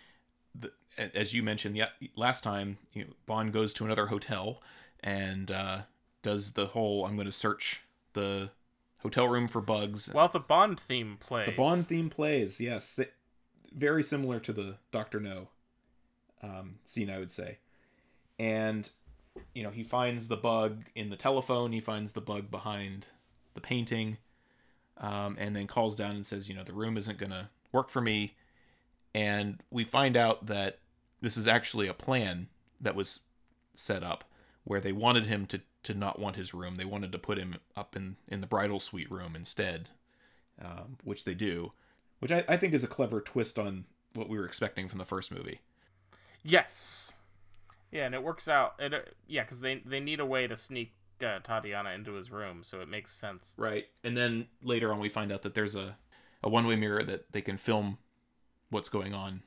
the, 0.55 0.72
as 0.96 1.35
you 1.35 1.42
mentioned 1.42 1.76
the, 1.76 1.88
last 2.16 2.44
time, 2.44 2.78
you 2.92 3.05
know, 3.05 3.11
Bond 3.26 3.52
goes 3.52 3.74
to 3.74 3.85
another 3.85 4.07
hotel 4.07 4.62
and 5.00 5.50
uh, 5.50 5.83
does 6.22 6.52
the 6.52 6.66
whole 6.66 7.05
"I'm 7.05 7.16
going 7.16 7.26
to 7.26 7.33
search 7.33 7.83
the 8.12 8.50
hotel 9.02 9.28
room 9.28 9.48
for 9.48 9.60
bugs." 9.60 10.10
well, 10.12 10.28
the 10.28 10.40
Bond 10.40 10.78
theme 10.78 11.18
plays. 11.20 11.46
The 11.46 11.56
Bond 11.56 11.88
theme 11.88 12.10
plays, 12.10 12.60
yes. 12.60 12.96
Th- 12.96 13.12
very 13.74 14.02
similar 14.02 14.38
to 14.40 14.52
the 14.52 14.76
Doctor 14.90 15.20
No 15.20 15.48
um, 16.42 16.78
scene, 16.84 17.10
I 17.10 17.18
would 17.18 17.32
say. 17.32 17.58
And, 18.38 18.88
you 19.54 19.62
know, 19.62 19.70
he 19.70 19.82
finds 19.82 20.28
the 20.28 20.36
bug 20.36 20.84
in 20.94 21.10
the 21.10 21.16
telephone, 21.16 21.72
he 21.72 21.80
finds 21.80 22.12
the 22.12 22.20
bug 22.20 22.50
behind 22.50 23.06
the 23.54 23.60
painting, 23.60 24.18
um, 24.98 25.36
and 25.38 25.54
then 25.54 25.66
calls 25.66 25.94
down 25.94 26.16
and 26.16 26.26
says, 26.26 26.48
you 26.48 26.54
know, 26.54 26.64
the 26.64 26.72
room 26.72 26.96
isn't 26.96 27.18
going 27.18 27.30
to 27.30 27.48
work 27.70 27.88
for 27.88 28.00
me. 28.00 28.34
And 29.14 29.60
we 29.70 29.84
find 29.84 30.16
out 30.16 30.46
that 30.46 30.78
this 31.20 31.36
is 31.36 31.46
actually 31.46 31.86
a 31.86 31.94
plan 31.94 32.48
that 32.80 32.94
was 32.94 33.20
set 33.74 34.02
up 34.02 34.24
where 34.64 34.81
they 34.81 34.92
wanted 34.92 35.27
him 35.27 35.46
to, 35.46 35.61
to 35.83 35.94
not 35.94 36.18
want 36.18 36.37
his 36.37 36.55
room. 36.55 36.77
They 36.77 36.85
wanted 36.85 37.12
to 37.12 37.18
put 37.18 37.38
him 37.38 37.57
up 37.77 37.96
in, 37.96 38.16
in 38.29 38.40
the 38.40 38.46
bridal 38.46 38.81
suite 38.81 39.11
room 39.11 39.35
instead, 39.35 39.88
um, 40.61 40.96
which 41.03 41.25
they 41.25 41.35
do 41.35 41.72
which 42.22 42.31
I, 42.31 42.44
I 42.46 42.57
think 42.57 42.72
is 42.72 42.85
a 42.85 42.87
clever 42.87 43.20
twist 43.20 43.59
on 43.59 43.85
what 44.14 44.29
we 44.29 44.38
were 44.38 44.44
expecting 44.44 44.88
from 44.88 45.01
the 45.01 45.05
first 45.05 45.33
movie. 45.33 45.59
Yes. 46.44 47.14
Yeah, 47.90 48.07
and 48.07 48.14
it 48.14 48.22
works 48.22 48.46
out. 48.46 48.75
It, 48.79 48.94
uh, 48.94 49.01
yeah, 49.27 49.42
because 49.42 49.59
they 49.59 49.83
they 49.85 49.98
need 49.98 50.20
a 50.20 50.25
way 50.25 50.46
to 50.46 50.55
sneak 50.55 50.92
uh, 51.20 51.40
Tatiana 51.42 51.90
into 51.90 52.12
his 52.12 52.31
room, 52.31 52.62
so 52.62 52.81
it 52.81 52.88
makes 52.88 53.12
sense. 53.12 53.57
Right. 53.59 53.87
And 54.05 54.16
then 54.16 54.46
later 54.62 54.92
on, 54.92 55.01
we 55.01 55.09
find 55.09 55.33
out 55.33 55.42
that 55.42 55.55
there's 55.55 55.75
a, 55.75 55.96
a 56.44 56.48
one 56.48 56.64
way 56.64 56.77
mirror 56.77 57.03
that 57.03 57.33
they 57.33 57.42
can 57.42 57.57
film 57.57 57.98
what's 58.70 58.88
going 58.88 59.14
on 59.14 59.42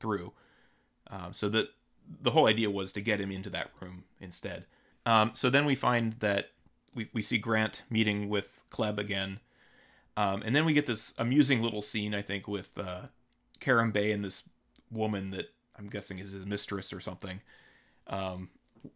through. 0.00 0.32
Um, 1.08 1.32
so 1.32 1.48
that 1.50 1.68
the 2.20 2.30
whole 2.30 2.46
idea 2.46 2.70
was 2.70 2.92
to 2.92 3.00
get 3.00 3.20
him 3.20 3.30
into 3.30 3.50
that 3.50 3.70
room 3.80 4.04
instead. 4.20 4.64
Um, 5.04 5.30
so 5.34 5.50
then 5.50 5.64
we 5.64 5.74
find 5.74 6.14
that 6.20 6.50
we, 6.94 7.08
we 7.12 7.22
see 7.22 7.38
Grant 7.38 7.82
meeting 7.90 8.28
with 8.28 8.64
Klebb 8.70 8.98
again. 8.98 9.40
Um, 10.16 10.42
and 10.44 10.56
then 10.56 10.64
we 10.64 10.72
get 10.72 10.86
this 10.86 11.14
amusing 11.18 11.62
little 11.62 11.82
scene, 11.82 12.14
I 12.14 12.22
think, 12.22 12.48
with 12.48 12.76
uh, 12.78 13.02
Kerim 13.60 13.92
Bey 13.92 14.12
and 14.12 14.24
this 14.24 14.44
woman 14.90 15.30
that 15.30 15.52
I'm 15.78 15.88
guessing 15.88 16.18
is 16.18 16.32
his 16.32 16.46
mistress 16.46 16.92
or 16.92 17.00
something, 17.00 17.40
um, 18.06 18.48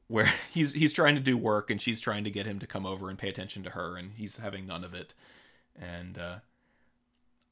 where 0.09 0.33
he's 0.53 0.73
he's 0.73 0.93
trying 0.93 1.15
to 1.15 1.21
do 1.21 1.37
work 1.37 1.71
and 1.71 1.81
she's 1.81 2.01
trying 2.01 2.25
to 2.25 2.31
get 2.31 2.47
him 2.47 2.59
to 2.59 2.67
come 2.67 2.87
over 2.87 3.11
and 3.11 3.19
pay 3.19 3.29
attention 3.29 3.63
to 3.65 3.71
her, 3.71 3.97
and 3.97 4.13
he's 4.17 4.39
having 4.39 4.67
none 4.67 4.83
of 4.83 4.95
it. 4.95 5.13
And 5.79 6.19
uh, 6.19 6.39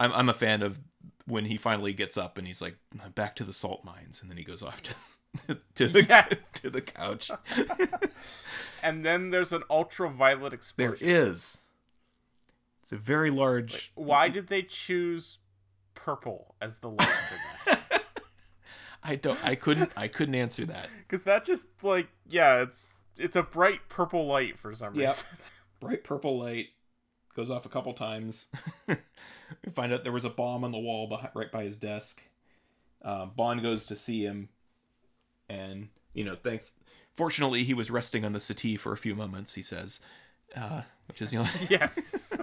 I'm 0.00 0.12
I'm 0.12 0.28
a 0.28 0.34
fan 0.34 0.62
of 0.62 0.80
when 1.26 1.44
he 1.44 1.58
finally 1.58 1.92
gets 1.92 2.16
up 2.16 2.38
and 2.38 2.46
he's 2.46 2.62
like, 2.62 2.76
"Back 3.14 3.36
to 3.36 3.44
the 3.44 3.52
salt 3.52 3.84
mines," 3.84 4.22
and 4.22 4.30
then 4.30 4.38
he 4.38 4.44
goes 4.44 4.62
off 4.62 4.82
to 4.84 4.94
to 5.74 5.86
the 5.88 6.04
Yes. 6.08 6.52
to 6.62 6.70
the 6.70 6.80
couch. 6.80 7.30
And 8.80 9.04
then 9.04 9.30
there's 9.30 9.52
an 9.52 9.64
ultraviolet 9.68 10.52
explosion. 10.52 11.04
There 11.04 11.16
is. 11.26 11.58
It's 12.84 12.92
a 12.92 12.96
very 12.96 13.28
large. 13.28 13.90
Why 13.96 14.28
did 14.28 14.46
they 14.46 14.62
choose 14.62 15.38
purple 15.96 16.54
as 16.60 16.76
the 16.76 16.88
light 16.90 17.08
for 17.08 17.70
that? 17.70 18.02
I 19.02 19.16
don't. 19.16 19.38
I 19.44 19.56
couldn't. 19.56 19.90
I 19.96 20.06
couldn't 20.06 20.36
answer 20.36 20.64
that. 20.66 20.88
Because 20.98 21.22
that 21.24 21.44
just 21.44 21.64
like 21.82 22.06
yeah, 22.28 22.62
it's 22.62 22.94
it's 23.16 23.34
a 23.34 23.42
bright 23.42 23.88
purple 23.88 24.26
light 24.26 24.56
for 24.58 24.72
some 24.72 24.94
Yep. 24.94 25.08
reason. 25.08 25.26
bright 25.80 26.04
purple 26.04 26.38
light 26.38 26.68
goes 27.34 27.50
off 27.50 27.66
a 27.66 27.68
couple 27.68 27.92
times. 27.94 28.46
we 28.86 29.72
find 29.74 29.92
out 29.92 30.04
there 30.04 30.12
was 30.12 30.24
a 30.24 30.30
bomb 30.30 30.62
on 30.62 30.70
the 30.70 30.78
wall 30.78 31.08
behind, 31.08 31.30
right 31.34 31.50
by 31.50 31.64
his 31.64 31.76
desk. 31.76 32.22
Uh, 33.02 33.26
Bond 33.26 33.60
goes 33.62 33.86
to 33.86 33.96
see 33.96 34.22
him, 34.22 34.48
and 35.48 35.88
you 36.14 36.24
know, 36.24 36.36
thank. 36.36 36.62
Fortunately, 37.14 37.64
he 37.64 37.74
was 37.74 37.90
resting 37.90 38.24
on 38.24 38.32
the 38.32 38.40
settee 38.40 38.76
for 38.76 38.92
a 38.92 38.96
few 38.96 39.14
moments. 39.14 39.54
He 39.54 39.62
says, 39.62 39.98
uh, 40.56 40.82
which 41.08 41.20
is 41.20 41.30
the 41.30 41.38
only. 41.38 41.50
yes. 41.68 42.36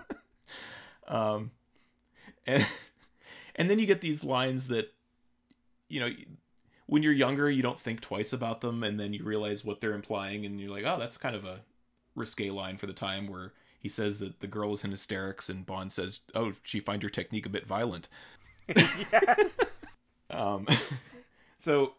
um, 1.07 1.51
and 2.45 2.65
and 3.55 3.69
then 3.69 3.79
you 3.79 3.85
get 3.85 4.01
these 4.01 4.23
lines 4.23 4.67
that, 4.67 4.93
you 5.87 5.99
know, 5.99 6.09
when 6.87 7.03
you're 7.03 7.13
younger, 7.13 7.49
you 7.49 7.63
don't 7.63 7.79
think 7.79 8.01
twice 8.01 8.33
about 8.33 8.61
them, 8.61 8.83
and 8.83 8.99
then 8.99 9.13
you 9.13 9.23
realize 9.23 9.63
what 9.63 9.81
they're 9.81 9.93
implying, 9.93 10.45
and 10.45 10.59
you're 10.59 10.69
like, 10.69 10.85
oh, 10.85 10.99
that's 10.99 11.17
kind 11.17 11.35
of 11.35 11.45
a 11.45 11.61
risque 12.15 12.49
line 12.49 12.77
for 12.77 12.85
the 12.87 12.93
time 12.93 13.27
where 13.27 13.53
he 13.79 13.89
says 13.89 14.19
that 14.19 14.39
the 14.39 14.47
girl 14.47 14.73
is 14.73 14.83
in 14.83 14.91
hysterics, 14.91 15.49
and 15.49 15.65
Bond 15.65 15.91
says, 15.91 16.21
oh, 16.33 16.53
she 16.63 16.79
find 16.79 17.01
your 17.01 17.09
technique 17.09 17.45
a 17.45 17.49
bit 17.49 17.67
violent. 17.67 18.07
yes. 18.75 19.85
Um, 20.29 20.67
so, 21.57 21.93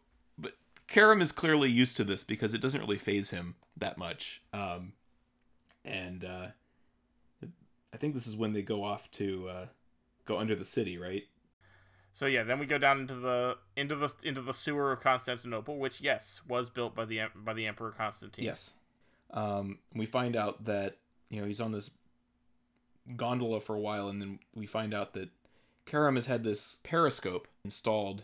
Kerim 0.89 1.21
is 1.21 1.33
clearly 1.33 1.71
used 1.71 1.97
to 1.97 2.05
this 2.05 2.23
because 2.23 2.55
it 2.55 2.61
doesn't 2.61 2.81
really 2.81 2.99
phase 2.99 3.31
him 3.31 3.57
that 3.77 3.99
much. 3.99 4.43
Um, 4.53 4.93
and 5.85 6.25
uh, 6.25 6.47
I 7.93 7.97
think 7.97 8.15
this 8.15 8.27
is 8.27 8.37
when 8.37 8.53
they 8.53 8.63
go 8.63 8.85
off 8.85 9.11
to 9.13 9.49
uh, 9.49 9.67
go 10.27 10.39
under 10.39 10.55
the 10.55 10.65
city, 10.65 10.99
right? 10.99 11.25
So 12.13 12.27
yeah, 12.27 12.45
then 12.45 12.59
we 12.59 12.67
go 12.67 12.79
down 12.79 13.01
into 13.01 13.15
the 13.15 13.59
into 13.77 13.95
the 13.95 14.13
into 14.23 14.41
the 14.41 14.55
sewer 14.55 14.93
of 14.93 15.01
Constantinople, 15.01 15.79
which 15.79 16.01
yes 16.01 16.41
was 16.49 16.71
built 16.71 16.95
by 16.95 17.05
the 17.05 17.21
by 17.35 17.53
the 17.53 17.67
Emperor 17.67 17.91
Constantine. 17.91 18.45
Yes. 18.45 18.75
Um, 19.33 19.79
we 19.95 20.07
find 20.07 20.35
out 20.35 20.65
that 20.65 20.97
you 21.29 21.41
know 21.41 21.47
he's 21.47 21.61
on 21.61 21.73
this 21.73 21.91
gondola 23.17 23.61
for 23.61 23.75
a 23.75 23.81
while, 23.81 24.09
and 24.09 24.21
then 24.21 24.39
we 24.55 24.67
find 24.67 24.95
out 24.95 25.13
that 25.13 25.29
Kerim 25.85 26.17
has 26.17 26.27
had 26.27 26.43
this 26.43 26.79
periscope 26.83 27.49
installed 27.65 28.23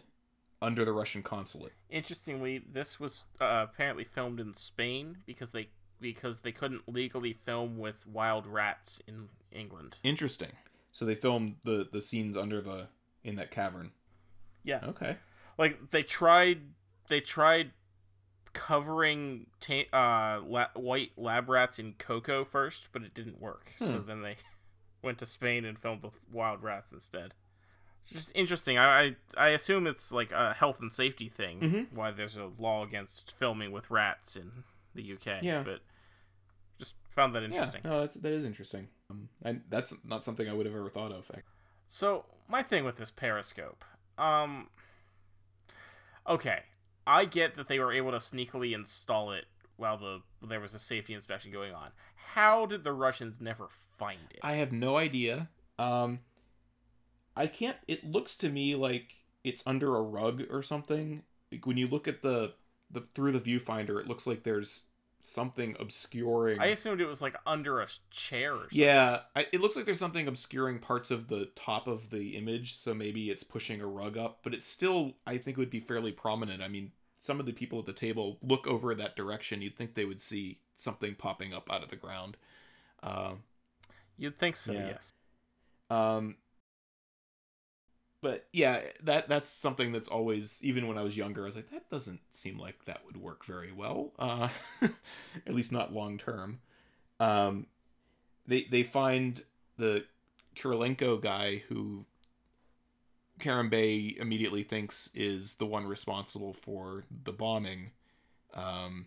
under 0.62 0.84
the 0.84 0.92
Russian 0.92 1.22
consulate. 1.22 1.72
Interestingly, 1.90 2.58
this 2.58 2.98
was 3.00 3.24
uh, 3.40 3.66
apparently 3.70 4.04
filmed 4.04 4.40
in 4.40 4.54
Spain 4.54 5.18
because 5.26 5.50
they 5.50 5.68
because 6.00 6.40
they 6.40 6.52
couldn't 6.52 6.82
legally 6.88 7.32
film 7.32 7.78
with 7.78 8.06
wild 8.06 8.46
rats 8.46 9.00
in 9.06 9.28
England. 9.52 9.98
Interesting. 10.02 10.50
So 10.92 11.04
they 11.04 11.14
filmed 11.14 11.56
the 11.64 11.88
the 11.92 12.00
scenes 12.00 12.36
under 12.36 12.60
the 12.60 12.88
in 13.24 13.36
that 13.36 13.50
cavern. 13.50 13.90
Yeah, 14.64 14.80
Okay. 14.84 15.16
like 15.58 15.90
they 15.90 16.02
tried 16.02 16.60
they 17.08 17.20
tried 17.20 17.72
covering 18.52 19.46
ta- 19.60 19.88
uh, 19.92 20.40
la- 20.44 20.68
white 20.74 21.12
lab 21.16 21.48
rats 21.48 21.78
in 21.78 21.94
cocoa 21.94 22.44
first, 22.44 22.88
but 22.92 23.02
it 23.02 23.14
didn't 23.14 23.40
work. 23.40 23.72
So 23.76 24.00
Hmm. 24.00 24.06
then 24.06 24.22
they 24.22 24.36
went 25.02 25.18
to 25.18 25.26
Spain 25.26 25.64
and 25.64 25.78
filmed 25.78 26.02
with 26.02 26.20
wild 26.30 26.62
rats 26.62 26.92
instead. 26.92 27.34
Just 28.10 28.32
interesting. 28.34 28.78
I, 28.78 29.04
I 29.04 29.16
I 29.36 29.48
assume 29.48 29.86
it's 29.86 30.12
like 30.12 30.32
a 30.32 30.52
health 30.54 30.80
and 30.80 30.92
safety 30.92 31.28
thing. 31.28 31.60
Mhm. 31.60 31.92
Why 31.96 32.10
there's 32.10 32.36
a 32.36 32.50
law 32.58 32.84
against 32.84 33.32
filming 33.36 33.72
with 33.72 33.90
rats 33.90 34.36
in 34.36 34.64
the 34.94 35.02
UK. 35.14 35.42
Yeah. 35.42 35.62
but 35.62 35.80
just 36.78 36.94
found 37.10 37.34
that 37.34 37.42
interesting. 37.42 37.80
Yeah, 37.84 37.90
no, 37.90 38.00
that's 38.00 38.16
that 38.16 38.32
is 38.32 38.44
interesting. 38.44 38.88
Um, 39.10 39.28
and 39.42 39.62
that's 39.70 39.94
not 40.04 40.24
something 40.24 40.48
I 40.48 40.52
would 40.52 40.66
have 40.66 40.74
ever 40.74 40.90
thought 40.90 41.12
of. 41.12 41.30
So 41.88 42.24
my 42.48 42.62
thing 42.62 42.84
with 42.84 42.96
this 42.96 43.10
periscope, 43.10 43.84
um, 44.18 44.68
okay, 46.28 46.60
I 47.06 47.24
get 47.24 47.54
that 47.54 47.68
they 47.68 47.78
were 47.78 47.92
able 47.92 48.10
to 48.12 48.18
sneakily 48.18 48.74
install 48.74 49.32
it 49.32 49.46
while 49.76 49.96
the 49.96 50.22
there 50.46 50.60
was 50.60 50.74
a 50.74 50.78
safety 50.78 51.14
inspection 51.14 51.52
going 51.52 51.72
on. 51.72 51.90
How 52.34 52.66
did 52.66 52.84
the 52.84 52.92
Russians 52.92 53.40
never 53.40 53.68
find 53.68 54.20
it? 54.30 54.40
I 54.42 54.54
have 54.54 54.72
no 54.72 54.96
idea. 54.96 55.48
Um, 55.78 56.20
I 57.36 57.46
can't. 57.46 57.76
It 57.88 58.04
looks 58.04 58.36
to 58.38 58.48
me 58.48 58.74
like 58.74 59.14
it's 59.44 59.66
under 59.66 59.96
a 59.96 60.02
rug 60.02 60.44
or 60.50 60.62
something. 60.62 61.22
Like 61.50 61.66
when 61.66 61.76
you 61.76 61.88
look 61.88 62.08
at 62.08 62.22
the 62.22 62.54
the 62.90 63.00
through 63.00 63.32
the 63.32 63.40
viewfinder, 63.40 64.00
it 64.00 64.06
looks 64.06 64.26
like 64.26 64.42
there's 64.42 64.84
something 65.22 65.76
obscuring. 65.78 66.60
I 66.60 66.66
assumed 66.66 67.00
it 67.00 67.06
was 67.06 67.22
like 67.22 67.36
under 67.46 67.80
a 67.80 67.86
chair. 68.10 68.54
Or 68.54 68.60
something. 68.62 68.78
yeah, 68.78 69.20
I, 69.34 69.46
it 69.52 69.60
looks 69.60 69.76
like 69.76 69.84
there's 69.84 69.98
something 69.98 70.28
obscuring 70.28 70.78
parts 70.80 71.10
of 71.10 71.28
the 71.28 71.48
top 71.56 71.86
of 71.86 72.10
the 72.10 72.36
image, 72.36 72.76
so 72.76 72.92
maybe 72.92 73.30
it's 73.30 73.44
pushing 73.44 73.80
a 73.80 73.86
rug 73.86 74.18
up, 74.18 74.40
but 74.42 74.52
it's 74.52 74.66
still, 74.66 75.14
I 75.26 75.38
think, 75.38 75.56
would 75.56 75.70
be 75.70 75.80
fairly 75.80 76.12
prominent. 76.12 76.62
I 76.62 76.68
mean, 76.68 76.92
some 77.18 77.40
of 77.40 77.46
the 77.46 77.52
people 77.52 77.78
at 77.78 77.86
the 77.86 77.92
table 77.92 78.38
look 78.42 78.66
over 78.66 78.94
that 78.94 79.16
direction. 79.16 79.62
You'd 79.62 79.76
think 79.76 79.94
they 79.94 80.04
would 80.04 80.20
see 80.20 80.58
something 80.76 81.14
popping 81.14 81.54
up 81.54 81.72
out 81.72 81.82
of 81.82 81.88
the 81.88 81.96
ground. 81.96 82.36
Um, 83.02 83.44
you'd 84.18 84.38
think 84.38 84.56
so. 84.56 84.72
Yeah. 84.72 84.88
Yes. 84.88 85.12
Um, 85.88 86.36
but 88.22 88.46
yeah, 88.52 88.80
that 89.02 89.28
that's 89.28 89.48
something 89.48 89.90
that's 89.90 90.08
always 90.08 90.60
even 90.62 90.86
when 90.86 90.96
I 90.96 91.02
was 91.02 91.16
younger, 91.16 91.42
I 91.42 91.46
was 91.46 91.56
like, 91.56 91.70
that 91.70 91.90
doesn't 91.90 92.20
seem 92.32 92.58
like 92.58 92.84
that 92.84 93.00
would 93.04 93.16
work 93.16 93.44
very 93.44 93.72
well. 93.72 94.12
Uh, 94.18 94.48
at 95.46 95.54
least 95.54 95.72
not 95.72 95.92
long 95.92 96.16
term. 96.18 96.60
Um, 97.18 97.66
they 98.46 98.62
they 98.70 98.84
find 98.84 99.42
the 99.76 100.04
Kirilenko 100.54 101.20
guy 101.20 101.64
who 101.68 102.06
Kerim 103.40 103.68
Bey 103.68 104.16
immediately 104.18 104.62
thinks 104.62 105.10
is 105.14 105.54
the 105.54 105.66
one 105.66 105.84
responsible 105.86 106.52
for 106.52 107.02
the 107.24 107.32
bombing. 107.32 107.90
Um, 108.54 109.06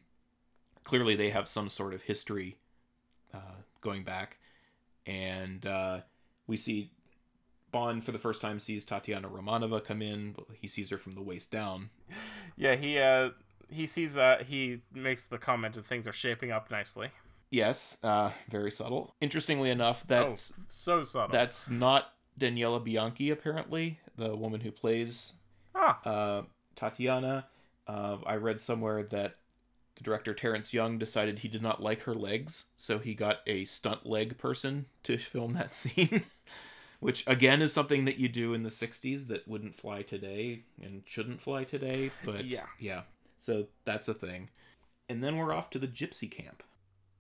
clearly, 0.84 1.16
they 1.16 1.30
have 1.30 1.48
some 1.48 1.70
sort 1.70 1.94
of 1.94 2.02
history 2.02 2.58
uh, 3.34 3.62
going 3.80 4.04
back, 4.04 4.40
and 5.08 5.66
uh, 5.66 6.02
we 6.48 6.58
see 6.58 6.92
Bond 7.76 8.06
for 8.06 8.14
the 8.14 8.18
first 8.18 8.40
time 8.40 8.58
sees 8.58 8.86
Tatiana 8.86 9.28
Romanova 9.28 9.84
come 9.84 10.02
in. 10.02 10.34
He 10.54 10.66
sees 10.66 10.90
her 10.92 10.98
from 10.98 11.14
the 11.14 11.22
waist 11.22 11.52
down. 11.52 11.90
Yeah. 12.56 12.76
He 12.76 12.98
uh 12.98 13.32
he 13.70 13.86
sees 13.86 14.14
that 14.14 14.44
he 14.44 14.80
makes 14.94 15.26
the 15.26 15.38
comment 15.38 15.74
that 15.74 15.86
things 15.86 16.08
are 16.08 16.14
shaping 16.14 16.52
up 16.52 16.72
nicely. 16.72 17.10
Yes, 17.50 17.98
uh, 18.02 18.32
very 18.50 18.72
subtle. 18.72 19.14
Interestingly 19.20 19.70
enough, 19.72 20.06
that's 20.08 20.54
oh, 20.58 20.64
so 20.70 21.04
subtle. 21.04 21.34
that's 21.34 21.70
not 21.70 22.14
Daniela 22.40 22.82
Bianchi 22.82 23.30
apparently, 23.30 24.00
the 24.18 24.38
woman 24.38 24.62
who 24.62 24.72
plays 24.72 25.34
ah 25.76 26.00
uh, 26.06 26.42
Tatiana. 26.76 27.48
Uh, 27.88 28.18
I 28.26 28.38
read 28.38 28.62
somewhere 28.62 29.04
that 29.04 29.36
the 29.96 30.04
director 30.04 30.34
Terence 30.34 30.74
Young 30.74 30.98
decided 30.98 31.40
he 31.40 31.50
did 31.50 31.62
not 31.62 31.84
like 31.84 32.04
her 32.04 32.16
legs, 32.16 32.68
so 32.78 33.00
he 33.00 33.14
got 33.14 33.40
a 33.46 33.66
stunt 33.66 34.06
leg 34.06 34.38
person 34.38 34.86
to 35.04 35.18
film 35.18 35.56
that 35.56 35.74
scene. 35.82 36.26
Which 37.00 37.26
again 37.28 37.62
is 37.62 37.74
something 37.74 38.06
that 38.06 38.18
you 38.18 38.28
do 38.30 38.54
in 38.54 38.64
the 38.64 38.70
'60s 38.70 39.28
that 39.28 39.48
wouldn't 39.48 39.76
fly 39.76 40.02
today 40.02 40.64
and 40.82 41.04
shouldn't 41.06 41.42
fly 41.42 41.64
today. 41.64 42.12
But 42.24 42.46
Yeah. 42.46 42.66
yeah. 42.80 43.02
So 43.38 43.68
that's 43.84 44.08
a 44.08 44.14
thing. 44.14 44.50
And 45.10 45.24
then 45.24 45.38
we're 45.38 45.54
off 45.54 45.70
to 45.72 45.80
the 45.80 45.88
gypsy 45.88 46.30
camp. 46.32 46.64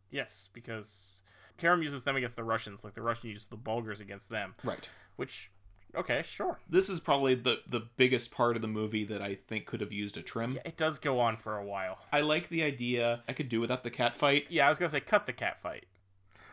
yes, 0.10 0.50
because 0.54 1.22
Kerim 1.58 1.84
uses 1.84 2.04
them 2.04 2.16
against 2.16 2.36
the 2.36 2.44
Russians, 2.44 2.84
like 2.84 2.94
the 2.96 3.02
Russians 3.02 3.32
use 3.32 3.46
the 3.46 3.58
Bulgars 3.58 4.00
against 4.02 4.30
them. 4.30 4.56
Right. 4.64 4.90
Which, 5.18 5.52
okay, 5.96 6.22
sure. 6.26 6.60
This 6.70 6.90
is 6.90 7.00
probably 7.00 7.36
the 7.36 7.62
the 7.68 7.82
biggest 7.98 8.32
part 8.32 8.56
of 8.56 8.62
the 8.62 8.68
movie 8.68 9.04
that 9.06 9.22
I 9.22 9.36
think 9.36 9.66
could 9.66 9.82
have 9.82 9.92
used 9.94 10.18
a 10.18 10.22
trim. 10.22 10.54
Yeah, 10.56 10.62
it 10.66 10.78
does 10.78 10.98
go 10.98 11.20
on 11.20 11.36
for 11.38 11.58
a 11.58 11.64
while. 11.66 12.00
I 12.12 12.22
like 12.22 12.50
the 12.50 12.64
idea. 12.64 13.24
I 13.28 13.34
could 13.34 13.50
do 13.50 13.62
without 13.62 13.84
the 13.84 13.92
cat 13.92 14.16
fight. 14.16 14.46
Yeah, 14.50 14.66
I 14.66 14.70
was 14.70 14.80
gonna 14.80 14.90
say 14.90 15.00
cut 15.02 15.26
the 15.28 15.34
cat 15.34 15.60
fight. 15.62 15.86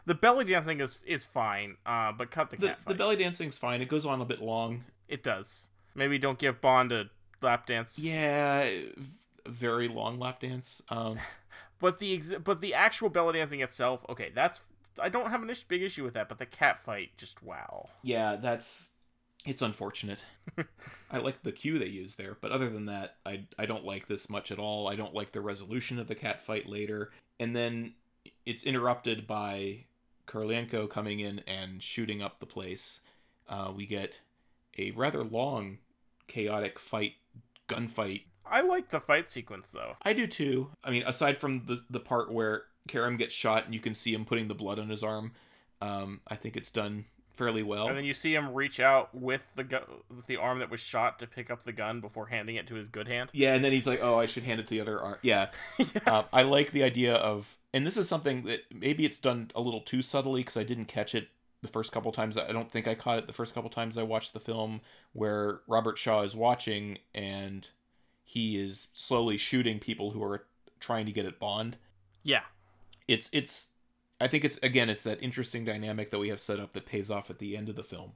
The 0.04 0.14
belly 0.14 0.44
dancing 0.44 0.80
is 0.80 0.98
is 1.06 1.24
fine, 1.24 1.76
uh, 1.86 2.12
but 2.12 2.30
cut 2.30 2.50
the 2.50 2.56
The, 2.56 2.68
cat 2.68 2.78
the 2.78 2.84
fight. 2.84 2.98
belly 2.98 3.16
dancing's 3.16 3.58
fine. 3.58 3.80
It 3.82 3.88
goes 3.88 4.04
on 4.06 4.20
a 4.20 4.24
bit 4.24 4.40
long. 4.42 4.84
it 5.08 5.22
does. 5.22 5.68
Maybe 5.94 6.18
don't 6.18 6.38
give 6.38 6.60
Bond 6.60 6.90
a 6.90 7.10
lap 7.42 7.66
dance. 7.66 7.98
Yeah, 7.98 8.68
very 9.46 9.88
long 9.88 10.18
lap 10.18 10.40
dance. 10.40 10.82
Um, 10.88 11.18
But 11.80 11.98
the 11.98 12.14
ex- 12.14 12.28
but 12.44 12.60
the 12.60 12.74
actual 12.74 13.10
belly 13.10 13.32
dancing 13.38 13.58
itself, 13.60 14.06
okay, 14.08 14.30
that's 14.34 14.60
I 15.00 15.08
don't 15.08 15.30
have 15.30 15.42
an 15.42 15.50
issue, 15.50 15.64
big 15.66 15.82
issue 15.82 16.04
with 16.04 16.14
that. 16.14 16.28
But 16.28 16.38
the 16.38 16.46
cat 16.46 16.78
fight, 16.78 17.10
just 17.16 17.42
wow. 17.42 17.88
yeah, 18.02 18.36
that's 18.36 18.90
it's 19.44 19.62
unfortunate. 19.62 20.24
I 21.10 21.18
like 21.18 21.42
the 21.42 21.50
cue 21.50 21.80
they 21.80 21.86
use 21.86 22.14
there, 22.14 22.36
but 22.40 22.52
other 22.52 22.70
than 22.70 22.86
that, 22.86 23.16
I 23.26 23.46
I 23.58 23.66
don't 23.66 23.84
like 23.84 24.06
this 24.06 24.30
much 24.30 24.52
at 24.52 24.60
all. 24.60 24.86
I 24.88 24.94
don't 24.94 25.12
like 25.14 25.32
the 25.32 25.40
resolution 25.40 25.98
of 25.98 26.06
the 26.06 26.14
cat 26.14 26.44
fight 26.46 26.68
later, 26.68 27.10
and 27.40 27.54
then 27.56 27.94
it's 28.46 28.62
interrupted 28.62 29.26
by 29.26 29.86
Korolenko 30.26 30.88
coming 30.88 31.20
in 31.20 31.40
and 31.46 31.82
shooting 31.82 32.22
up 32.22 32.40
the 32.40 32.46
place. 32.46 33.00
Uh, 33.48 33.72
we 33.74 33.86
get 33.86 34.20
a 34.78 34.90
rather 34.92 35.22
long, 35.24 35.78
chaotic 36.28 36.78
fight, 36.78 37.14
gunfight 37.68 38.22
I 38.46 38.60
like 38.60 38.88
the 38.88 39.00
fight 39.00 39.28
sequence 39.28 39.70
though. 39.70 39.96
I 40.02 40.12
do 40.12 40.26
too. 40.26 40.70
I 40.82 40.90
mean, 40.90 41.04
aside 41.06 41.38
from 41.38 41.64
the 41.66 41.82
the 41.88 42.00
part 42.00 42.32
where 42.32 42.64
Kerim 42.88 43.16
gets 43.16 43.34
shot 43.34 43.64
and 43.64 43.74
you 43.74 43.80
can 43.80 43.94
see 43.94 44.12
him 44.12 44.24
putting 44.24 44.48
the 44.48 44.54
blood 44.54 44.78
on 44.78 44.88
his 44.88 45.02
arm, 45.02 45.32
um, 45.80 46.20
I 46.28 46.36
think 46.36 46.56
it's 46.56 46.70
done 46.70 47.06
fairly 47.32 47.62
well. 47.62 47.88
And 47.88 47.96
then 47.96 48.04
you 48.04 48.14
see 48.14 48.34
him 48.34 48.52
reach 48.54 48.78
out 48.80 49.14
with 49.14 49.54
the 49.54 49.64
gu- 49.64 50.02
with 50.14 50.26
the 50.26 50.36
arm 50.36 50.58
that 50.60 50.70
was 50.70 50.80
shot 50.80 51.18
to 51.20 51.26
pick 51.26 51.50
up 51.50 51.64
the 51.64 51.72
gun 51.72 52.00
before 52.00 52.26
handing 52.26 52.56
it 52.56 52.66
to 52.68 52.74
his 52.74 52.88
good 52.88 53.08
hand. 53.08 53.30
yeah, 53.32 53.54
and 53.54 53.64
then 53.64 53.72
he's 53.72 53.86
like, 53.86 54.00
"Oh, 54.02 54.18
I 54.18 54.26
should 54.26 54.44
hand 54.44 54.60
it 54.60 54.66
to 54.68 54.74
the 54.74 54.80
other 54.80 55.00
arm." 55.00 55.16
Yeah, 55.22 55.48
uh, 56.06 56.24
I 56.32 56.42
like 56.42 56.72
the 56.72 56.82
idea 56.82 57.14
of, 57.14 57.56
and 57.72 57.86
this 57.86 57.96
is 57.96 58.08
something 58.08 58.44
that 58.44 58.60
maybe 58.72 59.04
it's 59.04 59.18
done 59.18 59.50
a 59.54 59.60
little 59.60 59.80
too 59.80 60.02
subtly 60.02 60.40
because 60.42 60.56
I 60.56 60.62
didn't 60.64 60.86
catch 60.86 61.14
it 61.14 61.28
the 61.62 61.68
first 61.68 61.92
couple 61.92 62.10
times. 62.12 62.36
I 62.36 62.50
don't 62.52 62.70
think 62.70 62.86
I 62.88 62.94
caught 62.94 63.18
it 63.18 63.26
the 63.26 63.32
first 63.32 63.54
couple 63.54 63.70
times 63.70 63.96
I 63.96 64.02
watched 64.02 64.32
the 64.32 64.40
film, 64.40 64.80
where 65.12 65.60
Robert 65.66 65.96
Shaw 65.98 66.22
is 66.22 66.34
watching 66.34 66.98
and 67.14 67.68
he 68.24 68.58
is 68.60 68.88
slowly 68.94 69.36
shooting 69.38 69.78
people 69.78 70.10
who 70.10 70.22
are 70.22 70.44
trying 70.80 71.06
to 71.06 71.12
get 71.12 71.24
at 71.26 71.38
Bond. 71.38 71.76
Yeah, 72.24 72.42
it's 73.06 73.28
it's 73.32 73.68
I 74.22 74.28
think 74.28 74.44
it's 74.44 74.58
again 74.62 74.88
it's 74.88 75.02
that 75.02 75.20
interesting 75.20 75.64
dynamic 75.64 76.10
that 76.10 76.18
we 76.18 76.28
have 76.28 76.38
set 76.38 76.60
up 76.60 76.72
that 76.72 76.86
pays 76.86 77.10
off 77.10 77.28
at 77.28 77.38
the 77.38 77.56
end 77.56 77.68
of 77.68 77.74
the 77.74 77.82
film. 77.82 78.12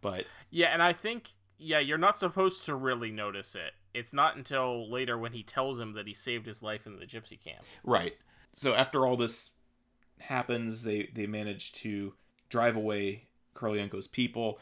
But 0.00 0.26
yeah, 0.50 0.68
and 0.68 0.82
I 0.82 0.92
think 0.92 1.30
yeah, 1.58 1.78
you're 1.78 1.96
not 1.96 2.18
supposed 2.18 2.64
to 2.66 2.74
really 2.74 3.12
notice 3.12 3.54
it. 3.54 3.72
It's 3.94 4.12
not 4.12 4.36
until 4.36 4.90
later 4.90 5.16
when 5.16 5.32
he 5.32 5.44
tells 5.44 5.78
him 5.78 5.92
that 5.92 6.08
he 6.08 6.12
saved 6.12 6.46
his 6.46 6.60
life 6.60 6.86
in 6.86 6.98
the 6.98 7.06
gypsy 7.06 7.42
camp. 7.42 7.64
right. 7.84 8.14
So 8.56 8.74
after 8.74 9.06
all 9.06 9.16
this 9.16 9.52
happens, 10.18 10.82
they 10.82 11.10
they 11.14 11.26
manage 11.26 11.72
to 11.74 12.14
drive 12.48 12.74
away 12.74 13.28
Korolenko's 13.54 14.08
people. 14.08 14.58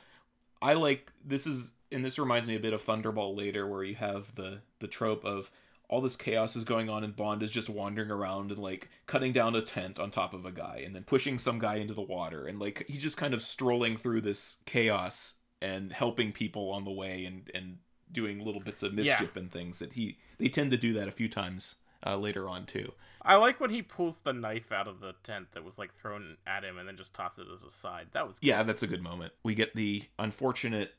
I 0.61 0.75
like 0.75 1.11
this 1.25 1.47
is 1.47 1.73
and 1.91 2.05
this 2.05 2.19
reminds 2.19 2.49
me 2.49 2.57
a 2.57 2.61
bit 2.61 2.75
of 2.75 2.85
Thunderball 2.85 3.37
later 3.37 3.67
where 3.67 3.83
you 3.83 3.95
have 3.95 4.35
the 4.35 4.61
the 4.81 4.89
trope 4.89 5.25
of 5.25 5.51
all 5.93 6.01
this 6.01 6.17
chaos 6.17 6.57
is 6.57 6.65
going 6.65 6.89
on 6.89 7.05
and 7.05 7.15
Bond 7.15 7.43
is 7.43 7.51
just 7.51 7.69
wandering 7.69 8.11
around 8.11 8.51
and 8.51 8.59
like 8.59 8.89
cutting 9.07 9.31
down 9.31 9.55
a 9.55 9.61
tent 9.61 10.01
on 10.01 10.11
top 10.11 10.33
of 10.33 10.47
a 10.47 10.51
guy 10.51 10.81
and 10.87 10.97
then 10.97 11.05
pushing 11.05 11.37
some 11.37 11.59
guy 11.59 11.75
into 11.75 11.93
the 11.93 12.01
water 12.01 12.47
and 12.47 12.59
like 12.59 12.87
he's 12.89 13.03
just 13.03 13.19
kind 13.19 13.35
of 13.35 13.43
strolling 13.43 13.99
through 13.99 14.23
this 14.23 14.57
chaos 14.65 15.35
and 15.61 15.93
helping 15.93 16.33
people 16.33 16.71
on 16.71 16.87
the 16.87 16.91
way 16.91 17.27
and 17.27 17.51
and 17.55 17.77
doing 18.11 18.43
little 18.43 18.63
bits 18.63 18.83
of 18.83 18.95
mischief 18.95 19.37
and 19.37 19.53
things 19.53 19.81
that 19.81 19.93
he 19.93 20.17
they 20.39 20.49
tend 20.49 20.71
to 20.71 20.79
do 20.79 20.95
that 20.95 21.09
a 21.09 21.13
few 21.13 21.29
times 21.29 21.75
uh, 22.07 22.17
later 22.17 22.49
on 22.49 22.65
too. 22.65 22.93
I 23.21 23.37
like 23.37 23.61
when 23.61 23.71
he 23.71 23.83
pulls 23.83 24.19
the 24.19 24.33
knife 24.33 24.73
out 24.73 24.89
of 24.89 25.01
the 25.01 25.15
tent 25.23 25.53
that 25.53 25.63
was 25.63 25.77
like 25.77 25.95
thrown 25.95 26.39
at 26.47 26.65
him 26.65 26.79
and 26.79 26.89
then 26.89 26.97
just 26.97 27.15
tosses 27.15 27.47
it 27.47 27.53
as 27.53 27.63
a 27.63 27.71
side. 27.71 28.09
That 28.13 28.27
was 28.27 28.39
good. 28.39 28.47
Yeah, 28.47 28.63
that's 28.63 28.83
a 28.83 28.87
good 28.87 29.03
moment. 29.03 29.35
We 29.45 29.55
get 29.55 29.77
the 29.77 30.05
unfortunate 30.19 30.95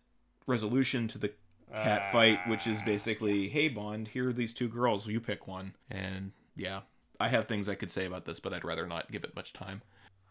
resolution 0.45 1.07
to 1.09 1.17
the 1.17 1.33
cat 1.72 2.11
fight, 2.11 2.39
which 2.47 2.68
is 2.68 2.82
basically, 2.82 3.49
hey 3.49 3.68
Bond, 3.70 4.07
here 4.07 4.30
are 4.30 4.34
these 4.34 4.53
two 4.53 4.68
girls, 4.68 5.07
you 5.07 5.20
pick 5.20 5.47
one. 5.47 5.74
And 5.89 6.32
yeah, 6.55 6.82
I 7.20 7.30
have 7.30 7.47
things 7.47 7.70
I 7.70 7.76
could 7.76 7.91
say 7.91 8.05
about 8.05 8.26
this, 8.26 8.39
but 8.39 8.53
I'd 8.53 8.66
rather 8.66 8.86
not 8.86 9.11
give 9.11 9.24
it 9.24 9.36
much 9.36 9.53
time. 9.53 9.82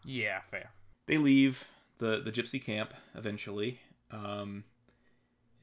Yeah, 0.05 0.41
fair. 0.51 0.71
They 1.05 1.17
leave 1.17 1.65
the 1.97 2.21
the 2.21 2.31
gypsy 2.31 2.63
camp 2.63 2.93
eventually, 3.15 3.79
um, 4.11 4.63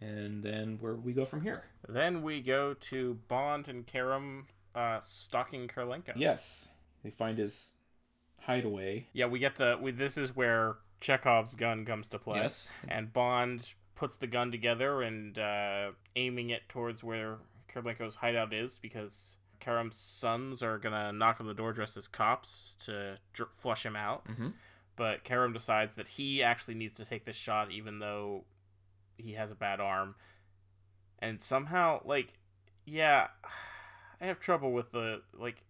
and 0.00 0.42
then 0.42 0.78
where 0.80 0.94
we 0.94 1.12
go 1.12 1.24
from 1.24 1.42
here? 1.42 1.64
Then 1.88 2.22
we 2.22 2.40
go 2.40 2.74
to 2.74 3.18
Bond 3.28 3.68
and 3.68 3.86
Kerim 3.86 4.46
uh, 4.74 5.00
stalking 5.00 5.68
Kurlenko. 5.68 6.12
Yes, 6.16 6.68
they 7.02 7.10
find 7.10 7.38
his 7.38 7.72
hideaway. 8.40 9.08
Yeah, 9.12 9.26
we 9.26 9.38
get 9.38 9.56
the. 9.56 9.78
We, 9.80 9.90
this 9.90 10.16
is 10.16 10.34
where 10.34 10.76
Chekhov's 11.00 11.54
gun 11.54 11.84
comes 11.84 12.08
to 12.08 12.18
play. 12.18 12.40
Yes. 12.40 12.70
And 12.88 13.12
Bond 13.12 13.74
puts 14.00 14.16
the 14.16 14.26
gun 14.26 14.50
together 14.50 15.02
and 15.02 15.38
uh, 15.38 15.90
aiming 16.16 16.48
it 16.48 16.62
towards 16.70 17.04
where 17.04 17.36
Kurlenko's 17.70 18.16
hideout 18.16 18.54
is 18.54 18.78
because 18.78 19.36
Kerim's 19.60 19.96
sons 19.96 20.62
are 20.62 20.78
gonna 20.78 21.12
knock 21.12 21.36
on 21.38 21.46
the 21.46 21.52
door 21.52 21.74
dressed 21.74 21.98
as 21.98 22.08
cops 22.08 22.74
to 22.86 23.18
dr- 23.34 23.52
flush 23.52 23.84
him 23.84 23.94
out. 23.94 24.26
Mhm. 24.26 24.54
But 24.96 25.22
Kerim 25.22 25.52
decides 25.52 25.96
that 25.96 26.08
he 26.08 26.42
actually 26.42 26.76
needs 26.76 26.94
to 26.94 27.04
take 27.04 27.26
this 27.26 27.36
shot, 27.36 27.70
even 27.70 27.98
though 27.98 28.46
he 29.18 29.34
has 29.34 29.50
a 29.52 29.54
bad 29.54 29.80
arm. 29.80 30.14
And 31.18 31.38
somehow, 31.42 32.00
like, 32.02 32.38
yeah, 32.86 33.28
I 34.18 34.24
have 34.26 34.40
trouble 34.40 34.72
with 34.72 34.92
the 34.92 35.20
like. 35.34 35.66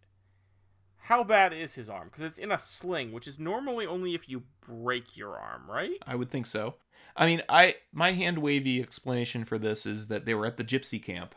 How 0.98 1.24
bad 1.24 1.52
is 1.52 1.74
his 1.74 1.90
arm? 1.90 2.06
Because 2.08 2.22
it's 2.22 2.38
in 2.38 2.52
a 2.52 2.58
sling, 2.60 3.10
which 3.10 3.26
is 3.26 3.40
normally 3.40 3.86
only 3.86 4.14
if 4.14 4.28
you 4.28 4.44
break 4.60 5.16
your 5.16 5.36
arm, 5.36 5.68
right? 5.68 5.98
I 6.06 6.14
would 6.14 6.30
think 6.30 6.46
so. 6.46 6.76
I 7.20 7.26
mean, 7.26 7.42
I 7.50 7.76
my 7.92 8.12
hand 8.12 8.38
wavy 8.38 8.80
explanation 8.80 9.44
for 9.44 9.58
this 9.58 9.84
is 9.84 10.06
that 10.06 10.24
they 10.24 10.32
were 10.32 10.46
at 10.46 10.56
the 10.56 10.64
gypsy 10.64 11.00
camp 11.00 11.34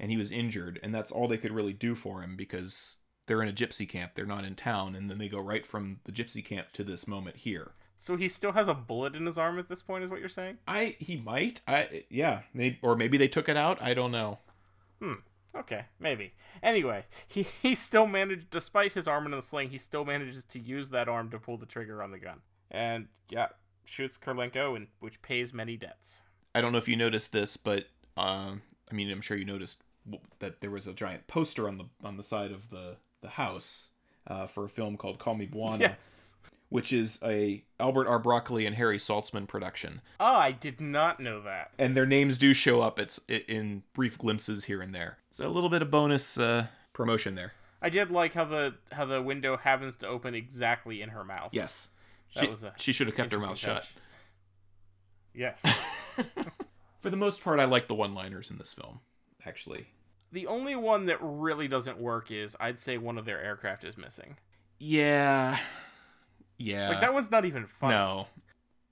and 0.00 0.10
he 0.10 0.16
was 0.16 0.30
injured 0.30 0.80
and 0.82 0.94
that's 0.94 1.12
all 1.12 1.28
they 1.28 1.36
could 1.36 1.52
really 1.52 1.74
do 1.74 1.94
for 1.94 2.22
him 2.22 2.36
because 2.36 2.98
they're 3.26 3.42
in 3.42 3.48
a 3.48 3.52
gypsy 3.52 3.86
camp, 3.86 4.12
they're 4.14 4.24
not 4.24 4.46
in 4.46 4.54
town 4.54 4.94
and 4.94 5.10
then 5.10 5.18
they 5.18 5.28
go 5.28 5.38
right 5.38 5.66
from 5.66 6.00
the 6.04 6.12
gypsy 6.12 6.42
camp 6.42 6.72
to 6.72 6.82
this 6.82 7.06
moment 7.06 7.36
here. 7.36 7.72
So 7.98 8.16
he 8.16 8.28
still 8.28 8.52
has 8.52 8.66
a 8.66 8.74
bullet 8.74 9.14
in 9.14 9.26
his 9.26 9.36
arm 9.36 9.58
at 9.58 9.68
this 9.68 9.82
point, 9.82 10.04
is 10.04 10.10
what 10.10 10.20
you're 10.20 10.28
saying? 10.30 10.56
I 10.66 10.96
he 10.98 11.16
might. 11.16 11.60
I 11.68 12.04
yeah, 12.08 12.40
they 12.54 12.78
or 12.80 12.96
maybe 12.96 13.18
they 13.18 13.28
took 13.28 13.50
it 13.50 13.58
out, 13.58 13.80
I 13.82 13.92
don't 13.92 14.12
know. 14.12 14.38
Hmm. 15.02 15.14
Okay, 15.54 15.84
maybe. 16.00 16.32
Anyway, 16.62 17.04
he 17.26 17.42
he 17.42 17.74
still 17.74 18.06
managed, 18.06 18.48
despite 18.48 18.94
his 18.94 19.06
arm 19.06 19.26
in 19.26 19.32
the 19.32 19.42
sling, 19.42 19.68
he 19.68 19.78
still 19.78 20.06
manages 20.06 20.44
to 20.44 20.58
use 20.58 20.88
that 20.90 21.08
arm 21.08 21.28
to 21.30 21.38
pull 21.38 21.58
the 21.58 21.66
trigger 21.66 22.02
on 22.02 22.10
the 22.10 22.18
gun, 22.18 22.40
and 22.70 23.08
yeah, 23.28 23.48
shoots 23.86 24.18
Kurlenko, 24.18 24.76
and 24.76 24.88
which 25.00 25.22
pays 25.22 25.54
many 25.54 25.76
debts. 25.76 26.22
I 26.54 26.60
don't 26.60 26.72
know 26.72 26.78
if 26.78 26.88
you 26.88 26.96
noticed 26.96 27.32
this, 27.32 27.56
but 27.56 27.86
um 28.16 28.62
I 28.90 28.94
mean, 28.94 29.10
I'm 29.10 29.20
sure 29.20 29.36
you 29.36 29.44
noticed 29.44 29.82
that 30.38 30.60
there 30.60 30.70
was 30.70 30.86
a 30.86 30.92
giant 30.92 31.26
poster 31.26 31.66
on 31.68 31.78
the 31.78 31.84
on 32.04 32.16
the 32.16 32.22
side 32.22 32.52
of 32.52 32.70
the 32.70 32.96
the 33.22 33.30
house 33.30 33.88
uh, 34.26 34.46
for 34.46 34.64
a 34.64 34.68
film 34.68 34.96
called 34.96 35.18
Call 35.18 35.34
Me 35.34 35.46
Bwana. 35.46 35.80
Yes. 35.80 36.36
which 36.68 36.92
is 36.92 37.20
a 37.24 37.62
Albert 37.78 38.08
R. 38.08 38.18
Broccoli 38.18 38.66
and 38.66 38.74
Harry 38.74 38.98
Saltzman 38.98 39.46
production. 39.46 40.00
Oh, 40.18 40.24
I 40.34 40.50
did 40.52 40.80
not 40.80 41.20
know 41.20 41.40
that. 41.42 41.70
And 41.78 41.96
their 41.96 42.06
names 42.06 42.38
do 42.38 42.52
show 42.54 42.80
up 42.80 42.98
it's 42.98 43.20
in 43.28 43.84
brief 43.94 44.18
glimpses 44.18 44.64
here 44.64 44.82
and 44.82 44.94
there. 44.94 45.18
So 45.30 45.46
a 45.46 45.50
little 45.50 45.70
bit 45.70 45.82
of 45.82 45.90
bonus 45.90 46.38
uh, 46.38 46.66
promotion 46.92 47.34
there. 47.36 47.52
I 47.80 47.88
did 47.88 48.10
like 48.10 48.34
how 48.34 48.44
the 48.46 48.74
how 48.92 49.04
the 49.04 49.22
window 49.22 49.56
happens 49.56 49.96
to 49.96 50.08
open 50.08 50.34
exactly 50.34 51.02
in 51.02 51.10
her 51.10 51.24
mouth. 51.24 51.50
Yes. 51.52 51.90
That 52.36 52.44
She, 52.44 52.50
was 52.50 52.64
a 52.64 52.72
she 52.76 52.92
should 52.92 53.06
have 53.08 53.16
kept 53.16 53.32
her 53.32 53.38
mouth 53.38 53.50
Interesting 53.50 53.74
shut. 53.74 53.88
Yes. 55.34 55.64
For 57.00 57.10
the 57.10 57.16
most 57.16 57.42
part, 57.42 57.60
I 57.60 57.64
like 57.64 57.88
the 57.88 57.94
one-liners 57.94 58.50
in 58.50 58.58
this 58.58 58.72
film. 58.74 59.00
Actually, 59.44 59.86
the 60.32 60.46
only 60.46 60.74
one 60.74 61.06
that 61.06 61.18
really 61.20 61.68
doesn't 61.68 61.98
work 61.98 62.30
is 62.30 62.56
I'd 62.58 62.78
say 62.80 62.98
one 62.98 63.16
of 63.18 63.24
their 63.24 63.40
aircraft 63.40 63.84
is 63.84 63.96
missing. 63.96 64.38
yeah, 64.80 65.58
yeah. 66.58 66.88
Like 66.88 67.00
that 67.00 67.14
one's 67.14 67.30
not 67.30 67.44
even 67.44 67.66
fun. 67.66 67.90
No, 67.90 68.26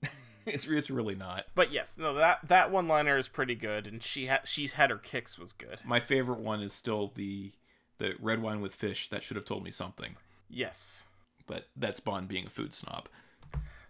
it's 0.45 0.65
it's 0.65 0.89
really 0.89 1.15
not. 1.15 1.45
But 1.55 1.71
yes, 1.73 1.95
no 1.97 2.13
that 2.13 2.39
that 2.47 2.71
one 2.71 2.87
liner 2.87 3.17
is 3.17 3.27
pretty 3.27 3.55
good, 3.55 3.85
and 3.85 4.01
she 4.01 4.27
ha- 4.27 4.39
she's 4.45 4.73
had 4.73 4.91
her 4.91 4.97
kicks 4.97 5.37
was 5.37 5.51
good. 5.51 5.81
My 5.83 5.99
favorite 5.99 6.39
one 6.39 6.61
is 6.61 6.71
still 6.71 7.11
the 7.15 7.51
the 7.97 8.13
red 8.21 8.41
wine 8.41 8.61
with 8.61 8.73
fish. 8.73 9.09
That 9.09 9.23
should 9.23 9.35
have 9.35 9.45
told 9.45 9.63
me 9.63 9.71
something. 9.71 10.15
Yes. 10.49 11.05
But 11.47 11.67
that's 11.75 11.99
Bond 11.99 12.27
being 12.29 12.45
a 12.47 12.49
food 12.49 12.73
snob. 12.73 13.09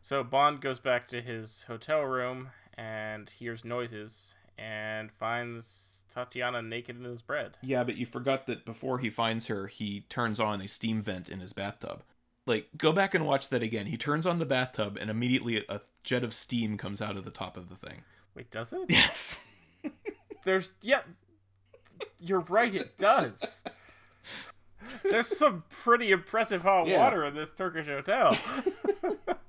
So 0.06 0.24
Bond 0.24 0.62
goes 0.62 0.80
back 0.80 1.08
to 1.08 1.20
his 1.20 1.64
hotel 1.64 2.04
room 2.04 2.50
and 2.78 3.28
hears 3.28 3.66
noises 3.66 4.36
and 4.56 5.12
finds 5.12 6.04
Tatiana 6.14 6.62
naked 6.62 6.96
in 7.00 7.06
his 7.06 7.24
bed. 7.24 7.58
Yeah, 7.64 7.84
but 7.84 7.98
you 7.98 8.06
forgot 8.06 8.46
that 8.46 8.66
before 8.66 9.00
he 9.00 9.10
finds 9.10 9.48
her, 9.48 9.66
he 9.66 10.02
turns 10.02 10.40
on 10.40 10.62
a 10.62 10.68
steam 10.68 11.02
vent 11.02 11.28
in 11.28 11.40
his 11.40 11.54
bathtub. 11.54 12.04
Like, 12.46 12.68
go 12.78 12.94
back 12.94 13.16
and 13.16 13.26
watch 13.26 13.50
that 13.50 13.64
again. 13.64 13.88
He 13.88 13.98
turns 13.98 14.28
on 14.28 14.38
the 14.38 14.46
bathtub, 14.46 14.96
and 15.02 15.10
immediately 15.10 15.66
a 15.68 15.82
jet 16.04 16.24
of 16.24 16.36
steam 16.36 16.78
comes 16.78 17.02
out 17.02 17.18
of 17.18 17.26
the 17.26 17.32
top 17.32 17.58
of 17.58 17.70
the 17.70 17.76
thing. 17.76 18.04
Wait, 18.36 18.52
does 18.52 18.74
it? 18.74 18.82
Yes. 18.88 19.44
There's 20.46 20.76
yeah. 20.84 21.02
You're 22.22 22.42
right, 22.42 22.76
it 22.76 22.96
does. 23.00 23.64
There's 25.02 25.36
some 25.36 25.64
pretty 25.68 26.12
impressive 26.12 26.62
hot 26.62 26.86
Yeah. 26.86 27.00
water 27.00 27.24
in 27.24 27.34
this 27.34 27.50
Turkish 27.50 27.88
hotel. 27.88 28.38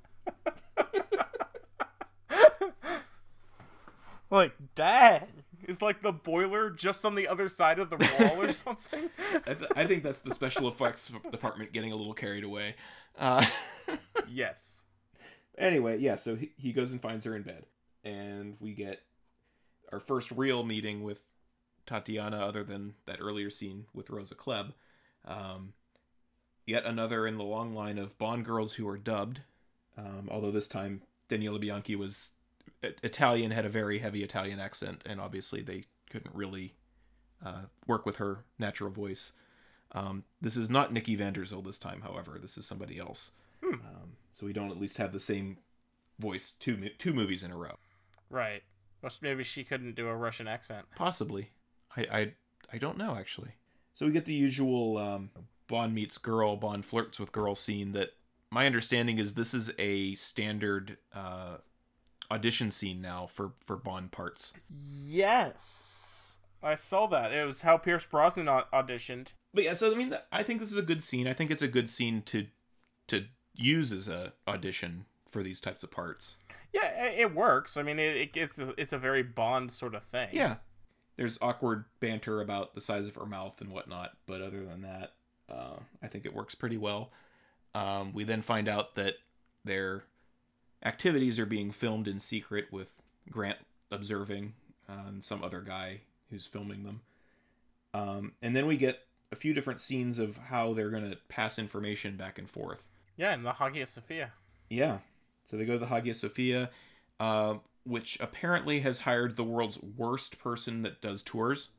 like, 4.29 4.53
dang. 4.75 5.27
Is 5.67 5.81
like 5.81 6.01
the 6.01 6.11
boiler 6.13 6.69
just 6.69 7.03
on 7.03 7.15
the 7.15 7.27
other 7.27 7.49
side 7.49 7.79
of 7.79 7.89
the 7.89 7.97
wall 7.97 8.41
or 8.43 8.51
something? 8.53 9.09
I, 9.47 9.53
th- 9.53 9.71
I 9.75 9.85
think 9.85 10.03
that's 10.03 10.21
the 10.21 10.33
special 10.33 10.67
effects 10.67 11.11
department 11.31 11.73
getting 11.73 11.91
a 11.91 11.95
little 11.95 12.13
carried 12.13 12.43
away. 12.43 12.75
Uh, 13.17 13.45
yes. 14.29 14.81
anyway, 15.57 15.97
yeah, 15.97 16.15
so 16.15 16.35
he, 16.35 16.51
he 16.57 16.73
goes 16.73 16.91
and 16.91 17.01
finds 17.01 17.25
her 17.25 17.35
in 17.35 17.41
bed. 17.41 17.65
And 18.03 18.55
we 18.59 18.73
get 18.73 19.01
our 19.91 19.99
first 19.99 20.31
real 20.31 20.63
meeting 20.63 21.03
with 21.03 21.21
Tatiana, 21.85 22.37
other 22.37 22.63
than 22.63 22.93
that 23.05 23.19
earlier 23.19 23.49
scene 23.49 23.85
with 23.93 24.09
Rosa 24.09 24.35
Klebb. 24.35 24.73
Um, 25.25 25.73
yet 26.65 26.85
another 26.85 27.25
in 27.25 27.37
the 27.37 27.43
long 27.43 27.73
line 27.73 27.97
of 27.97 28.17
Bond 28.17 28.45
girls 28.45 28.73
who 28.73 28.87
are 28.87 28.97
dubbed. 28.97 29.41
Um, 29.97 30.29
although 30.29 30.51
this 30.51 30.67
time 30.67 31.01
Daniela 31.29 31.59
Bianchi 31.59 31.95
was 31.95 32.31
I- 32.31 32.36
Italian, 32.81 33.51
had 33.51 33.65
a 33.65 33.69
very 33.69 33.99
heavy 33.99 34.23
Italian 34.23 34.59
accent, 34.59 35.03
and 35.05 35.19
obviously 35.19 35.61
they 35.61 35.83
couldn't 36.09 36.33
really 36.35 36.75
uh, 37.45 37.63
work 37.85 38.05
with 38.05 38.17
her 38.17 38.45
natural 38.59 38.89
voice. 38.89 39.33
Um, 39.93 40.23
this 40.41 40.57
is 40.57 40.69
not 40.69 40.93
Nikki 40.93 41.15
Van 41.15 41.33
der 41.33 41.45
Zyl 41.45 41.61
this 41.61 41.79
time, 41.79 42.01
however. 42.01 42.37
This 42.41 42.57
is 42.57 42.65
somebody 42.65 42.99
else. 42.99 43.31
Um, 43.63 44.13
so 44.33 44.45
we 44.45 44.53
don't 44.53 44.71
at 44.71 44.79
least 44.79 44.97
have 44.97 45.11
the 45.11 45.19
same 45.19 45.57
voice 46.19 46.51
two 46.51 46.89
two 46.97 47.13
movies 47.13 47.43
in 47.43 47.51
a 47.51 47.57
row. 47.57 47.75
Right. 48.29 48.63
Or 49.01 49.09
maybe 49.21 49.43
she 49.43 49.63
couldn't 49.63 49.95
do 49.95 50.07
a 50.07 50.15
Russian 50.15 50.47
accent. 50.47 50.85
Possibly. 50.95 51.51
I 51.95 52.01
I, 52.11 52.33
I 52.73 52.77
don't 52.77 52.97
know 52.97 53.15
actually. 53.15 53.51
So 53.93 54.05
we 54.05 54.11
get 54.11 54.25
the 54.25 54.33
usual 54.33 54.97
um, 54.97 55.31
Bond 55.67 55.95
meets 55.95 56.17
girl, 56.17 56.55
Bond 56.55 56.85
flirts 56.85 57.19
with 57.19 57.31
girl 57.31 57.55
scene. 57.55 57.93
That 57.93 58.11
my 58.51 58.65
understanding 58.65 59.17
is 59.17 59.33
this 59.33 59.53
is 59.53 59.71
a 59.79 60.15
standard 60.15 60.97
uh, 61.13 61.57
audition 62.31 62.71
scene 62.71 63.01
now 63.01 63.27
for 63.27 63.51
for 63.57 63.75
Bond 63.75 64.11
parts. 64.11 64.53
Yes. 64.69 66.39
I 66.61 66.75
saw 66.75 67.05
that. 67.07 67.31
It 67.31 67.45
was 67.45 67.61
how 67.61 67.77
Pierce 67.77 68.05
Brosnan 68.05 68.47
auditioned. 68.47 69.33
But 69.53 69.63
yeah, 69.63 69.73
so 69.73 69.91
I 69.91 69.95
mean, 69.95 70.17
I 70.31 70.43
think 70.43 70.59
this 70.59 70.71
is 70.71 70.77
a 70.77 70.81
good 70.81 71.03
scene. 71.03 71.27
I 71.27 71.33
think 71.33 71.51
it's 71.51 71.61
a 71.61 71.67
good 71.67 71.89
scene 71.89 72.21
to 72.23 72.47
to 73.07 73.25
use 73.53 73.91
as 73.91 74.07
a 74.07 74.33
audition 74.47 75.05
for 75.29 75.43
these 75.43 75.61
types 75.61 75.83
of 75.83 75.91
parts. 75.91 76.37
Yeah, 76.73 77.05
it 77.05 77.33
works. 77.33 77.77
I 77.77 77.83
mean, 77.83 77.99
it, 77.99 78.17
it 78.17 78.37
it's 78.37 78.59
a, 78.59 78.73
it's 78.77 78.93
a 78.93 78.97
very 78.97 79.23
Bond 79.23 79.71
sort 79.71 79.95
of 79.95 80.03
thing. 80.03 80.29
Yeah. 80.31 80.55
There's 81.15 81.37
awkward 81.41 81.85
banter 81.99 82.41
about 82.41 82.75
the 82.75 82.81
size 82.81 83.07
of 83.07 83.15
her 83.15 83.25
mouth 83.25 83.59
and 83.59 83.71
whatnot, 83.71 84.11
but 84.27 84.41
other 84.41 84.63
than 84.63 84.83
that, 84.83 85.13
uh, 85.49 85.77
I 86.03 86.07
think 86.07 86.25
it 86.25 86.35
works 86.35 86.53
pretty 86.53 86.77
well. 86.77 87.11
Um, 87.73 88.13
we 88.13 88.23
then 88.23 88.43
find 88.43 88.67
out 88.67 88.95
that 88.95 89.15
their 89.65 90.03
activities 90.83 91.39
are 91.39 91.45
being 91.45 91.71
filmed 91.71 92.07
in 92.07 92.19
secret 92.19 92.67
with 92.71 92.89
Grant 93.29 93.57
observing 93.91 94.53
and 94.87 95.23
some 95.23 95.43
other 95.43 95.61
guy 95.61 96.01
who's 96.29 96.45
filming 96.45 96.83
them. 96.83 97.01
Um, 97.93 98.33
and 98.41 98.55
then 98.55 98.67
we 98.67 98.77
get 98.77 98.99
a 99.31 99.35
few 99.35 99.53
different 99.53 99.81
scenes 99.81 100.19
of 100.19 100.37
how 100.37 100.73
they're 100.73 100.89
going 100.89 101.09
to 101.09 101.17
pass 101.29 101.57
information 101.59 102.15
back 102.15 102.37
and 102.37 102.49
forth. 102.49 102.83
Yeah, 103.17 103.33
in 103.33 103.43
the 103.43 103.53
Hagia 103.53 103.85
Sophia. 103.85 104.31
Yeah. 104.69 104.99
So 105.49 105.57
they 105.57 105.65
go 105.65 105.73
to 105.73 105.79
the 105.79 105.87
Hagia 105.87 106.13
Sophia, 106.13 106.69
uh, 107.19 107.55
which 107.85 108.17
apparently 108.19 108.81
has 108.81 108.99
hired 108.99 109.35
the 109.35 109.43
world's 109.43 109.81
worst 109.81 110.39
person 110.39 110.83
that 110.83 111.01
does 111.01 111.23
tours. 111.23 111.69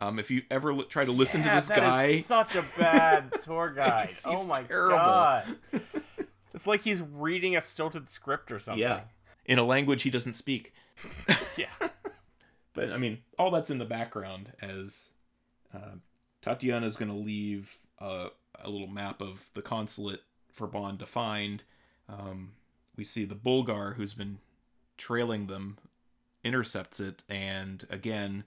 Um, 0.00 0.18
if 0.18 0.30
you 0.30 0.42
ever 0.50 0.72
li- 0.74 0.84
try 0.88 1.04
to 1.04 1.12
listen 1.12 1.40
Yeah, 1.42 1.50
to 1.50 1.54
this 1.56 1.68
that 1.68 1.78
is 1.78 1.84
guy, 1.84 2.16
such 2.18 2.54
a 2.56 2.64
bad 2.78 3.32
tour 3.42 3.70
guide. 3.70 4.10
Oh 4.24 4.46
my 4.46 4.62
terrible. 4.62 4.96
god. 4.96 5.56
It's 6.58 6.66
like 6.66 6.82
he's 6.82 7.00
reading 7.00 7.54
a 7.54 7.60
stilted 7.60 8.08
script 8.08 8.50
or 8.50 8.58
something. 8.58 8.80
yeah, 8.82 9.02
in 9.46 9.60
a 9.60 9.62
language 9.62 10.02
he 10.02 10.10
doesn't 10.10 10.34
speak. 10.34 10.72
Yeah. 11.56 11.66
But 12.74 12.92
I 12.92 12.96
mean, 12.96 13.18
all 13.38 13.50
that's 13.50 13.70
in 13.70 13.78
the 13.78 13.84
background 13.84 14.52
as 14.60 15.08
uh, 15.74 15.96
Tatiana's 16.42 16.96
going 16.96 17.10
to 17.10 17.16
leave 17.16 17.76
uh, 18.00 18.28
a 18.62 18.70
little 18.70 18.86
map 18.86 19.20
of 19.20 19.48
the 19.54 19.62
consulate 19.62 20.22
for 20.52 20.68
Bond 20.68 21.00
to 21.00 21.06
find. 21.06 21.64
Um, 22.08 22.52
we 22.96 23.02
see 23.02 23.24
the 23.24 23.34
Bulgar 23.34 23.94
who's 23.96 24.14
been 24.14 24.38
trailing 24.96 25.48
them 25.48 25.78
intercepts 26.44 27.00
it, 27.00 27.24
and 27.28 27.84
again, 27.90 28.44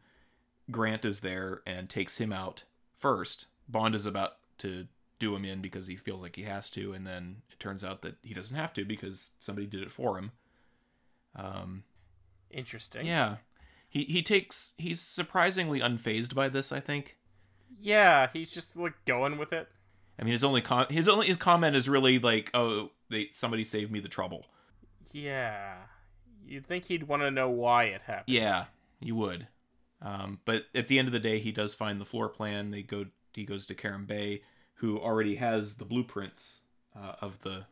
Grant 0.70 1.04
is 1.04 1.20
there 1.20 1.62
and 1.66 1.90
takes 1.90 2.18
him 2.18 2.32
out 2.32 2.64
first. 2.98 3.48
Bond 3.68 3.96
is 3.96 4.06
about 4.06 4.38
to 4.60 4.88
do 5.22 5.36
him 5.36 5.46
in 5.46 5.62
because 5.62 5.88
he 5.88 5.96
feels 5.96 6.22
like 6.22 6.36
he 6.36 6.44
has 6.44 6.70
to, 6.72 6.92
and 6.92 7.08
then 7.08 7.44
it 7.50 7.60
turns 7.60 7.84
out 7.84 8.02
that 8.02 8.16
he 8.24 8.34
doesn't 8.34 8.58
have 8.58 8.74
to 8.74 8.84
because 8.84 9.32
somebody 9.40 9.66
did 9.68 9.82
it 9.82 9.92
for 9.92 10.18
him. 10.18 10.32
Um, 11.36 11.84
Interesting. 12.50 13.06
yeah. 13.06 13.38
He 13.88 14.04
he 14.04 14.22
takes 14.24 14.74
he's 14.78 15.00
surprisingly 15.02 15.80
unfazed 15.80 16.34
by 16.36 16.50
this, 16.50 16.72
I 16.72 16.80
think. 16.80 17.18
Yeah, 17.80 18.28
he's 18.32 18.50
just 18.50 18.76
like 18.76 18.94
going 19.06 19.38
with 19.38 19.54
it. 19.54 19.70
I 20.20 20.24
mean 20.24 20.34
his 20.34 20.44
only 20.44 20.62
com- 20.62 20.88
his 20.90 21.08
only 21.08 21.28
his 21.28 21.38
comment 21.38 21.76
is 21.76 21.88
really 21.90 22.20
like, 22.20 22.52
"Oh, 22.54 22.92
they 23.10 23.30
somebody 23.32 23.64
saved 23.64 23.92
me 23.92 24.00
the 24.00 24.10
trouble." 24.10 24.46
Yeah. 25.12 25.76
You'd 26.46 26.66
think 26.68 26.86
he'd 26.86 27.04
want 27.08 27.22
to 27.22 27.32
know 27.32 27.50
why 27.50 27.86
it 27.86 28.02
happened. 28.04 28.34
Yeah, 28.34 28.66
you 29.00 29.16
would. 29.16 29.48
Um, 30.02 30.40
but 30.46 30.66
at 30.74 30.88
the 30.88 30.98
end 30.98 31.08
of 31.08 31.12
the 31.12 31.20
day, 31.20 31.40
he 31.40 31.52
does 31.52 31.74
find 31.74 32.00
the 32.02 32.06
floor 32.06 32.30
plan. 32.30 32.72
They 32.72 32.82
go 32.82 33.06
he 33.34 33.44
goes 33.46 33.66
to 33.68 33.76
Kerim 33.76 34.06
Bey, 34.06 34.42
who 34.82 35.00
already 35.00 35.36
has 35.36 35.76
the 35.76 35.86
blueprints 35.86 36.60
uh, 36.96 37.14
of 37.22 37.42
the 37.42 37.66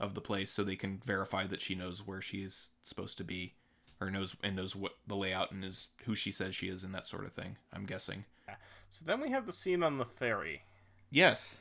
of 0.00 0.14
the 0.14 0.20
place, 0.20 0.50
so 0.50 0.62
they 0.62 0.76
can 0.76 0.98
verify 1.04 1.46
that 1.46 1.62
she 1.62 1.74
knows 1.74 2.06
where 2.06 2.20
she 2.20 2.38
is 2.38 2.70
supposed 2.82 3.16
to 3.18 3.24
be, 3.24 3.54
or 4.00 4.10
knows 4.10 4.36
and 4.42 4.56
knows 4.56 4.74
what 4.76 4.92
the 5.06 5.16
layout 5.16 5.50
and 5.52 5.64
is 5.64 5.88
who 6.04 6.14
she 6.14 6.30
says 6.32 6.54
she 6.54 6.68
is 6.68 6.84
and 6.84 6.94
that 6.94 7.06
sort 7.06 7.24
of 7.24 7.32
thing. 7.32 7.56
I'm 7.72 7.86
guessing. 7.86 8.24
So 8.90 9.04
then 9.06 9.20
we 9.20 9.30
have 9.30 9.46
the 9.46 9.52
scene 9.52 9.82
on 9.82 9.98
the 9.98 10.04
ferry 10.04 10.62
Yes. 11.10 11.60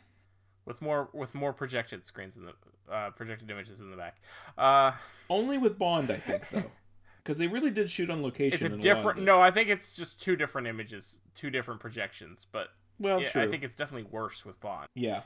with 0.66 0.82
more 0.82 1.10
with 1.14 1.34
more 1.34 1.54
projected 1.54 2.06
screens 2.06 2.36
in 2.38 2.46
the 2.46 2.54
uh, 2.94 3.12
projected 3.12 3.50
images 3.50 3.80
in 3.82 3.90
the 3.92 3.98
back. 3.98 4.18
Uh, 4.58 4.92
Only 5.30 5.58
with 5.58 5.80
Bond, 5.80 6.12
I 6.12 6.18
think, 6.18 6.50
though, 6.50 6.64
because 7.24 7.38
they 7.38 7.48
really 7.48 7.72
did 7.72 7.90
shoot 7.90 8.10
on 8.10 8.22
location. 8.22 8.54
it's 8.56 8.62
a 8.64 8.66
in 8.66 8.72
lot 8.74 8.78
of 8.78 8.82
different. 8.84 9.18
this. 9.20 9.26
No, 9.26 9.42
I 9.42 9.52
think 9.52 9.70
it's 9.70 9.96
just 9.96 10.22
two 10.22 10.36
different 10.36 10.68
images, 10.68 11.20
two 11.36 11.50
different 11.50 11.80
projections. 11.80 12.46
But 12.52 12.68
well, 13.04 13.22
yeah, 13.22 13.30
true. 13.30 13.44
I 13.44 13.48
think 13.48 13.64
it's 13.64 13.78
definitely 13.78 14.10
worse 14.12 14.46
with 14.46 14.60
Bond. 14.60 14.88
yeah, 14.96 15.22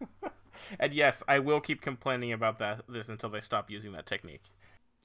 And 0.80 0.94
yes, 0.94 1.22
I 1.28 1.38
will 1.38 1.60
keep 1.60 1.82
complaining 1.82 2.32
about 2.32 2.58
that 2.60 2.82
this 2.88 3.08
until 3.08 3.28
they 3.30 3.40
stop 3.40 3.70
using 3.70 3.92
that 3.92 4.06
technique. 4.06 4.42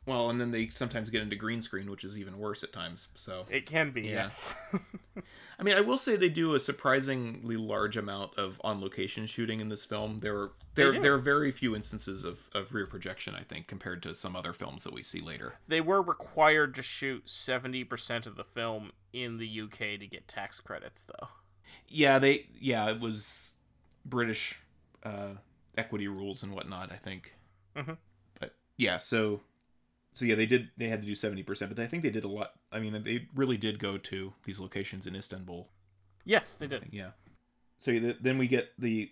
well, 0.07 0.29
and 0.29 0.39
then 0.39 0.51
they 0.51 0.69
sometimes 0.69 1.09
get 1.09 1.21
into 1.21 1.35
green 1.35 1.61
screen, 1.61 1.89
which 1.91 2.03
is 2.05 2.17
even 2.17 2.37
worse 2.39 2.63
at 2.63 2.71
times. 2.73 3.09
So, 3.15 3.45
It 3.49 3.65
can 3.65 3.91
be, 3.91 4.01
Yeah. 4.03 4.09
yes. 4.09 4.53
I 5.59 5.63
mean, 5.63 5.75
I 5.77 5.81
will 5.81 5.97
say 5.97 6.15
they 6.15 6.29
do 6.29 6.55
a 6.55 6.59
surprisingly 6.59 7.55
large 7.57 7.95
amount 7.97 8.35
of 8.37 8.59
on 8.63 8.81
location 8.81 9.25
shooting 9.27 9.59
in 9.59 9.69
this 9.69 9.85
film. 9.85 10.21
There 10.21 10.37
are 10.37 10.51
there 10.75 10.99
there 10.99 11.13
are 11.13 11.19
very 11.19 11.51
few 11.51 11.75
instances 11.75 12.23
of, 12.23 12.49
of 12.53 12.73
rear 12.73 12.87
projection, 12.87 13.35
I 13.35 13.43
think, 13.43 13.67
compared 13.67 14.01
to 14.03 14.15
some 14.15 14.35
other 14.37 14.53
films 14.53 14.83
that 14.85 14.93
we 14.93 15.03
see 15.03 15.19
later. 15.21 15.55
they 15.67 15.81
were 15.81 16.01
required 16.01 16.73
to 16.75 16.81
shoot 16.81 17.25
70% 17.27 18.25
of 18.25 18.37
the 18.37 18.43
film 18.45 18.91
in 19.13 19.37
the 19.37 19.61
UK 19.61 19.99
to 19.99 20.07
get 20.09 20.27
tax 20.29 20.59
credits, 20.61 21.03
though. 21.03 21.27
Yeah, 21.91 22.19
they 22.19 22.47
yeah, 22.59 22.89
it 22.89 22.99
was 22.99 23.53
British 24.05 24.59
uh, 25.03 25.33
equity 25.77 26.07
rules 26.07 26.43
and 26.43 26.53
whatnot. 26.53 26.91
I 26.91 26.95
think, 26.97 27.35
Mhm. 27.75 27.97
but 28.39 28.55
yeah, 28.77 28.97
so 28.97 29.41
so 30.13 30.25
yeah, 30.25 30.35
they 30.35 30.45
did 30.45 30.69
they 30.77 30.87
had 30.89 31.01
to 31.01 31.07
do 31.07 31.15
seventy 31.15 31.43
percent, 31.43 31.73
but 31.73 31.81
I 31.83 31.87
think 31.87 32.03
they 32.03 32.09
did 32.09 32.23
a 32.23 32.27
lot. 32.29 32.53
I 32.71 32.79
mean, 32.79 33.03
they 33.03 33.27
really 33.35 33.57
did 33.57 33.79
go 33.79 33.97
to 33.97 34.33
these 34.45 34.59
locations 34.59 35.05
in 35.07 35.15
Istanbul. 35.15 35.69
Yes, 36.23 36.55
they 36.55 36.67
did. 36.67 36.87
Yeah. 36.91 37.11
So 37.79 37.91
th- 37.91 38.17
then 38.21 38.37
we 38.37 38.47
get 38.47 38.71
the 38.77 39.11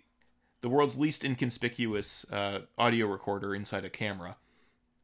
the 0.62 0.68
world's 0.68 0.96
least 0.96 1.24
inconspicuous 1.24 2.24
uh, 2.30 2.60
audio 2.78 3.06
recorder 3.06 3.54
inside 3.54 3.84
a 3.84 3.90
camera. 3.90 4.36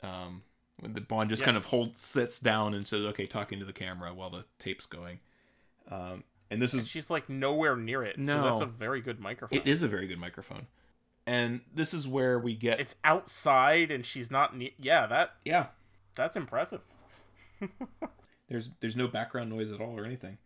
Um, 0.03 0.43
when 0.79 0.93
the 0.93 1.01
Bond 1.01 1.31
just 1.31 1.43
kind 1.43 1.57
of 1.57 1.65
holds 1.65 2.03
sits 2.03 2.39
down 2.39 2.75
and 2.75 2.87
says, 2.87 3.03
"Okay, 3.07 3.27
talking 3.27 3.59
to 3.59 3.65
the 3.65 3.73
camera 3.73 4.13
while 4.15 4.31
the 4.31 4.45
tape's 4.59 4.87
going." 4.87 5.21
Um, 5.91 6.25
and 6.51 6.61
this 6.63 6.73
And 6.73 6.83
is 6.83 6.89
she's 6.89 7.11
like 7.11 7.29
nowhere 7.29 7.77
near 7.77 8.03
it, 8.03 8.17
so 8.17 8.23
No. 8.25 8.43
that's 8.51 8.61
a 8.63 8.67
very 8.67 9.01
good 9.01 9.21
microphone. 9.21 9.59
it 9.59 9.67
is 9.67 9.83
a 9.83 9.89
very 9.89 10.07
good 10.07 10.19
microphone, 10.19 10.67
and 11.27 11.61
this 11.75 11.93
is 11.95 12.07
where 12.09 12.39
we 12.39 12.55
get 12.55 12.81
It's 12.81 12.95
outside 13.05 13.91
and 13.91 14.05
she's 14.07 14.31
not 14.31 14.57
near. 14.57 14.71
Yeah, 14.79 15.07
that 15.07 15.35
yeah. 15.45 15.67
that's 16.15 16.37
impressive. 16.37 16.81
There's 18.49 18.71
there's 18.81 18.97
no 18.97 19.09
background 19.09 19.51
noise 19.51 19.73
at 19.73 19.81
all 19.81 19.99
or 19.99 20.05
anything. 20.05 20.39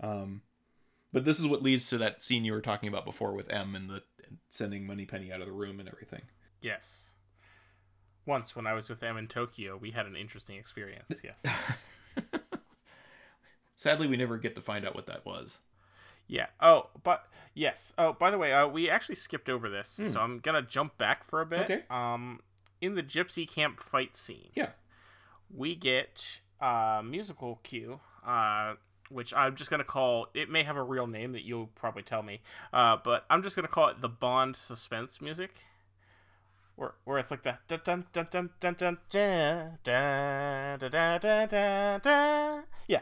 Um, 0.00 0.40
but 1.12 1.24
this 1.26 1.38
is 1.38 1.46
what 1.46 1.62
leads 1.62 1.86
to 1.90 1.98
that 1.98 2.22
scene 2.22 2.44
you 2.46 2.52
were 2.52 2.62
talking 2.62 2.88
about 2.88 3.04
before 3.04 3.34
with 3.34 3.52
M 3.52 3.74
and 3.74 3.90
the 3.90 4.02
sending 4.50 4.86
Moneypenny 4.86 5.30
out 5.30 5.40
of 5.42 5.46
the 5.46 5.52
room 5.52 5.78
and 5.78 5.88
everything. 5.88 6.22
Yes. 6.62 7.12
Once 8.24 8.56
when 8.56 8.66
I 8.66 8.72
was 8.72 8.88
with 8.88 9.02
M 9.02 9.18
in 9.18 9.26
Tokyo, 9.26 9.76
we 9.76 9.90
had 9.90 10.06
an 10.06 10.16
interesting 10.16 10.56
experience. 10.56 11.20
Yes. 11.22 11.44
Sadly, 13.82 14.06
we 14.06 14.16
never 14.16 14.38
get 14.38 14.54
to 14.54 14.62
find 14.62 14.86
out 14.86 14.94
what 14.94 15.06
that 15.06 15.26
was. 15.26 15.58
Yeah. 16.28 16.46
Oh, 16.60 16.90
but 17.02 17.26
yes. 17.52 17.92
Oh, 17.98 18.12
by 18.12 18.30
the 18.30 18.38
way, 18.38 18.52
uh, 18.52 18.68
we 18.68 18.88
actually 18.88 19.16
skipped 19.16 19.48
over 19.48 19.68
this, 19.68 19.96
Hmm. 19.96 20.06
so 20.06 20.20
I'm 20.20 20.38
gonna 20.38 20.62
jump 20.62 20.96
back 20.98 21.24
for 21.24 21.40
a 21.40 21.46
bit. 21.46 21.62
Okay. 21.62 21.82
Um, 21.90 22.40
in 22.80 22.94
the 22.94 23.02
gypsy 23.02 23.48
camp 23.48 23.80
fight 23.80 24.14
scene, 24.16 24.52
Yeah. 24.54 24.70
we 25.50 25.74
get 25.74 26.40
a 26.60 27.02
musical 27.04 27.56
cue, 27.64 27.98
uh, 28.24 28.74
which 29.08 29.34
I'm 29.34 29.56
just 29.56 29.68
gonna 29.68 29.82
call. 29.82 30.28
It 30.32 30.48
may 30.48 30.62
have 30.62 30.76
a 30.76 30.82
real 30.84 31.08
name 31.08 31.32
that 31.32 31.42
you'll 31.42 31.66
probably 31.74 32.04
tell 32.04 32.22
me, 32.22 32.40
uh, 32.72 32.98
but 32.98 33.26
I'm 33.28 33.42
just 33.42 33.56
gonna 33.56 33.66
call 33.66 33.88
it 33.88 34.00
the 34.00 34.08
Bond 34.08 34.54
suspense 34.56 35.20
music. 35.20 35.56
Where, 36.76 36.94
where 37.04 37.18
it's 37.18 37.30
like 37.30 37.42
the 37.42 37.58
dun 37.68 37.80
dun 37.84 38.06
dun 38.12 38.28
dun 38.30 38.50
dun 38.60 38.74
dun 38.78 38.98
dun 39.10 39.78
dun 39.82 40.78
dun 40.78 40.90
dun 40.90 41.20
dun 41.20 41.48
dun 41.48 42.00
dun. 42.00 42.64
Yeah, 42.88 43.00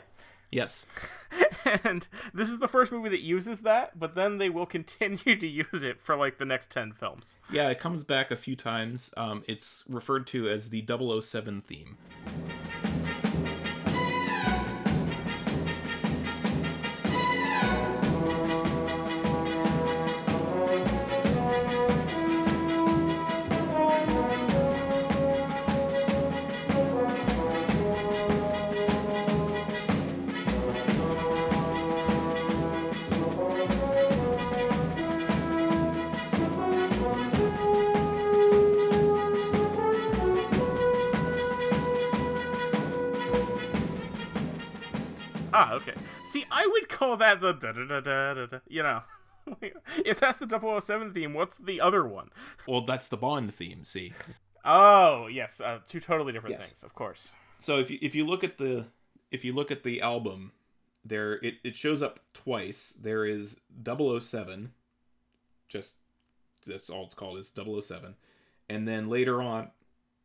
Yes. 0.51 0.87
and 1.85 2.07
this 2.35 2.49
is 2.49 2.59
the 2.59 2.69
first 2.69 2.91
movie 2.91 3.09
that 3.11 3.21
uses 3.21 3.61
that, 3.61 3.99
but 3.99 4.15
then 4.15 4.39
they 4.39 4.51
will 4.51 4.67
continue 4.81 5.37
to 5.37 5.47
use 5.47 5.83
it 5.83 6.01
for 6.01 6.17
like 6.17 6.39
the 6.39 6.45
next 6.45 6.71
10 6.71 6.93
films. 6.93 7.37
Yeah, 7.53 7.69
it 7.69 7.79
comes 7.79 8.05
back 8.05 8.31
a 8.31 8.37
few 8.37 8.57
times. 8.57 9.13
Um, 9.17 9.45
it's 9.47 9.85
referred 9.89 10.27
to 10.29 10.49
as 10.49 10.71
the 10.71 10.85
007 10.87 11.63
theme. 11.63 11.97
Ah, 45.71 45.75
okay. 45.77 45.95
See, 46.25 46.45
I 46.51 46.67
would 46.67 46.89
call 46.89 47.17
that 47.19 47.41
the 47.41 47.53
da 47.53 47.73
da 47.73 47.85
da 48.01 48.01
da 48.35 48.47
da, 48.47 48.59
you 48.69 48.83
know. 48.83 49.03
if 50.05 50.21
that's 50.21 50.39
the 50.39 50.81
007 50.81 51.13
theme, 51.15 51.33
what's 51.35 51.57
the 51.59 51.81
other 51.81 52.07
one? 52.07 52.29
Well, 52.69 52.83
that's 52.83 53.09
the 53.09 53.17
Bond 53.17 53.55
theme. 53.55 53.85
See, 53.85 54.13
Oh, 54.65 55.27
yes, 55.29 55.61
uh, 55.61 55.79
two 55.87 56.01
totally 56.01 56.33
different 56.33 56.57
Yes. 56.57 56.69
things, 56.69 56.83
of 56.83 56.95
course. 56.95 57.33
so 57.59 57.79
if 57.79 57.91
you 57.91 57.99
if 58.03 58.15
you 58.15 58.27
look 58.27 58.45
at 58.45 58.59
the 58.59 58.87
if 59.31 59.45
you 59.45 59.53
look 59.55 59.71
at 59.71 59.83
the 59.83 60.01
album, 60.03 60.53
there 61.05 61.35
it, 61.43 61.55
it 61.65 61.77
shows 61.77 62.03
up 62.03 62.21
twice. 62.35 62.91
There 63.01 63.25
is 63.25 63.61
007, 63.85 64.73
just 65.69 65.95
that's 66.67 66.91
all 66.91 67.05
it's 67.07 67.15
called 67.15 67.39
is 67.39 67.51
007, 67.57 68.17
and 68.69 68.87
then 68.87 69.09
later 69.09 69.41
on, 69.41 69.71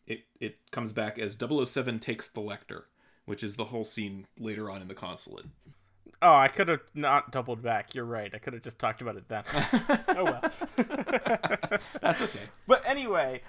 it 0.05 0.25
it 0.41 0.57
comes 0.71 0.91
back 0.91 1.17
as 1.17 1.37
007 1.39 1.99
takes 1.99 2.27
the 2.27 2.41
Lektor, 2.41 2.83
which 3.25 3.43
is 3.43 3.55
the 3.55 3.65
whole 3.65 3.83
scene 3.83 4.25
later 4.39 4.69
on 4.69 4.81
in 4.81 4.87
the 4.87 4.95
consulate. 4.95 5.45
Oh, 6.21 6.33
I 6.33 6.47
could 6.47 6.69
have 6.69 6.81
not 6.93 7.31
doubled 7.31 7.61
back. 7.61 7.93
You're 7.93 8.05
right. 8.05 8.31
I 8.33 8.37
could 8.37 8.53
have 8.53 8.63
just 8.63 8.79
talked 8.79 9.01
about 9.01 9.15
it 9.15 9.27
then. 9.27 9.43
oh 10.09 10.23
well. 10.23 10.41
That's 12.01 12.21
okay. 12.21 12.39
But 12.67 12.83
anyway, 12.85 13.41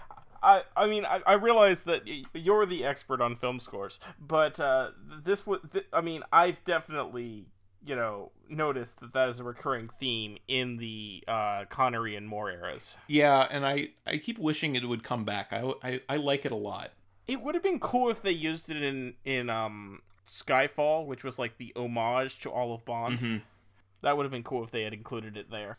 I 0.42 0.62
I 0.76 0.86
mean 0.86 1.04
I, 1.04 1.22
I 1.26 1.34
realize 1.34 1.82
that 1.82 2.02
you're 2.34 2.66
the 2.66 2.84
expert 2.84 3.20
on 3.20 3.36
film 3.36 3.60
scores, 3.60 3.98
but 4.20 4.58
uh, 4.60 4.90
this 5.22 5.46
would 5.46 5.72
th- 5.72 5.86
I 5.92 6.00
mean 6.00 6.22
I've 6.32 6.62
definitely 6.64 7.46
you 7.84 7.94
know 7.96 8.32
noticed 8.48 9.00
that 9.00 9.12
that 9.12 9.28
is 9.28 9.40
a 9.40 9.44
recurring 9.44 9.88
theme 9.88 10.38
in 10.48 10.76
the 10.76 11.22
uh, 11.28 11.64
Connery 11.68 12.16
and 12.16 12.28
Moore 12.28 12.50
eras. 12.50 12.98
Yeah, 13.06 13.46
and 13.50 13.64
I 13.66 13.90
I 14.06 14.18
keep 14.18 14.38
wishing 14.38 14.74
it 14.76 14.86
would 14.86 15.02
come 15.04 15.24
back. 15.24 15.52
I 15.52 15.72
I, 15.82 16.00
I 16.08 16.16
like 16.16 16.44
it 16.44 16.52
a 16.52 16.56
lot. 16.56 16.90
It 17.26 17.42
would 17.42 17.54
have 17.54 17.62
been 17.64 17.80
cool 17.80 18.10
if 18.10 18.22
they 18.22 18.30
used 18.32 18.70
it 18.70 18.82
in 18.82 19.14
in 19.24 19.50
um 19.50 20.02
Skyfall, 20.26 21.06
which 21.06 21.24
was 21.24 21.38
like 21.38 21.56
the 21.58 21.72
homage 21.76 22.38
to 22.40 22.50
all 22.50 22.74
of 22.74 22.84
Bond. 22.84 23.18
Mhm. 23.18 23.42
That 24.02 24.16
would 24.16 24.24
have 24.24 24.32
been 24.32 24.42
cool 24.44 24.62
if 24.64 24.70
they 24.70 24.82
had 24.82 24.92
included 24.92 25.36
it 25.36 25.50
there. 25.50 25.78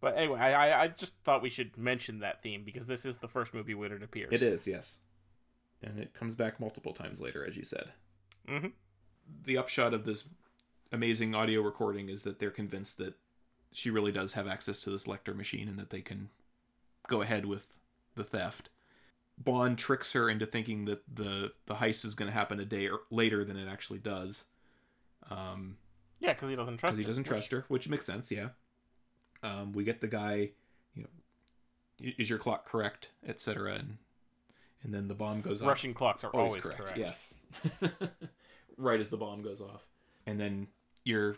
But 0.00 0.16
anyway, 0.16 0.38
I, 0.38 0.68
I 0.68 0.82
I 0.82 0.88
just 0.88 1.16
thought 1.24 1.42
we 1.42 1.50
should 1.50 1.76
mention 1.78 2.18
that 2.20 2.42
theme 2.42 2.62
because 2.64 2.86
this 2.86 3.04
is 3.04 3.18
the 3.18 3.28
first 3.28 3.54
movie 3.54 3.74
where 3.74 3.92
it 3.92 4.02
appears. 4.02 4.32
It 4.32 4.42
is, 4.42 4.66
yes. 4.66 4.98
And 5.82 5.98
it 5.98 6.14
comes 6.14 6.34
back 6.34 6.60
multiple 6.60 6.92
times 6.92 7.20
later, 7.20 7.44
as 7.46 7.56
you 7.56 7.64
said. 7.64 7.92
Mm-hmm. 8.48 8.68
The 9.44 9.56
upshot 9.58 9.94
of 9.94 10.04
this 10.04 10.28
amazing 10.92 11.34
audio 11.34 11.60
recording 11.62 12.08
is 12.08 12.22
that 12.22 12.38
they're 12.38 12.50
convinced 12.50 12.98
that 12.98 13.14
she 13.72 13.90
really 13.90 14.12
does 14.12 14.34
have 14.34 14.46
access 14.46 14.80
to 14.80 14.90
this 14.90 15.06
Lektor 15.06 15.34
machine 15.34 15.68
and 15.68 15.78
that 15.78 15.90
they 15.90 16.00
can 16.00 16.30
go 17.08 17.20
ahead 17.22 17.46
with 17.46 17.66
the 18.14 18.24
theft. 18.24 18.68
Bond 19.36 19.78
tricks 19.78 20.12
her 20.12 20.28
into 20.30 20.46
thinking 20.46 20.84
that 20.84 21.02
the 21.12 21.52
the 21.66 21.74
heist 21.74 22.04
is 22.04 22.14
going 22.14 22.28
to 22.30 22.32
happen 22.34 22.60
a 22.60 22.64
day 22.64 22.88
or 22.88 23.00
later 23.10 23.44
than 23.44 23.56
it 23.56 23.68
actually 23.68 23.98
does. 23.98 24.44
Um, 25.30 25.76
Yeah, 26.20 26.32
because 26.34 26.48
he 26.50 26.56
doesn't 26.56 26.76
trust. 26.78 26.96
because 26.96 26.98
he 26.98 27.02
her, 27.04 27.08
doesn't 27.08 27.22
which- 27.24 27.28
trust 27.28 27.50
her, 27.52 27.64
which 27.68 27.88
makes 27.88 28.06
sense. 28.06 28.30
Yeah. 28.30 28.50
Um, 29.42 29.72
we 29.72 29.84
get 29.84 30.00
the 30.00 30.06
guy, 30.08 30.50
you 30.94 31.02
know, 31.02 31.08
is 32.16 32.30
your 32.30 32.38
clock 32.38 32.64
correct, 32.64 33.08
etc. 33.26 33.74
And 33.74 33.98
and 34.82 34.94
then 34.94 35.08
the 35.08 35.14
bomb 35.14 35.40
goes 35.40 35.60
off. 35.62 35.68
Russian 35.68 35.94
clocks 35.94 36.24
are 36.24 36.30
always, 36.30 36.64
correct. 36.64 36.96
Yes. 36.96 37.34
right 38.76 39.00
as 39.00 39.08
the 39.08 39.16
bomb 39.16 39.42
goes 39.42 39.60
off, 39.60 39.84
and 40.26 40.40
then 40.40 40.68
your 41.04 41.36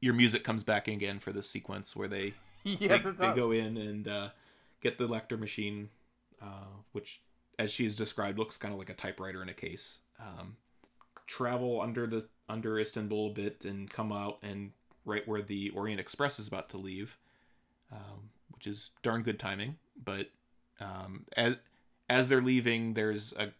your 0.00 0.14
music 0.14 0.44
comes 0.44 0.62
back 0.62 0.88
again 0.88 1.18
for 1.18 1.32
this 1.32 1.48
sequence 1.48 1.94
where 1.96 2.08
they 2.08 2.34
yes, 2.64 3.02
they, 3.04 3.10
they 3.10 3.32
go 3.34 3.50
in 3.50 3.76
and 3.76 4.08
uh, 4.08 4.28
get 4.80 4.98
the 4.98 5.08
Lektor 5.08 5.38
machine, 5.38 5.88
uh, 6.40 6.66
which, 6.92 7.20
as 7.58 7.70
she's 7.70 7.96
described, 7.96 8.38
looks 8.38 8.56
kind 8.56 8.72
of 8.72 8.78
like 8.78 8.90
a 8.90 8.94
typewriter 8.94 9.42
in 9.42 9.48
a 9.48 9.54
case. 9.54 9.98
Um, 10.20 10.56
travel 11.26 11.80
under 11.80 12.06
the 12.06 12.26
under 12.48 12.78
Istanbul 12.78 13.28
a 13.28 13.32
bit 13.32 13.64
and 13.64 13.88
come 13.90 14.12
out 14.12 14.38
and 14.42 14.72
right 15.04 15.26
where 15.26 15.42
the 15.42 15.70
Orient 15.70 16.00
Express 16.00 16.38
is 16.38 16.48
about 16.48 16.68
to 16.70 16.78
leave, 16.78 17.16
um, 17.90 18.30
which 18.50 18.66
is 18.66 18.90
darn 19.02 19.22
good 19.22 19.38
timing. 19.38 19.76
But 20.02 20.28
um, 20.80 21.24
as 21.36 21.56
as 22.08 22.28
they're 22.28 22.42
leaving, 22.42 22.94
there's 22.94 23.32
a 23.34 23.52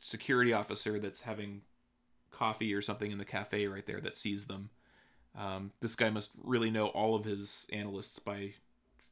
security 0.00 0.52
officer 0.52 0.98
that's 0.98 1.22
having 1.22 1.62
coffee 2.30 2.74
or 2.74 2.82
something 2.82 3.10
in 3.10 3.18
the 3.18 3.24
cafe 3.24 3.66
right 3.66 3.86
there 3.86 4.00
that 4.00 4.16
sees 4.16 4.44
them. 4.44 4.70
Um, 5.36 5.72
this 5.80 5.96
guy 5.96 6.10
must 6.10 6.30
really 6.42 6.70
know 6.70 6.88
all 6.88 7.14
of 7.14 7.24
his 7.24 7.66
analysts 7.72 8.18
by 8.18 8.54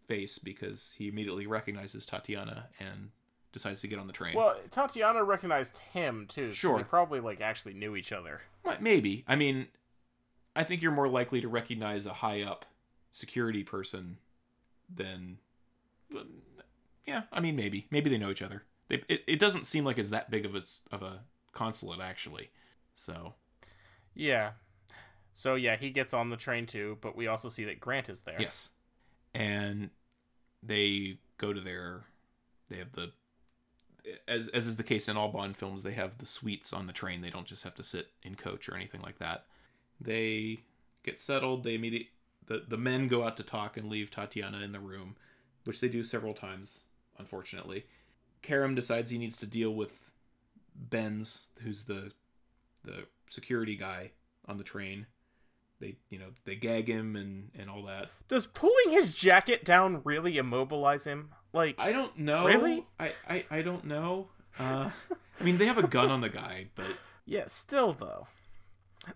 face 0.07 0.39
because 0.39 0.95
he 0.97 1.09
immediately 1.09 1.47
recognizes 1.47 2.05
Tatiana 2.05 2.69
and 2.79 3.11
decides 3.53 3.81
to 3.83 3.89
get 3.89 3.99
on 3.99 4.07
the 4.07 4.13
train. 4.13 4.35
Well, 4.35 4.57
Tatiana 4.71 5.23
recognized 5.25 5.79
him 5.93 6.27
too. 6.27 6.51
So 6.51 6.55
Sure. 6.55 6.79
they 6.79 6.85
probably 6.85 7.21
like 7.21 7.41
actually 7.41 7.75
knew 7.75 7.95
each 7.97 8.13
other. 8.13 8.43
Maybe. 8.81 9.25
I 9.29 9.37
mean, 9.37 9.67
I 10.57 10.65
think 10.65 10.83
you're 10.83 10.93
more 10.93 11.09
likely 11.09 11.41
to 11.41 11.49
recognize 11.49 12.07
a 12.07 12.15
high 12.15 12.43
up 12.43 12.65
security 13.11 13.63
person 13.65 14.19
than. 14.95 15.39
Yeah, 17.07 17.23
I 17.33 17.41
mean, 17.41 17.57
maybe. 17.57 17.87
Maybe 17.91 18.09
they 18.11 18.19
know 18.19 18.31
each 18.31 18.43
other. 18.43 18.63
They, 18.89 19.03
it, 19.09 19.25
it 19.27 19.39
doesn't 19.39 19.67
seem 19.67 19.85
like 19.85 19.99
it's 19.99 20.11
that 20.11 20.31
big 20.31 20.45
of 20.47 20.55
a, 20.55 20.63
of 20.93 21.03
a 21.03 21.21
consulate, 21.53 22.01
actually. 22.01 22.51
So, 22.95 23.35
Yeah. 24.15 24.53
So 25.35 25.55
yeah, 25.55 25.77
he 25.77 25.91
gets 25.91 26.13
on 26.13 26.29
the 26.31 26.37
train 26.37 26.67
too, 26.67 26.99
but 27.01 27.17
we 27.17 27.27
also 27.27 27.49
see 27.49 27.65
that 27.65 27.81
Grant 27.81 28.09
is 28.11 28.21
there. 28.23 28.37
yes. 28.39 28.71
And 29.35 29.91
they 30.63 31.19
go 31.39 31.53
to 31.55 31.61
their. 31.61 32.03
They 32.69 32.77
have 32.77 32.93
the. 32.93 33.13
As, 34.27 34.49
as 34.49 34.67
is 34.67 34.77
the 34.77 34.83
case 34.83 35.09
in 35.09 35.17
all 35.17 35.29
Bond 35.29 35.57
films, 35.57 35.83
they 35.83 35.93
have 35.93 36.19
the 36.19 36.27
suites 36.27 36.73
on 36.73 36.87
the 36.87 36.93
train. 36.93 37.21
They 37.21 37.31
don't 37.31 37.47
just 37.47 37.65
have 37.65 37.75
to 37.77 37.85
sit 37.85 38.09
in 38.23 38.35
coach 38.35 38.69
or 38.69 38.75
anything 38.75 39.01
like 39.01 39.19
that. 39.19 39.45
They 40.01 40.61
get 41.05 41.21
settled. 41.21 41.65
They 41.65 41.75
immediately 41.75 42.11
the 42.47 42.65
the 42.67 42.77
men 42.77 43.09
go 43.09 43.25
out 43.25 43.37
to 43.37 43.43
talk 43.43 43.77
and 43.77 43.89
leave 43.89 44.11
Tatiana 44.11 44.61
in 44.61 44.73
the 44.73 44.81
room, 44.81 45.17
which 45.65 45.81
they 45.81 45.89
do 45.89 46.05
several 46.05 46.35
times. 46.35 46.85
Unfortunately, 47.19 47.85
Kerim 48.43 48.75
decides 48.75 49.11
he 49.11 49.19
needs 49.19 49.37
to 49.39 49.47
deal 49.47 49.75
with 49.75 50.11
Benz, 50.75 51.49
who's 51.61 51.85
the 51.85 52.13
the 52.85 53.07
security 53.29 53.77
guy 53.77 54.11
on 54.47 54.59
the 54.59 54.65
train. 54.65 55.07
They 55.81 55.97
you 56.11 56.19
know 56.19 56.31
they 56.45 56.57
gag 56.57 56.89
him 56.89 57.17
and 57.17 57.51
and 57.57 57.71
all 57.71 57.85
that. 57.85 58.11
Does 58.29 58.47
pulling 58.47 58.91
his 58.91 59.15
jacket 59.15 59.65
down 59.65 60.03
really 60.05 60.39
immobilize 60.39 61.05
him? 61.05 61.31
Like 61.53 61.79
I 61.79 61.93
don't 61.93 62.17
know. 62.19 62.47
Really? 62.47 62.85
I 62.99 63.13
I, 63.29 63.45
I 63.51 63.63
don't 63.63 63.85
know. 63.85 64.29
Uh, 64.59 64.91
I 65.41 65.45
mean, 65.45 65.59
they 65.59 65.67
have 65.67 65.79
a 65.79 65.87
gun 65.87 66.11
on 66.11 66.21
the 66.21 66.29
guy, 66.29 66.67
but 66.75 66.87
Yeah, 67.27 67.45
still 67.47 67.93
though. 67.93 68.27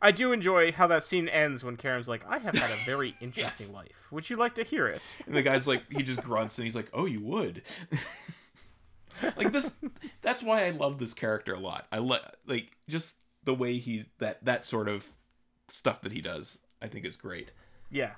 I 0.03 0.11
do 0.11 0.32
enjoy 0.32 0.72
how 0.72 0.89
that 0.89 1.05
scene 1.05 1.28
ends 1.28 1.62
when 1.62 1.76
Kerim's 1.76 2.09
like, 2.09 2.26
"I 2.28 2.39
have 2.39 2.55
had 2.57 2.70
a 2.70 2.76
very 2.84 3.14
interesting 3.20 3.66
Yes. 3.68 3.74
life. 3.74 4.07
Would 4.11 4.28
you 4.28 4.37
like 4.37 4.55
to 4.57 4.64
hear 4.64 4.87
it?" 4.89 5.16
and 5.26 5.34
the 5.37 5.43
guy's 5.43 5.66
like 5.66 5.82
he 5.93 6.03
just 6.03 6.22
grunts 6.22 6.59
and 6.59 6.64
he's 6.64 6.74
like, 6.76 6.89
"Oh, 6.93 7.07
you 7.07 7.20
would." 7.20 7.62
like 9.37 9.53
this 9.53 9.74
that's 10.22 10.43
why 10.43 10.66
I 10.66 10.70
love 10.70 10.99
this 10.99 11.14
character 11.14 11.55
a 11.55 11.59
lot. 11.61 11.87
I 11.91 11.99
le- 11.99 12.32
like 12.47 12.76
just 12.89 13.14
the 13.45 13.55
way 13.55 13.78
he 13.78 14.07
that 14.18 14.45
that 14.45 14.64
sort 14.66 14.89
of 14.89 15.07
stuff 15.68 16.03
that 16.03 16.12
he 16.12 16.20
does. 16.20 16.59
I 16.82 16.89
think 16.89 17.07
is 17.07 17.16
great. 17.16 17.53
Yeah. 17.91 18.12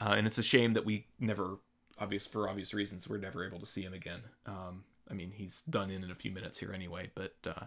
Uh, 0.00 0.14
and 0.16 0.26
it's 0.26 0.38
a 0.38 0.42
shame 0.42 0.72
that 0.72 0.84
we 0.84 1.06
never 1.20 1.58
obvious 2.00 2.26
for 2.26 2.48
obvious 2.48 2.72
reasons 2.74 3.08
we're 3.08 3.18
never 3.18 3.44
able 3.46 3.60
to 3.60 3.66
see 3.66 3.82
him 3.82 3.92
again. 3.94 4.20
Um 4.46 4.84
I 5.10 5.14
mean, 5.14 5.32
he's 5.32 5.62
done 5.62 5.90
in 5.90 6.02
in 6.04 6.10
a 6.10 6.14
few 6.14 6.30
minutes 6.30 6.58
here 6.58 6.72
anyway, 6.72 7.10
but 7.14 7.34
uh 7.46 7.66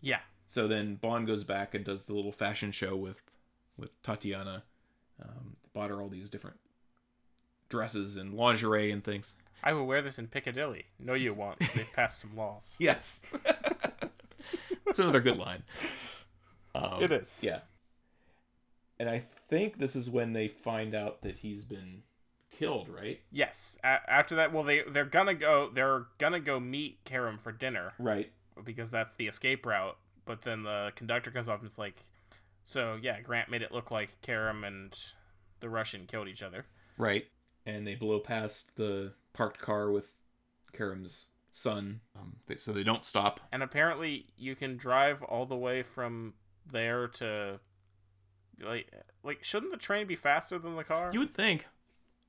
Yeah. 0.00 0.20
So 0.48 0.66
then 0.66 0.96
Bond 0.96 1.26
goes 1.26 1.44
back 1.44 1.74
and 1.74 1.84
does 1.84 2.04
the 2.04 2.12
little 2.14 2.32
fashion 2.32 2.72
show 2.72 2.96
with 2.96 3.20
with 3.76 4.00
Tatiana. 4.02 4.64
Um, 5.22 5.54
bought 5.74 5.90
her 5.90 6.00
all 6.00 6.08
these 6.08 6.30
different 6.30 6.56
dresses 7.68 8.16
and 8.16 8.34
lingerie 8.34 8.90
and 8.90 9.04
things. 9.04 9.34
I 9.62 9.74
will 9.74 9.86
wear 9.86 10.00
this 10.00 10.18
in 10.18 10.28
Piccadilly. 10.28 10.86
No, 10.98 11.12
you 11.12 11.34
won't. 11.34 11.58
They've 11.58 11.92
passed 11.92 12.18
some 12.20 12.34
laws. 12.36 12.74
Yes, 12.80 13.20
that's 14.86 14.98
another 14.98 15.20
good 15.20 15.36
line. 15.36 15.62
Um, 16.74 17.02
It 17.02 17.12
is. 17.12 17.40
yeah. 17.44 17.60
And 18.98 19.08
I 19.08 19.18
think 19.48 19.78
this 19.78 19.94
is 19.94 20.08
when 20.10 20.32
they 20.32 20.48
find 20.48 20.94
out 20.94 21.22
that 21.22 21.38
he's 21.38 21.64
been 21.64 22.02
killed, 22.60 22.88
right? 22.88 23.20
Yes. 23.32 23.76
A- 23.82 24.08
after 24.08 24.36
that, 24.36 24.52
well, 24.52 24.62
they 24.62 24.82
they're 24.88 25.04
gonna 25.04 25.34
go. 25.34 25.70
They're 25.72 26.06
gonna 26.18 26.40
go 26.40 26.60
meet 26.60 27.04
Kerim 27.04 27.38
for 27.38 27.50
dinner 27.52 27.94
Right. 27.98 28.30
because 28.64 28.90
that's 28.90 29.14
the 29.14 29.26
escape 29.26 29.66
route. 29.66 29.96
But 30.26 30.42
then 30.42 30.62
the 30.62 30.92
conductor 30.94 31.30
comes 31.32 31.48
up 31.48 31.60
and 31.60 31.68
is 31.68 31.78
like, 31.78 31.96
"So 32.64 32.98
yeah, 33.02 33.20
Grant 33.20 33.48
made 33.50 33.62
it 33.62 33.72
look 33.72 33.90
like 33.90 34.20
Kerim 34.22 34.62
and 34.64 34.94
the 35.60 35.68
Russian 35.68 36.06
killed 36.06 36.28
each 36.28 36.42
other." 36.42 36.66
Right. 36.96 37.26
And 37.66 37.86
they 37.86 37.94
blow 37.94 38.20
past 38.20 38.76
the 38.76 39.14
parked 39.32 39.60
car 39.60 39.90
with 39.90 40.08
Kerim's 40.72 41.26
son, 41.52 42.00
um, 42.16 42.36
they, 42.46 42.56
so 42.56 42.72
they 42.72 42.84
don't 42.84 43.04
stop. 43.04 43.40
And 43.50 43.62
apparently, 43.62 44.26
you 44.36 44.54
can 44.54 44.76
drive 44.76 45.22
all 45.24 45.46
the 45.46 45.56
way 45.56 45.82
from 45.82 46.34
there 46.70 47.08
to 47.08 47.58
like 48.62 48.90
like 49.24 49.42
shouldn't 49.42 49.72
the 49.72 49.78
train 49.78 50.06
be 50.06 50.14
faster 50.16 50.58
than 50.58 50.76
the 50.76 50.84
car? 50.84 51.10
You 51.12 51.20
would 51.20 51.34
think, 51.34 51.66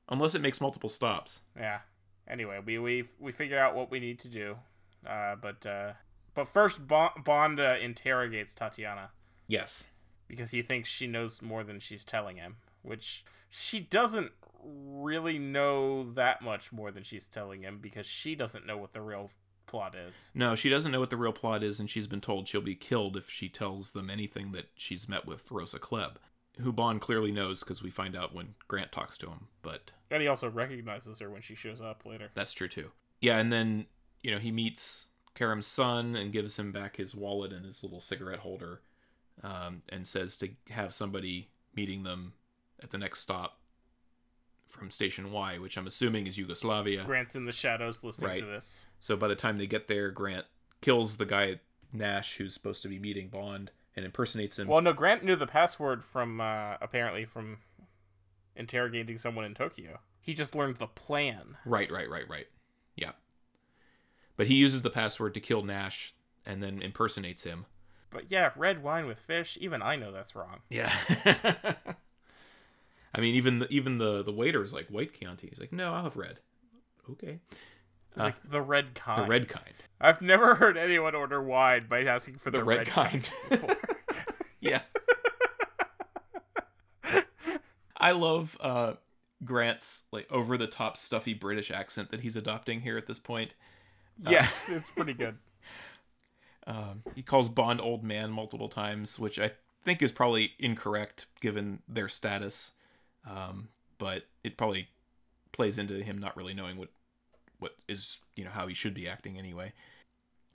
unless 0.10 0.36
it 0.36 0.42
makes 0.42 0.62
multiple 0.62 0.90
stops. 0.90 1.42
Yeah. 1.58 1.80
Anyway, 2.28 2.60
we 2.66 2.78
we 2.80 3.04
we 3.20 3.32
figure 3.32 3.60
out 3.60 3.76
what 3.76 3.92
we 3.92 4.00
need 4.00 4.20
to 4.20 4.28
do, 4.30 4.58
uh, 5.08 5.36
but 5.42 5.66
uh, 5.66 5.94
but 6.34 6.48
first 6.48 6.88
Bond, 6.88 7.24
Bond 7.26 7.60
uh, 7.60 7.76
interrogates 7.82 8.54
Tatiana 8.56 9.10
Yes. 9.48 9.90
because 10.28 10.52
he 10.52 10.62
thinks 10.62 10.88
she 10.88 11.08
knows 11.08 11.42
more 11.42 11.64
than 11.64 11.80
she's 11.80 12.06
telling 12.06 12.38
him, 12.38 12.58
which 12.84 13.26
she 13.50 13.80
doesn't 13.82 14.32
really 14.64 15.40
know 15.40 16.12
that 16.14 16.42
much 16.42 16.72
more 16.72 16.92
than 16.92 17.04
she's 17.04 17.26
telling 17.28 17.64
him 17.64 17.80
because 17.82 18.06
she 18.06 18.36
doesn't 18.36 18.66
know 18.66 18.78
what 18.78 18.94
the 18.94 19.02
real 19.02 19.32
plot 19.66 19.96
is. 19.96 20.32
No, 20.36 20.56
she 20.56 20.70
doesn't 20.70 20.92
know 20.92 21.00
what 21.00 21.10
the 21.10 21.18
real 21.18 21.34
plot 21.34 21.64
is, 21.64 21.80
and 21.80 21.90
she's 21.90 22.08
been 22.08 22.22
told 22.22 22.48
she'll 22.48 22.62
be 22.62 22.76
killed 22.76 23.18
if 23.18 23.30
she 23.30 23.50
tells 23.50 23.92
them 23.92 24.10
anything 24.10 24.52
that 24.52 24.68
she's 24.76 25.10
met 25.10 25.26
with 25.26 25.50
Rosa 25.52 25.80
Klebb, 25.80 26.16
who 26.60 26.74
Bond 26.74 27.02
clearly 27.02 27.32
knows 27.32 27.62
because 27.62 27.82
we 27.82 27.90
find 27.90 28.16
out 28.16 28.34
when 28.36 28.56
Grant 28.68 28.92
talks 28.92 29.18
to 29.20 29.28
him. 29.28 29.48
But 29.62 29.92
And 30.10 30.22
he 30.22 30.28
also 30.28 30.50
recognizes 30.50 31.20
her 31.20 31.30
when 31.30 31.42
she 31.42 31.56
shows 31.56 31.82
up 31.82 32.06
later. 32.06 32.30
that's 32.34 32.54
true 32.54 32.68
too. 32.68 32.92
Yeah, 33.20 33.38
and 33.40 33.52
then 33.54 33.86
you 34.22 34.32
know 34.32 34.40
he 34.40 34.52
meets 34.52 35.08
Kerim's 35.36 35.68
son 35.68 36.16
and 36.16 36.32
gives 36.34 36.58
him 36.60 36.72
back 36.72 36.98
his 36.98 37.16
wallet 37.16 37.54
and 37.54 37.66
his 37.66 37.84
little 37.84 38.02
cigarette 38.02 38.40
holder, 38.40 38.82
um, 39.44 39.82
and 39.90 40.08
says 40.08 40.36
to 40.38 40.50
have 40.70 40.94
somebody 40.94 41.50
meeting 41.76 42.04
them 42.04 42.34
at 42.84 42.90
the 42.92 42.98
next 42.98 43.20
stop 43.20 43.58
from 44.68 44.90
Station 44.92 45.32
Y, 45.32 45.58
which 45.58 45.78
I'm 45.78 45.88
assuming 45.88 46.28
is 46.28 46.38
Yugoslavia. 46.38 47.04
Grant's 47.06 47.36
in 47.36 47.46
the 47.46 47.52
shadows 47.52 48.04
listening 48.04 48.30
Right. 48.30 48.40
to 48.40 48.46
this. 48.46 48.88
So 49.00 49.16
by 49.18 49.28
the 49.28 49.36
time 49.36 49.58
they 49.58 49.68
get 49.68 49.88
there, 49.88 50.12
Grant 50.12 50.46
kills 50.82 51.18
the 51.18 51.26
guy 51.26 51.60
Nash 51.94 52.38
who's 52.38 52.54
supposed 52.54 52.82
to 52.84 52.88
be 52.88 52.98
meeting 53.00 53.28
Bond 53.28 53.72
and 53.96 54.06
impersonates 54.06 54.58
him. 54.60 54.68
Well, 54.68 54.82
no, 54.82 54.94
Grant 54.94 55.24
knew 55.24 55.36
the 55.36 55.48
password 55.48 56.04
from 56.04 56.42
uh, 56.42 56.76
apparently 56.82 57.26
from 57.26 57.60
interrogating 58.56 59.18
someone 59.18 59.46
in 59.46 59.54
Tokyo. 59.54 60.00
He 60.20 60.34
just 60.34 60.56
learned 60.56 60.78
the 60.78 60.88
plan. 60.88 61.58
Right, 61.66 61.92
right, 61.92 62.10
right, 62.10 62.30
right. 62.30 62.48
Yeah. 62.96 63.12
But 64.38 64.48
he 64.48 64.56
uses 64.56 64.82
the 64.82 64.90
password 64.90 65.34
to 65.34 65.40
kill 65.40 65.64
Nash 65.64 66.14
and 66.46 66.62
then 66.62 66.82
impersonates 66.82 67.44
him. 67.44 67.66
But 68.12 68.30
yeah, 68.30 68.52
red 68.56 68.84
wine 68.84 69.08
with 69.08 69.20
fish. 69.20 69.58
Even 69.62 69.82
I 69.82 69.96
know 69.96 70.12
that's 70.12 70.36
wrong. 70.36 70.60
Yeah. 70.70 70.94
I 73.14 73.20
mean, 73.20 73.36
even 73.36 73.60
the, 73.60 73.68
even 73.70 73.98
the 73.98 74.24
the 74.24 74.32
waiter's 74.32 74.74
like 74.74 74.88
white 74.88 75.14
Chianti. 75.14 75.48
He's 75.48 75.60
like, 75.60 75.74
no, 75.74 75.94
I'll 75.94 76.04
have 76.04 76.16
red. 76.18 76.40
Okay. 77.10 77.40
It's 78.12 78.18
like 78.18 78.36
the 78.50 78.62
red 78.62 78.94
kind. 78.94 79.24
The 79.26 79.30
red 79.30 79.48
kind. 79.50 79.74
I've 80.00 80.22
never 80.22 80.56
heard 80.56 80.78
anyone 80.78 81.16
order 81.16 81.42
wine 81.42 81.86
by 81.90 82.04
asking 82.04 82.38
for 82.38 82.52
the, 82.52 82.60
The 82.60 82.64
red, 82.64 82.88
kind. 82.88 83.30
before. 83.50 83.76
yeah. 84.60 84.82
I 87.98 88.12
love 88.12 88.58
uh, 88.60 88.94
Grant's 89.46 90.04
like 90.12 90.28
over 90.32 90.58
the 90.58 90.68
top 90.68 90.98
stuffy 90.98 91.34
British 91.34 91.70
accent 91.72 92.12
that 92.12 92.22
he's 92.22 92.36
adopting 92.36 92.82
here 92.82 92.98
at 92.98 93.06
this 93.08 93.20
point. 93.20 93.54
yes, 94.28 94.70
it's 94.70 94.90
pretty 94.90 95.14
good. 95.14 95.38
Um, 96.68 97.02
he 97.16 97.24
calls 97.24 97.50
Bond 97.50 97.82
old 97.82 98.04
man 98.04 98.30
multiple 98.30 98.70
times, 98.70 99.18
which 99.18 99.40
I 99.40 99.50
think 99.84 100.04
is 100.04 100.12
probably 100.12 100.52
incorrect 100.60 101.26
given 101.42 101.80
their 101.88 102.08
status. 102.08 102.74
Um, 103.28 103.70
but 103.98 104.28
it 104.44 104.58
probably 104.58 104.90
plays 105.54 105.80
into 105.80 105.96
him 106.04 106.20
not 106.20 106.38
really 106.38 106.54
knowing 106.54 106.78
what 106.78 106.90
what 107.62 107.76
is 107.88 108.18
you 108.36 108.44
know 108.44 108.50
how 108.52 108.68
he 108.68 108.74
should 108.74 108.94
be 108.94 109.08
acting 109.08 109.38
anyway. 109.38 109.72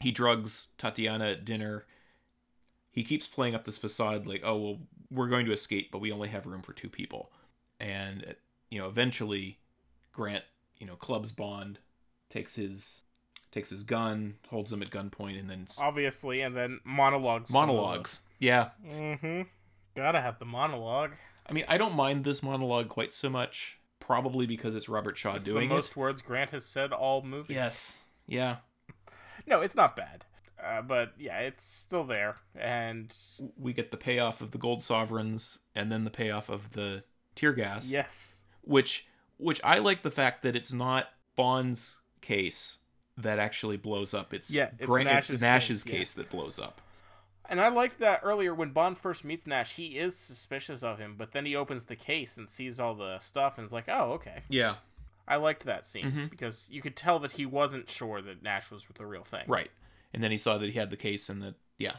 He 0.00 0.10
drugs 0.10 0.68
Tatiana 0.76 1.26
at 1.28 1.44
dinner. 1.44 1.86
He 2.90 3.02
keeps 3.04 3.26
playing 3.26 3.54
up 3.54 3.64
this 3.64 3.78
facade 3.78 4.26
like, 4.26 4.42
oh 4.44 4.56
well, 4.56 4.78
we're 5.10 5.28
going 5.28 5.46
to 5.46 5.52
escape, 5.52 5.90
but 5.92 6.00
we 6.00 6.12
only 6.12 6.28
have 6.28 6.46
room 6.46 6.62
for 6.62 6.72
two 6.72 6.88
people. 6.88 7.30
And 7.80 8.34
you 8.70 8.78
know, 8.80 8.88
eventually, 8.88 9.58
Grant 10.12 10.44
you 10.78 10.86
know 10.86 10.96
clubs 10.96 11.32
Bond, 11.32 11.78
takes 12.28 12.56
his 12.56 13.02
takes 13.52 13.70
his 13.70 13.84
gun, 13.84 14.34
holds 14.50 14.72
him 14.72 14.82
at 14.82 14.90
gunpoint, 14.90 15.38
and 15.38 15.48
then 15.48 15.66
Obviously, 15.78 16.40
and 16.42 16.54
then 16.56 16.80
monologues. 16.84 17.50
monologues. 17.50 18.20
Yeah, 18.38 18.70
Mm-hmm. 18.86 19.42
Gotta 19.94 20.20
have 20.20 20.38
the 20.38 20.44
monologue. 20.44 21.12
I 21.48 21.52
mean, 21.52 21.64
I 21.68 21.78
don't 21.78 21.94
mind 21.94 22.24
this 22.24 22.42
monologue 22.42 22.88
quite 22.88 23.12
so 23.14 23.30
much. 23.30 23.75
Probably 24.06 24.46
because 24.46 24.76
it's 24.76 24.88
Robert 24.88 25.18
Shaw 25.18 25.34
It's 25.34 25.42
doing 25.44 25.68
the 25.68 25.74
most 25.74 25.90
it. 25.90 25.96
words 25.96 26.22
Grant 26.22 26.50
has 26.52 26.64
said 26.64 26.92
all 26.92 27.22
movie. 27.22 27.54
Yes. 27.54 27.98
Yeah. 28.28 28.56
No, 29.48 29.62
it's 29.62 29.74
not 29.74 29.96
bad. 29.96 30.24
Uh, 30.64 30.80
but 30.82 31.12
yeah, 31.18 31.40
it's 31.40 31.64
still 31.64 32.04
there. 32.04 32.36
And 32.54 33.12
We 33.58 33.72
get 33.72 33.90
the 33.90 33.96
payoff 33.96 34.40
of 34.40 34.52
the 34.52 34.58
gold 34.58 34.84
sovereigns, 34.84 35.58
and 35.74 35.90
then 35.90 36.04
the 36.04 36.10
payoff 36.10 36.48
of 36.48 36.72
the 36.72 37.02
tear 37.34 37.52
gas. 37.52 37.90
yes, 37.90 38.42
Which, 38.62 39.08
which 39.38 39.60
I 39.64 39.78
like 39.78 40.02
the 40.02 40.10
fact 40.12 40.42
that 40.44 40.54
it's 40.54 40.72
not 40.72 41.08
Bond's 41.34 42.00
case 42.20 42.78
that 43.18 43.38
actually 43.40 43.76
blows 43.76 44.14
up. 44.14 44.32
It's 44.32 44.50
Yeah, 44.50 44.70
it's 44.78 44.86
Grant- 44.86 45.06
Nash's 45.08 45.40
Nash's 45.42 45.82
case, 45.84 45.92
yeah. 45.92 45.98
case 45.98 46.12
that 46.14 46.30
blows 46.30 46.58
up. 46.60 46.80
And 47.48 47.60
I 47.60 47.68
liked 47.68 47.98
that 48.00 48.20
earlier 48.22 48.54
when 48.54 48.70
Bond 48.70 48.98
first 48.98 49.24
meets 49.24 49.46
Nash. 49.46 49.76
He 49.76 49.98
is 49.98 50.16
suspicious 50.16 50.82
of 50.82 50.98
him, 50.98 51.14
but 51.16 51.32
then 51.32 51.46
he 51.46 51.54
opens 51.56 51.84
the 51.84 51.96
case 51.96 52.36
and 52.36 52.48
sees 52.48 52.78
all 52.80 52.94
the 52.94 53.18
stuff, 53.18 53.58
and 53.58 53.66
is 53.66 53.72
like, 53.72 53.88
"Oh, 53.88 54.12
okay." 54.12 54.42
Yeah. 54.48 54.76
I 55.28 55.36
liked 55.36 55.64
that 55.64 55.84
scene 55.86 56.12
Mhm. 56.12 56.30
because 56.30 56.68
you 56.70 56.80
could 56.80 56.94
tell 56.96 57.18
that 57.18 57.32
he 57.32 57.44
wasn't 57.46 57.90
sure 57.90 58.22
that 58.22 58.42
Nash 58.42 58.70
was 58.70 58.86
the 58.94 59.04
real 59.06 59.24
thing. 59.24 59.44
Right. 59.48 59.70
And 60.14 60.22
then 60.22 60.30
he 60.30 60.38
saw 60.38 60.56
that 60.58 60.66
he 60.66 60.72
had 60.78 60.90
the 60.90 60.96
case, 60.96 61.28
and 61.28 61.42
that 61.42 61.54
yeah. 61.78 61.96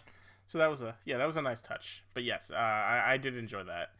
So 0.47 0.57
that 0.59 0.69
was 0.69 0.81
a 0.81 0.95
yeah, 1.03 1.17
that 1.17 1.25
was 1.27 1.35
a 1.35 1.41
nice 1.41 1.59
touch. 1.61 2.03
But 2.13 2.23
yes, 2.23 2.49
uh, 2.51 2.55
I, 2.55 3.13
I 3.13 3.17
did 3.17 3.35
enjoy 3.35 3.63
that. 3.65 3.91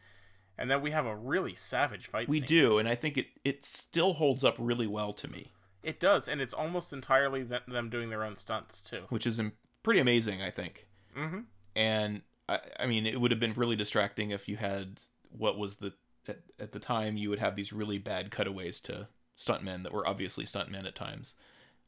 And 0.56 0.68
then 0.70 0.80
we 0.82 0.90
have 0.90 1.06
a 1.06 1.14
really 1.14 1.54
savage 1.54 2.08
fight. 2.08 2.26
We 2.28 2.40
scene. 2.40 2.48
do, 2.48 2.78
and 2.78 2.88
I 2.88 2.94
think 2.96 3.16
it 3.18 3.26
it 3.44 3.64
still 3.64 4.14
holds 4.14 4.42
up 4.44 4.56
really 4.58 4.86
well 4.86 5.12
to 5.12 5.28
me. 5.28 5.52
It 5.84 6.00
does, 6.00 6.26
and 6.26 6.40
it's 6.40 6.52
almost 6.54 6.92
entirely 6.92 7.42
them 7.44 7.88
doing 7.90 8.10
their 8.10 8.24
own 8.24 8.34
stunts 8.34 8.80
too. 8.82 9.04
which 9.10 9.26
is 9.26 9.40
pretty 9.84 10.00
amazing, 10.00 10.42
I 10.42 10.50
think. 10.50 10.87
Mm-hmm. 11.18 11.40
And 11.76 12.22
I, 12.48 12.60
I 12.80 12.86
mean, 12.86 13.06
it 13.06 13.20
would 13.20 13.30
have 13.30 13.40
been 13.40 13.54
really 13.54 13.76
distracting 13.76 14.30
if 14.30 14.48
you 14.48 14.56
had 14.56 15.00
what 15.30 15.58
was 15.58 15.76
the 15.76 15.92
at, 16.28 16.40
at 16.58 16.72
the 16.72 16.78
time 16.78 17.16
you 17.16 17.30
would 17.30 17.38
have 17.38 17.56
these 17.56 17.72
really 17.72 17.98
bad 17.98 18.30
cutaways 18.30 18.80
to 18.80 19.08
stuntmen 19.36 19.82
that 19.82 19.92
were 19.92 20.06
obviously 20.06 20.44
stuntmen 20.44 20.86
at 20.86 20.94
times, 20.94 21.34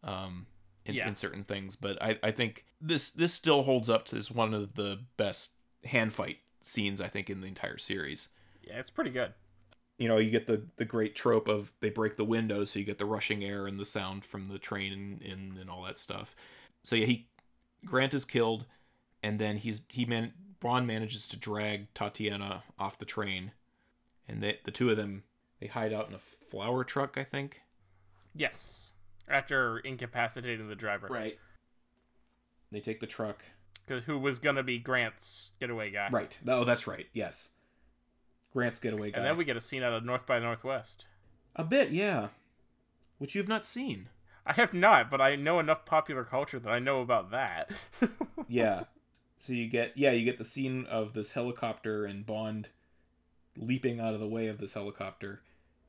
um, 0.05 0.47
in, 0.87 0.95
Yeah. 0.95 1.09
in 1.09 1.15
certain 1.15 1.45
things. 1.45 1.77
But 1.77 2.03
I, 2.03 2.19
I 2.23 2.31
think 2.31 2.65
this 2.81 3.11
this 3.11 3.35
still 3.35 3.63
holds 3.63 3.91
up 3.91 4.13
as 4.13 4.31
one 4.31 4.55
of 4.55 4.75
the 4.75 5.01
best 5.17 5.55
hand 5.85 6.13
fight 6.13 6.39
scenes 6.61 7.01
I 7.01 7.09
think 7.09 7.31
in 7.31 7.41
the 7.41 7.47
entire 7.49 7.79
series. 7.79 8.29
Yeah, 8.63 8.79
it's 8.79 8.91
pretty 8.91 9.11
good. 9.11 9.33
You 9.99 10.09
know, 10.09 10.17
you 10.17 10.31
get 10.31 10.47
the 10.47 10.63
the 10.77 10.85
great 10.85 11.15
trope 11.15 11.49
of 11.49 11.73
they 11.81 11.91
break 11.91 12.17
the 12.17 12.25
window, 12.25 12.65
so 12.65 12.79
you 12.79 12.85
get 12.85 12.99
the 12.99 13.05
rushing 13.07 13.45
air 13.45 13.67
and 13.67 13.79
the 13.79 13.85
sound 13.85 14.25
from 14.25 14.49
the 14.49 14.59
train 14.59 14.93
and, 14.93 15.23
and, 15.23 15.59
and 15.59 15.71
all 15.71 15.83
that 15.85 15.99
stuff. 15.99 16.35
So 16.85 16.97
yeah, 16.97 17.07
he 17.07 17.29
Grant 17.85 18.15
is 18.15 18.25
killed, 18.25 18.67
and 19.23 19.39
then 19.39 19.57
he's 19.59 19.83
he 19.89 20.05
man 20.05 20.33
Bond 20.61 20.87
manages 20.87 21.27
to 21.29 21.39
drag 21.39 21.93
Tatiana 21.95 22.65
off 22.79 22.99
the 22.99 23.07
train, 23.07 23.53
and 24.29 24.43
they, 24.43 24.59
the 24.65 24.71
two 24.71 24.91
of 24.91 24.97
them 24.97 25.25
they 25.59 25.67
hide 25.69 25.93
out 25.93 26.09
in 26.09 26.15
a 26.15 26.19
flower 26.19 26.85
truck, 26.85 27.17
I 27.17 27.25
think. 27.25 27.63
Yes. 28.35 28.93
After 29.29 29.79
incapacitating 29.79 30.69
the 30.69 30.75
driver, 30.75 31.07
Right. 31.09 31.39
They 32.73 32.81
take 32.81 33.01
the 33.01 33.07
truck. 33.07 33.43
who 34.07 34.19
was 34.19 34.39
gonna 34.39 34.63
be 34.63 34.79
Grant's 34.79 35.53
getaway 35.59 35.91
guy. 35.91 36.09
Right. 36.11 36.39
Oh, 36.47 36.65
that's 36.65 36.87
right. 36.87 37.07
Yes. 37.13 37.51
Grant's 38.53 38.79
getaway 38.79 39.11
guy. 39.11 39.19
And 39.19 39.27
then 39.27 39.37
we 39.37 39.45
get 39.45 39.57
a 39.57 39.61
scene 39.61 39.83
out 39.83 39.93
of 39.93 40.05
North 40.05 40.27
by 40.27 40.39
Northwest. 40.39 41.07
a 41.57 41.65
bit, 41.65 41.91
yeah. 41.91 42.29
Which 43.19 43.35
you've 43.35 43.49
not 43.49 43.67
seen. 43.67 44.09
I 44.47 44.53
have 44.55 44.73
not, 44.73 45.11
but 45.11 45.21
I 45.21 45.37
know 45.37 45.59
enough 45.59 45.85
popular 45.85 46.25
culture 46.25 46.59
that 46.59 46.71
I 46.71 46.79
know 46.79 47.01
about 47.01 47.31
that. 47.33 47.71
yeah. 48.49 48.85
So 49.41 49.55
you 49.55 49.69
get 49.69 49.93
yeah, 49.97 50.13
you 50.13 50.25
get 50.25 50.39
the 50.39 50.45
scene 50.45 50.87
of 50.87 51.15
this 51.15 51.33
helicopter 51.33 52.05
and 52.05 52.25
Bond 52.27 52.69
leaping 53.57 53.99
out 53.99 54.15
of 54.15 54.21
the 54.21 54.29
way 54.29 54.47
of 54.49 54.59
this 54.59 54.75
helicopter. 54.75 55.41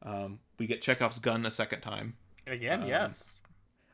Um, 0.02 0.40
we 0.58 0.66
get 0.68 0.82
Chekhov's 0.82 1.20
gun 1.20 1.46
a 1.46 1.52
second 1.52 1.82
time. 1.82 2.16
Again, 2.48 2.84
Um, 2.84 2.88
yes. 2.88 3.34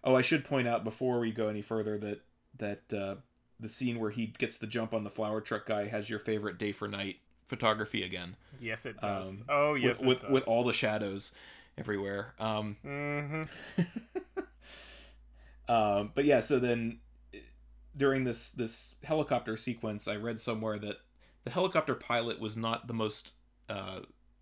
Oh, 0.04 0.16
I 0.16 0.22
should 0.22 0.46
point 0.46 0.68
out 0.68 0.84
before 0.84 1.20
we 1.20 1.32
go 1.32 1.50
any 1.50 1.62
further 1.64 1.98
that 1.98 2.22
that 2.60 2.94
uh, 2.98 3.16
the 3.60 3.68
scene 3.68 4.00
where 4.00 4.12
he 4.12 4.28
gets 4.28 4.58
the 4.58 4.68
jump 4.68 4.94
on 4.94 5.04
the 5.04 5.10
flower 5.10 5.42
truck 5.42 5.66
guy 5.66 5.88
has 5.88 6.10
your 6.10 6.20
favorite 6.20 6.58
day 6.60 6.72
for 6.72 6.88
night 6.88 7.18
photography 7.48 8.04
again. 8.04 8.36
Yes, 8.62 8.86
it 8.86 9.02
does. 9.02 9.28
um, 9.28 9.46
oh, 9.50 9.74
yes, 9.74 10.00
with 10.00 10.08
with, 10.08 10.22
does. 10.22 10.30
with 10.30 10.48
all 10.48 10.64
the 10.64 10.74
shadows 10.74 11.34
everywhere. 11.80 12.36
Um, 12.40 12.78
Mm-hmm. 12.86 13.42
Um, 15.68 16.12
but 16.16 16.26
yeah, 16.26 16.42
so 16.42 16.60
then 16.60 17.00
during 17.98 18.24
this 18.24 18.50
this 18.50 18.96
helicopter 19.04 19.58
sequence, 19.58 20.08
I 20.08 20.16
read 20.16 20.40
somewhere 20.40 20.78
that 20.80 20.98
the 21.44 21.50
helicopter 21.50 21.96
pilot 21.96 22.40
was 22.40 22.56
not 22.56 22.88
the 22.88 22.94
most 22.94 23.36
uh, 23.70 24.02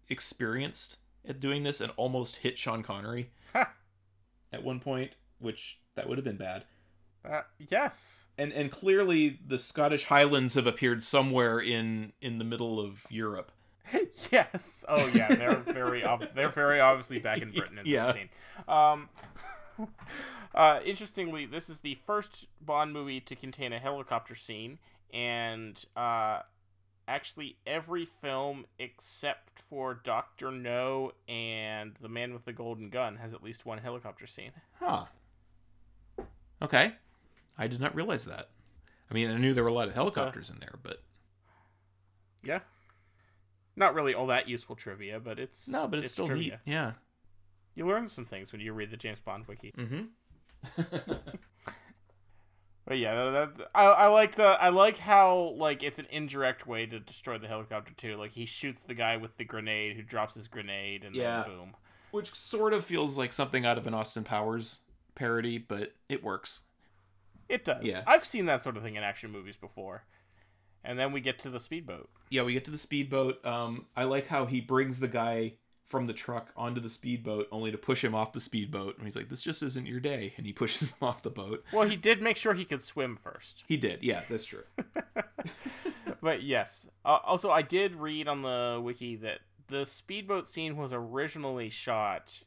experienced 0.09 0.97
at 1.27 1.39
doing 1.39 1.63
this, 1.63 1.81
and 1.81 1.91
almost 1.97 2.37
hit 2.37 2.57
Sean 2.57 2.83
Connery 2.83 3.31
Ha! 3.53 3.71
at 4.53 4.63
one 4.63 4.79
point, 4.79 5.13
which 5.39 5.79
that 5.95 6.07
would 6.07 6.17
have 6.17 6.25
been 6.25 6.37
bad. 6.37 6.65
Uh, 7.27 7.41
yes. 7.57 8.25
And 8.37 8.51
and 8.53 8.71
clearly 8.71 9.39
the 9.47 9.57
Scottish 9.57 10.05
Highlands 10.05 10.53
have 10.53 10.67
appeared 10.67 11.03
somewhere 11.03 11.59
in 11.59 12.13
in 12.21 12.37
the 12.37 12.45
middle 12.45 12.79
of 12.79 13.05
Europe. 13.09 13.51
yes. 14.31 14.83
Oh 14.87 15.07
yeah, 15.07 15.33
they're 15.33 15.55
very 15.55 16.03
ob- 16.03 16.33
they're 16.35 16.49
very 16.49 16.79
obviously 16.79 17.19
back 17.19 17.41
in 17.41 17.51
Britain 17.55 17.79
in 17.79 17.85
Yeah. 17.87 18.05
this 18.07 18.15
scene. 18.15 18.29
Um, 18.67 19.09
uh, 20.55 20.79
interestingly, 20.85 21.45
this 21.45 21.69
is 21.69 21.79
the 21.79 21.95
first 21.95 22.47
Bond 22.61 22.93
movie 22.93 23.19
to 23.21 23.35
contain 23.35 23.73
a 23.73 23.79
helicopter 23.79 24.35
scene, 24.35 24.79
and 25.13 25.83
uh, 25.95 26.39
actually 27.07 27.57
every 27.65 28.05
film 28.05 28.65
except 28.79 29.59
for 29.59 29.93
Doctor 29.93 30.51
No 30.51 31.13
and 31.27 31.93
The 32.01 32.09
Man 32.09 32.33
with 32.33 32.45
the 32.45 32.53
Golden 32.53 32.89
Gun 32.89 33.17
has 33.17 33.33
at 33.33 33.43
least 33.43 33.65
one 33.65 33.79
helicopter 33.79 34.27
scene. 34.27 34.51
Huh. 34.79 35.05
Okay. 36.61 36.93
I 37.57 37.67
did 37.67 37.79
not 37.79 37.95
realize 37.95 38.25
that. 38.25 38.49
I 39.09 39.13
mean, 39.13 39.29
I 39.29 39.37
knew 39.37 39.53
there 39.53 39.63
were 39.63 39.69
a 39.69 39.73
lot 39.73 39.87
of 39.87 39.93
helicopters 39.93 40.49
in 40.49 40.59
there, 40.59 40.75
but 40.81 41.01
Yeah. 42.43 42.59
Not 43.75 43.93
really 43.93 44.13
all 44.13 44.27
that 44.27 44.47
useful 44.47 44.75
trivia, 44.75 45.19
but 45.19 45.37
it's 45.37 45.67
no, 45.67 45.87
but 45.87 45.99
it's, 45.99 46.13
still 46.13 46.27
trivia. 46.27 46.61
neat. 46.65 46.73
Yeah. 46.73 46.93
You 47.75 47.85
learn 47.85 48.07
some 48.07 48.25
things 48.25 48.51
when 48.51 48.61
you 48.61 48.73
read 48.73 48.89
the 48.91 48.97
James 48.97 49.19
Bond 49.19 49.45
wiki. 49.47 49.73
Mm-hmm. 49.77 50.81
But 52.87 52.99
yeah, 52.99 53.31
that, 53.31 53.57
that- 53.57 53.67
I, 53.73 53.85
I 53.85 54.07
like 54.07 54.35
the 54.35 54.43
I 54.45 54.69
like 54.69 54.97
how 54.97 55.55
like 55.57 55.81
it's 55.81 55.97
an 55.97 56.05
indirect 56.11 56.67
way 56.67 56.85
to 56.85 56.99
destroy 56.99 57.39
the 57.39 57.47
helicopter 57.47 57.93
too. 57.97 58.15
Like 58.15 58.31
he 58.33 58.45
shoots 58.45 58.83
the 58.83 58.93
guy 58.93 59.17
with 59.17 59.37
the 59.37 59.43
grenade 59.43 59.95
who 59.95 60.03
drops 60.03 60.35
his 60.35 60.47
grenade 60.47 61.03
and 61.03 61.15
Yeah. 61.15 61.41
then 61.47 61.51
boom. 61.57 61.75
Which 62.11 62.33
sort 62.35 62.73
of 62.73 62.85
feels 62.85 63.17
like 63.17 63.33
something 63.33 63.65
out 63.65 63.79
of 63.79 63.87
an 63.87 63.95
Austin 63.95 64.23
Powers 64.23 64.81
parody, 65.15 65.57
but 65.57 65.93
it 66.09 66.23
works. 66.23 66.61
It 67.49 67.65
does. 67.65 67.83
Yeah. 67.83 68.01
I've 68.05 68.23
seen 68.23 68.45
that 68.45 68.61
sort 68.61 68.77
of 68.77 68.83
thing 68.83 68.95
in 68.95 69.03
action 69.03 69.31
movies 69.31 69.57
before. 69.57 70.03
And 70.83 70.99
then 70.99 71.11
we 71.11 71.21
get 71.21 71.39
to 71.39 71.49
the 71.49 71.59
speedboat. 71.59 72.07
Yeah, 72.29 72.43
we 72.43 72.53
get 72.53 72.65
to 72.65 72.71
the 72.71 72.77
speedboat. 72.77 73.43
Um, 73.43 73.87
I 73.95 74.03
like 74.03 74.27
how 74.27 74.45
he 74.45 74.61
brings 74.61 74.99
the 74.99 75.07
guy 75.07 75.53
from 75.87 76.07
the 76.07 76.13
truck 76.13 76.51
onto 76.57 76.81
the 76.81 76.89
speedboat, 76.89 77.47
only 77.51 77.71
to 77.71 77.77
push 77.77 78.03
him 78.03 78.15
off 78.15 78.33
the 78.33 78.41
speedboat. 78.41 78.97
And 78.97 79.05
he's 79.05 79.15
like, 79.15 79.29
"This 79.29 79.41
just 79.41 79.61
isn't 79.63 79.85
your 79.85 79.99
day," 79.99 80.33
and 80.37 80.45
he 80.45 80.53
pushes 80.53 80.91
him 80.91 80.97
off 81.07 81.21
the 81.21 81.29
boat. 81.29 81.63
Well, 81.71 81.87
he 81.87 81.95
did 81.95 82.21
make 82.21 82.37
sure 82.37 82.53
he 82.53 82.65
could 82.65 82.83
swim 82.83 83.15
first. 83.15 83.63
He 83.67 83.77
did. 83.77 84.03
Yeah, 84.03 84.21
that's 84.29 84.45
true. 84.45 84.63
But 86.25 86.41
yes. 86.41 86.87
Uh, 87.05 87.19
also, 87.23 87.51
I 87.51 87.61
did 87.61 87.93
read 87.93 88.27
on 88.27 88.41
the 88.41 88.81
wiki 88.83 89.15
that 89.17 89.41
the 89.67 89.85
speedboat 89.85 90.47
scene 90.47 90.75
was 90.75 90.91
originally 90.91 91.69
shot 91.69 92.41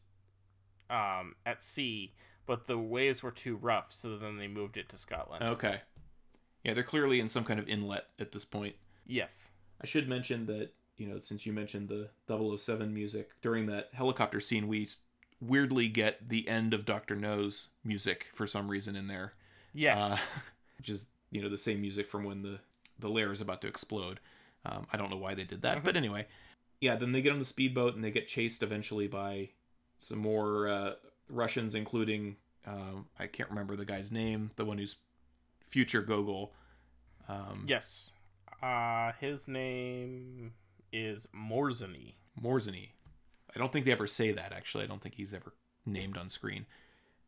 um, 0.90 1.36
at 1.46 1.62
sea, 1.62 2.12
but 2.44 2.66
the 2.66 2.76
waves 2.76 3.22
were 3.22 3.30
too 3.30 3.54
rough, 3.54 3.92
so 3.92 4.16
then 4.16 4.36
they 4.36 4.48
moved 4.48 4.76
it 4.76 4.88
to 4.88 4.96
Scotland. 4.96 5.44
Okay. 5.44 5.82
Yeah, 6.64 6.74
they're 6.74 6.82
clearly 6.82 7.20
in 7.20 7.28
some 7.28 7.44
kind 7.44 7.60
of 7.60 7.68
inlet 7.68 8.06
at 8.18 8.32
this 8.32 8.44
point. 8.44 8.74
Yes. 9.06 9.50
I 9.80 9.86
should 9.86 10.08
mention 10.08 10.46
that, 10.46 10.72
you 10.98 11.06
know, 11.08 11.20
since 11.20 11.46
you 11.46 11.52
mentioned 11.52 11.88
the 11.88 12.08
007 12.58 12.92
music, 12.92 13.30
during 13.40 13.66
that 13.66 13.88
helicopter 13.92 14.40
scene, 14.40 14.68
we 14.68 14.88
weirdly 15.40 15.88
get 15.88 16.28
the 16.28 16.48
end 16.48 16.74
of 16.74 16.84
Dr. 16.84 17.14
No's 17.16 17.68
music 17.84 18.26
for 18.34 18.46
some 18.46 18.68
reason 18.68 18.96
in 18.96 19.06
there, 19.06 19.32
Yes. 19.72 20.02
uh, 20.02 20.40
which 20.78 20.88
is, 20.88 21.06
you 21.30 21.40
know, 21.40 21.48
the 21.48 21.56
same 21.58 21.80
music 21.80 22.08
from 22.08 22.24
when 22.24 22.42
the, 22.42 22.58
the 22.98 23.08
lair 23.08 23.32
is 23.32 23.40
about 23.40 23.60
to 23.62 23.68
explode. 23.68 24.18
Um, 24.66 24.86
I 24.92 24.96
don't 24.96 25.10
know 25.10 25.16
why 25.16 25.34
they 25.34 25.44
did 25.44 25.62
that, 25.62 25.84
but 25.84 25.96
anyway. 25.96 26.26
Yeah, 26.80 26.96
then 26.96 27.12
they 27.12 27.22
get 27.22 27.32
on 27.32 27.38
the 27.38 27.44
speedboat 27.44 27.94
and 27.94 28.02
they 28.04 28.10
get 28.10 28.28
chased 28.28 28.62
eventually 28.62 29.06
by 29.06 29.50
some 30.00 30.18
more 30.18 30.68
uh, 30.68 30.92
Russians, 31.28 31.74
including, 31.74 32.36
um, 32.66 33.06
I 33.18 33.26
can't 33.28 33.50
remember 33.50 33.76
the 33.76 33.84
guy's 33.84 34.10
name, 34.12 34.50
the 34.56 34.64
one 34.64 34.78
who's 34.78 34.96
future 35.68 36.02
Gogol. 36.02 36.52
Um, 37.28 37.64
yes. 37.68 38.10
Uh, 38.62 39.12
his 39.20 39.46
name 39.46 40.52
is 40.92 41.26
Morzeny. 41.34 42.14
Morzeny. 42.40 42.90
I 43.54 43.58
don't 43.58 43.72
think 43.72 43.86
they 43.86 43.92
ever 43.92 44.06
say 44.06 44.32
that. 44.32 44.52
Actually, 44.52 44.84
I 44.84 44.86
don't 44.86 45.00
think 45.02 45.14
he's 45.16 45.32
ever 45.34 45.54
named 45.86 46.16
on 46.16 46.28
screen. 46.28 46.66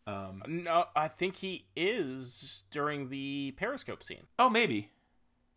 Um, 0.06 0.42
No, 0.46 0.86
I 0.96 1.08
think 1.08 1.36
he 1.36 1.66
is 1.76 2.64
during 2.70 3.08
the 3.10 3.52
Periscope 3.56 4.02
scene. 4.02 4.26
oh, 4.38 4.48
maybe 4.48 4.90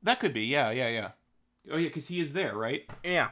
that 0.02 0.20
could 0.20 0.34
be. 0.34 0.46
Yeah, 0.46 0.70
yeah, 0.72 0.90
yeah. 0.90 1.12
Oh, 1.72 1.78
yeah, 1.78 1.88
because 1.88 2.08
he 2.08 2.20
is 2.20 2.34
there, 2.34 2.56
right? 2.56 2.84
Yeah. 3.04 3.30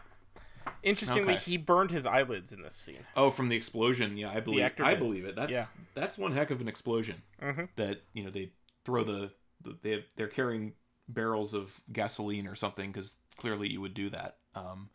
Interestingly, 0.83 1.33
Okay. 1.33 1.43
he 1.43 1.57
burned 1.57 1.91
his 1.91 2.05
eyelids 2.05 2.51
in 2.53 2.61
this 2.61 2.75
scene. 2.75 3.05
Oh, 3.15 3.29
from 3.29 3.49
the 3.49 3.55
explosion. 3.55 4.15
Yeah, 4.17 4.31
I 4.31 4.39
believe. 4.39 4.63
I 4.79 4.91
did. 4.91 4.99
believe 4.99 5.25
it. 5.25 5.35
That's 5.35 5.51
Yeah. 5.51 5.65
that's 5.95 6.17
one 6.17 6.31
heck 6.33 6.49
of 6.51 6.61
an 6.61 6.67
explosion. 6.67 7.23
Mhm. 7.41 7.69
That 7.75 8.03
you 8.13 8.23
know 8.23 8.29
they 8.29 8.53
throw 8.85 9.03
the, 9.03 9.33
the 9.61 9.77
they 9.81 10.05
they're 10.15 10.27
carrying 10.27 10.73
barrels 11.07 11.53
of 11.53 11.81
gasoline 11.91 12.47
or 12.47 12.55
something 12.55 12.91
because 12.91 13.17
clearly 13.41 13.67
you 13.71 13.81
would 13.81 13.93
do 13.95 14.09
that. 14.11 14.37
Um, 14.55 14.89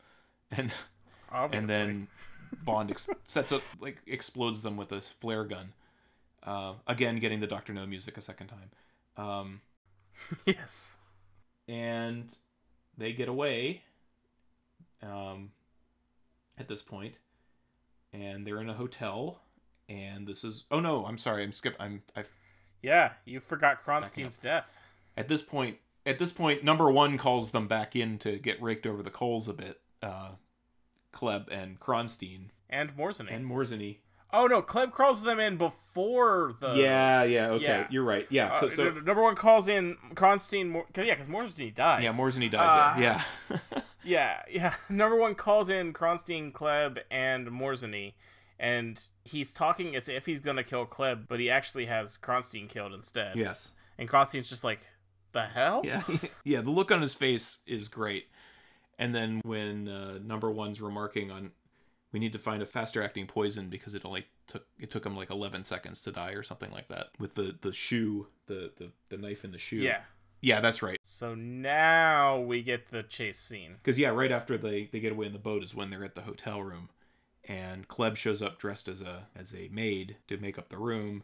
and 0.53 0.71
Obviously. 1.33 1.59
and 1.59 1.69
then 1.69 2.09
Bond 2.65 2.91
ex- 2.93 3.09
sets 3.25 3.51
up 3.51 3.63
like 3.81 3.99
explodes 4.07 4.63
them 4.63 4.77
with 4.77 4.93
a 4.93 5.01
flare 5.01 5.45
gun. 5.45 5.73
Uh, 6.43 6.75
again, 6.87 7.19
getting 7.19 7.41
the 7.41 7.47
Doctor 7.49 7.73
No 7.73 7.85
music 7.87 8.17
a 8.17 8.23
second 8.23 8.47
time. 8.49 8.71
Um, 9.17 9.61
yes. 10.47 10.95
and 11.69 12.29
they 12.97 13.13
get 13.13 13.29
away 13.29 13.83
um, 15.03 15.51
at 16.59 16.69
this 16.69 16.83
point 16.83 17.19
and 18.13 18.47
they're 18.47 18.61
in 18.61 18.71
a 18.71 18.75
hotel 18.75 19.41
and 19.89 20.27
this 20.27 20.43
is 20.45 20.65
oh 20.71 20.81
no 20.81 21.05
i'm 21.07 21.19
sorry 21.19 21.43
i'm 21.43 21.53
skip 21.53 21.77
i'm 21.79 22.03
i 22.17 22.25
Yeah, 22.83 23.13
you 23.27 23.41
forgot 23.41 23.85
Kronsteen's 23.85 24.39
death. 24.39 24.81
at 25.17 25.29
this 25.29 25.43
point 25.43 25.77
at 26.07 26.19
this 26.19 26.33
point 26.33 26.65
number 26.65 26.91
one 26.91 27.19
calls 27.19 27.51
them 27.51 27.67
back 27.69 27.95
in 27.95 28.17
to 28.19 28.39
get 28.39 28.61
raked 28.63 28.87
over 28.87 29.03
the 29.03 29.11
coals 29.11 29.49
a 29.49 29.53
bit 29.53 29.81
uh 30.03 30.31
klebb 31.13 31.49
and 31.51 31.79
kronsteen 31.81 32.47
And 32.71 32.97
Morzeny. 32.97 33.35
and 33.35 33.45
morzeny 33.51 33.99
oh 34.33 34.47
no, 34.47 34.61
Klebb 34.61 34.93
calls 34.93 35.23
them 35.23 35.39
in 35.41 35.57
before 35.57 36.55
the. 36.61 36.75
yeah 36.75 37.23
yeah 37.25 37.51
okay 37.51 37.63
yeah. 37.65 37.87
you're 37.91 38.05
right 38.05 38.27
yeah 38.29 38.55
Uh, 38.59 38.69
so 38.71 38.91
number 38.91 39.23
one 39.23 39.35
calls 39.37 39.67
in 39.69 39.97
Kronsteen. 40.15 40.69
Mor- 40.69 40.87
yeah, 40.97 41.15
because 41.15 41.29
Morzeny 41.29 41.75
dies. 41.75 42.03
yeah 42.03 42.13
morzeny 42.13 42.51
dies 42.51 42.71
Uh, 42.71 43.01
yeah 43.51 43.59
Yeah, 44.05 44.43
yeah. 44.51 44.75
Number 44.89 45.17
one 45.17 45.35
calls 45.35 45.69
in 45.69 45.93
Kronsteen, 45.93 46.53
Klebb, 46.53 46.99
and 47.11 47.49
Morzeny, 47.49 48.13
and 48.59 49.03
he's 49.25 49.51
talking 49.51 49.97
as 49.97 50.09
if 50.09 50.27
he's 50.27 50.39
gonna 50.41 50.63
kill 50.63 50.87
Klebb, 50.87 51.27
but 51.29 51.41
he 51.41 51.49
actually 51.51 51.87
has 51.87 52.17
Kronsteen 52.19 52.69
killed 52.69 52.93
instead. 52.95 53.37
yes 53.37 53.73
And 53.99 54.09
Kronsteen's 54.09 54.49
just 54.49 54.63
like, 54.65 54.81
the 55.33 55.45
hell? 55.45 55.83
Yeah, 55.85 56.03
yeah. 56.45 56.61
The 56.61 56.71
look 56.71 56.91
on 56.91 57.03
his 57.03 57.15
face 57.15 57.59
is 57.67 57.89
great. 57.89 58.29
And 58.99 59.15
then 59.15 59.41
when 59.45 59.89
uh, 59.89 60.19
number 60.25 60.51
one's 60.51 60.81
remarking 60.81 61.31
on, 61.31 61.51
we 62.13 62.19
need 62.19 62.33
to 62.33 62.39
find 62.39 62.63
a 62.63 62.67
faster 62.67 63.03
acting 63.03 63.27
poison 63.27 63.69
because 63.69 63.95
it 63.95 64.05
only 64.05 64.27
took 64.47 64.67
it 64.79 64.91
took 64.91 65.05
him 65.05 65.17
like 65.17 65.31
eleven 65.31 65.65
seconds 65.65 66.03
to 66.03 66.13
die 66.13 66.31
or 66.31 66.43
something 66.43 66.71
like 66.71 66.89
that 66.89 67.09
with 67.19 67.35
the 67.35 67.57
the 67.61 67.73
shoe, 67.73 68.29
the 68.47 68.73
the, 68.77 68.91
the 69.09 69.17
knife 69.17 69.45
in 69.45 69.53
the 69.53 69.59
shoe. 69.59 69.77
Yeah. 69.77 70.01
yeah, 70.41 70.61
that's 70.61 70.83
right. 70.83 70.99
So 71.03 71.35
now 71.35 72.41
we 72.41 72.63
get 72.63 72.91
the 72.91 73.03
chase 73.03 73.39
scene. 73.39 73.75
Because 73.83 73.99
yeah, 73.99 74.09
right 74.09 74.33
after 74.33 74.57
they 74.57 74.89
they 74.91 75.01
get 75.01 75.13
away 75.13 75.27
in 75.27 75.33
the 75.33 75.39
boat 75.39 75.63
is 75.63 75.75
when 75.75 75.91
they're 75.91 76.05
at 76.05 76.15
the 76.15 76.23
hotel 76.23 76.63
room, 76.63 76.89
and 77.45 77.87
Klebb 77.89 78.17
shows 78.17 78.41
up 78.41 78.59
dressed 78.59 78.89
as 78.89 79.03
a 79.03 79.29
as 79.37 79.55
a 79.55 79.69
maid 79.71 80.17
to 80.29 80.39
make 80.39 80.59
up 80.59 80.71
the 80.71 80.79
room, 80.79 81.23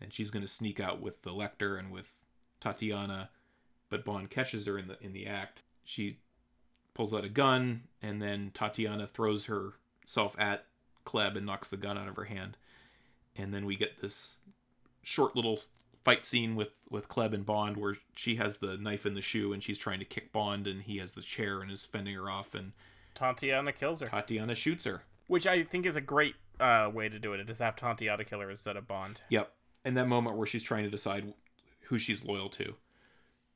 and 0.00 0.12
she's 0.12 0.30
gonna 0.30 0.46
sneak 0.46 0.78
out 0.78 1.00
with 1.00 1.22
the 1.22 1.32
Lektor 1.32 1.76
and 1.76 1.90
with 1.90 2.12
Tatiana, 2.60 3.30
but 3.88 4.04
Bond 4.04 4.30
catches 4.30 4.66
her 4.66 4.78
in 4.78 4.88
the 4.88 4.96
in 5.00 5.12
the 5.12 5.26
act. 5.26 5.62
She 5.84 6.18
pulls 6.94 7.14
out 7.14 7.24
a 7.24 7.28
gun, 7.28 7.82
and 8.02 8.20
then 8.20 8.50
Tatiana 8.52 9.06
throws 9.06 9.46
herself 9.46 10.36
at 10.38 10.66
Klebb 11.06 11.36
and 11.36 11.46
knocks 11.46 11.68
the 11.68 11.76
gun 11.76 11.96
out 11.96 12.08
of 12.08 12.16
her 12.16 12.24
hand, 12.24 12.56
and 13.36 13.52
then 13.54 13.64
we 13.64 13.76
get 13.76 13.98
this 13.98 14.38
short 15.02 15.34
little 15.34 15.58
fight 16.04 16.24
scene 16.24 16.56
with 16.56 16.70
with 16.88 17.08
Klebb 17.08 17.34
and 17.34 17.44
Bond 17.44 17.76
where 17.76 17.96
she 18.14 18.36
has 18.36 18.56
the 18.56 18.76
knife 18.76 19.06
in 19.06 19.14
the 19.14 19.22
shoe 19.22 19.52
and 19.52 19.62
she's 19.62 19.78
trying 19.78 19.98
to 19.98 20.04
kick 20.04 20.32
Bond 20.32 20.66
and 20.66 20.82
he 20.82 20.98
has 20.98 21.12
the 21.12 21.20
chair 21.22 21.60
and 21.60 21.70
is 21.70 21.84
fending 21.84 22.14
her 22.14 22.30
off 22.30 22.54
and 22.54 22.72
Tatiana 23.14 23.72
kills 23.72 24.00
her, 24.00 24.06
Tatiana 24.06 24.54
shoots 24.54 24.84
her. 24.84 25.02
which 25.26 25.46
I 25.46 25.62
think 25.62 25.84
is 25.86 25.96
a 25.96 26.00
great 26.00 26.36
uh, 26.58 26.90
way 26.92 27.08
to 27.08 27.18
do 27.18 27.32
it. 27.32 27.40
it. 27.40 27.50
Is 27.50 27.58
have 27.58 27.76
Tatiana 27.76 28.24
kill 28.24 28.40
her 28.40 28.50
instead 28.50 28.76
of 28.76 28.86
Bond. 28.86 29.22
Yep. 29.28 29.52
And 29.84 29.96
that 29.96 30.08
moment 30.08 30.36
where 30.36 30.46
she's 30.46 30.62
trying 30.62 30.84
to 30.84 30.90
decide 30.90 31.32
who 31.90 31.98
she's 31.98 32.24
loyal 32.24 32.48
to, 32.48 32.74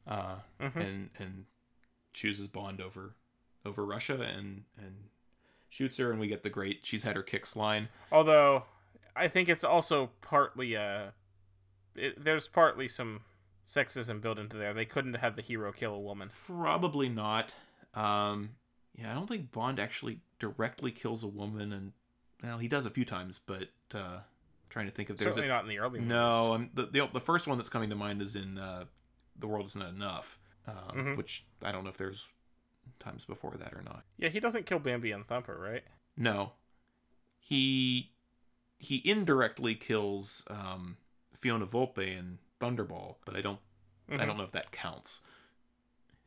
uh, 0.07 0.37
Mhm. 0.61 0.77
and 0.77 1.11
and 1.19 1.47
chooses 2.13 2.47
Bond 2.47 2.81
over 2.81 3.15
over 3.65 3.85
Russia 3.85 4.21
and 4.21 4.65
and 4.77 5.09
shoots 5.71 5.97
her, 5.97 6.11
and 6.11 6.21
we 6.21 6.29
get 6.29 6.43
the 6.43 6.51
great 6.51 6.85
she's 6.87 7.03
had 7.03 7.17
her 7.17 7.23
kicks 7.23 7.57
line. 7.57 7.89
Although 8.13 8.67
I 9.17 9.29
think 9.29 9.49
it's 9.49 9.65
also 9.65 10.09
partly 10.21 10.77
uh, 10.77 11.13
it, 11.95 12.23
there's 12.23 12.47
partly 12.49 12.87
some 12.89 13.23
sexism 13.67 14.21
built 14.21 14.39
into 14.39 14.57
there. 14.57 14.75
They 14.75 14.85
couldn't 14.85 15.15
have 15.15 15.21
had 15.23 15.37
the 15.37 15.43
hero 15.43 15.73
kill 15.73 15.95
a 15.95 16.01
woman. 16.01 16.31
Probably 16.47 17.09
not. 17.09 17.55
Um, 17.95 18.57
yeah, 18.95 19.11
I 19.11 19.15
don't 19.15 19.27
think 19.29 19.51
Bond 19.53 19.79
actually 19.81 20.21
directly 20.39 20.91
kills 20.93 21.23
a 21.25 21.29
woman, 21.29 21.73
and 21.73 21.93
well, 22.43 22.59
he 22.59 22.69
does 22.69 22.85
a 22.85 22.91
few 22.91 23.05
times, 23.05 23.39
but 23.39 23.69
uh, 23.95 24.21
trying 24.75 24.87
to 24.87 24.91
think 24.93 25.09
if 25.09 25.17
there's 25.19 25.37
Certainly 25.37 25.47
a 25.47 25.53
not 25.53 25.63
in 25.63 25.69
the 25.69 25.79
early 25.79 26.01
movies. 26.01 26.09
no. 26.09 26.53
I'm, 26.53 26.69
the, 26.75 26.87
the 26.87 27.07
the 27.13 27.21
first 27.21 27.47
one 27.47 27.57
that's 27.59 27.69
coming 27.69 27.91
to 27.91 27.97
mind 27.97 28.21
is 28.21 28.35
in 28.35 28.59
uh, 28.59 28.87
the 29.39 29.47
world 29.47 29.67
is 29.67 29.77
not 29.77 29.91
enough, 29.91 30.37
um, 30.67 30.75
Mhm. 30.97 31.17
which 31.17 31.45
I 31.63 31.71
don't 31.71 31.85
know 31.85 31.91
if 31.91 31.97
there's 31.97 32.27
times 32.99 33.25
before 33.25 33.53
that 33.53 33.73
or 33.73 33.83
not. 33.83 34.03
Yeah, 34.19 34.31
he 34.31 34.41
doesn't 34.41 34.67
kill 34.67 34.81
Bambi 34.81 35.13
and 35.13 35.25
Thumper, 35.25 35.57
right? 35.57 35.85
No, 36.17 36.55
he 37.39 38.11
he 38.79 39.01
indirectly 39.05 39.77
kills 39.77 40.43
um, 40.51 40.97
Fiona 41.37 41.67
Volpe 41.67 42.19
and 42.19 42.39
Thunderball, 42.61 43.17
but 43.25 43.37
I 43.37 43.41
don't 43.43 43.61
I 44.09 44.15
Mhm. 44.17 44.27
don't 44.27 44.37
know 44.37 44.43
if 44.45 44.53
that 44.53 44.73
counts. 44.73 45.21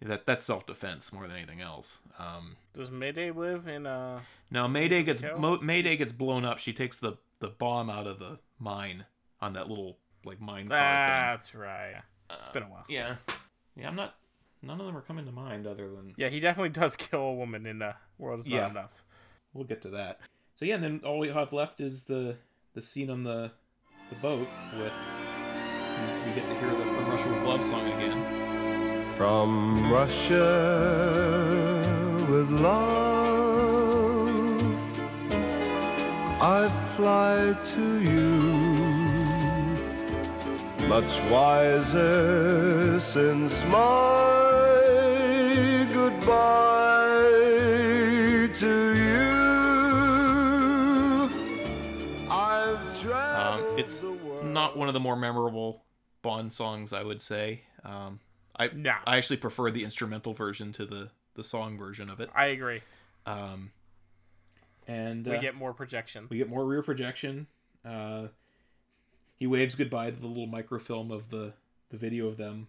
That 0.01 0.25
that's 0.27 0.43
self 0.43 0.65
defense 0.67 1.11
more 1.11 1.27
than 1.27 1.35
anything 1.37 1.59
else. 1.61 1.99
Um, 2.19 2.55
Does 2.73 2.91
Mayday 2.91 3.31
live 3.31 3.67
in 3.67 3.87
uh? 3.87 4.19
no, 4.51 4.67
Mayday 4.67 5.01
gets? 5.03 5.23
Mo, 5.37 5.57
Mayday 5.59 5.97
gets 5.97 6.11
blown 6.11 6.45
up. 6.45 6.59
She 6.59 6.71
takes 6.71 6.97
the 6.97 7.17
the 7.39 7.49
bomb 7.49 7.89
out 7.89 8.05
of 8.07 8.19
the 8.19 8.39
mine 8.59 9.05
on 9.41 9.53
that 9.53 9.69
little 9.69 9.97
like 10.23 10.39
mine 10.39 10.67
car 10.69 10.77
That's 10.77 11.55
right. 11.55 11.93
thing. 11.93 12.01
It's 12.39 12.47
Uh, 12.49 12.51
been 12.51 12.63
a 12.63 12.67
while. 12.67 12.85
yeah, 12.89 13.15
yeah. 13.75 13.87
I'm 13.87 13.95
not. 13.95 14.15
None 14.61 14.79
of 14.79 14.85
them 14.85 14.95
are 14.97 15.01
coming 15.01 15.25
to 15.25 15.31
mind 15.31 15.65
other 15.67 15.89
than 15.89 16.13
Yeah, 16.17 16.29
he 16.29 16.39
definitely 16.39 16.69
does 16.69 16.95
kill 16.97 17.21
a 17.21 17.33
woman 17.33 17.65
in 17.65 17.81
uh, 17.81 17.93
World 18.19 18.39
Is 18.41 18.47
Not 18.47 18.55
Yeah. 18.55 18.69
Enough. 18.69 19.03
we'll 19.53 19.65
get 19.65 19.81
to 19.83 19.89
that. 19.89 20.19
So 20.55 20.65
yeah, 20.65 20.75
and 20.75 20.83
then 20.83 21.01
all 21.05 21.17
we 21.19 21.29
have 21.29 21.53
left 21.53 21.81
is 21.81 22.03
the 22.05 22.35
the 22.73 22.81
scene 22.83 23.09
on 23.09 23.23
the 23.23 23.51
the 24.09 24.15
boat 24.15 24.47
with 24.77 24.93
we 26.25 26.31
get 26.33 26.47
to 26.47 26.55
hear 26.59 26.69
the 26.69 26.85
From 26.85 27.05
Russia 27.09 27.29
with 27.29 27.43
Love 27.43 27.63
song 27.63 27.87
again. 27.93 28.46
From 29.18 29.91
Russia 29.91 31.82
with 32.30 32.51
love, 32.51 33.01
I 36.39 36.70
fly 36.95 37.57
to 37.74 37.99
you. 38.03 38.30
Much 40.88 41.20
wiser 41.32 42.99
since 42.99 43.55
my 43.65 44.47
goodbye 45.91 47.28
to 48.53 48.95
you. 48.95 49.34
I've 52.30 53.05
Um, 53.11 53.80
it's 53.80 54.03
not 54.43 54.78
one 54.78 54.88
of 54.88 54.93
the 54.93 54.99
more 54.99 55.15
memorable 55.15 55.86
Bond 56.22 56.53
songs, 56.53 56.93
I 56.93 57.01
would 57.01 57.22
say. 57.22 57.63
Um, 57.84 58.20
I 58.60 58.70
Nah. 58.74 58.95
I 59.05 59.18
actually 59.18 59.38
prefer 59.38 59.70
the 59.72 59.84
instrumental 59.84 60.34
version 60.34 60.72
to 60.74 60.86
the 60.86 61.10
the 61.36 61.43
song 61.43 61.78
version 61.78 62.10
of 62.10 62.20
it. 62.20 62.30
I 62.36 62.47
agree. 62.47 62.82
Um, 63.26 63.72
and 64.88 65.26
We 65.26 65.36
uh, 65.36 65.41
get 65.41 65.55
more 65.55 65.74
projection. 65.74 66.28
we 66.30 66.38
get 66.38 66.49
more 66.49 66.66
rear 66.66 66.82
projection. 66.82 67.47
Uh, 67.86 68.28
he 69.36 69.45
waves 69.47 69.76
goodbye 69.76 70.12
to 70.12 70.20
the 70.20 70.28
little 70.28 70.47
microfilm 70.47 71.12
of 71.12 71.30
the 71.30 71.53
the 71.89 71.97
video 71.97 72.28
of 72.28 72.38
them, 72.38 72.68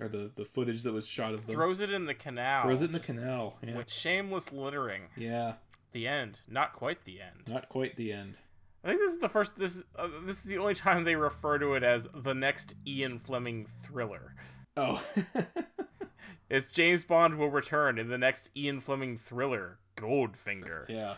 or 0.00 0.08
the 0.08 0.30
the 0.34 0.44
footage 0.44 0.82
that 0.82 0.92
was 0.92 1.06
shot 1.06 1.34
of 1.34 1.46
them. 1.46 1.54
Throws 1.56 1.80
it 1.80 1.90
in 1.92 2.06
the 2.06 2.14
canal. 2.14 2.64
Throws 2.64 2.82
it 2.82 2.86
in 2.86 2.92
the 2.92 3.00
canal. 3.00 3.56
Yeah. 3.62 3.76
With 3.76 3.90
shameless 3.90 4.50
littering. 4.52 5.02
yeah, 5.16 5.54
The 5.92 6.08
end. 6.08 6.40
Not 6.48 6.72
quite 6.72 7.04
the 7.04 7.20
end. 7.20 7.48
not 7.48 7.68
quite 7.68 7.96
the 7.96 8.12
end. 8.12 8.36
I 8.82 8.88
think 8.88 9.00
this 9.00 9.12
is 9.14 9.18
the 9.20 9.28
first. 9.28 9.52
This 9.58 9.82
uh, 9.96 10.08
this 10.24 10.38
is 10.38 10.42
the 10.44 10.58
only 10.58 10.74
time 10.74 11.04
they 11.04 11.16
refer 11.16 11.58
to 11.58 11.74
it 11.74 11.82
as 11.82 12.06
the 12.14 12.34
next 12.34 12.74
Ian 12.86 13.18
Fleming 13.18 13.66
thriller. 13.66 14.34
Oh, 14.76 15.02
It's 16.48 16.68
James 16.68 17.02
Bond 17.04 17.38
will 17.38 17.50
return 17.50 17.98
in 17.98 18.08
the 18.08 18.18
next 18.18 18.50
Ian 18.56 18.80
Fleming 18.80 19.16
thriller, 19.16 19.78
Goldfinger. 19.96 20.88
yeah. 20.88 21.14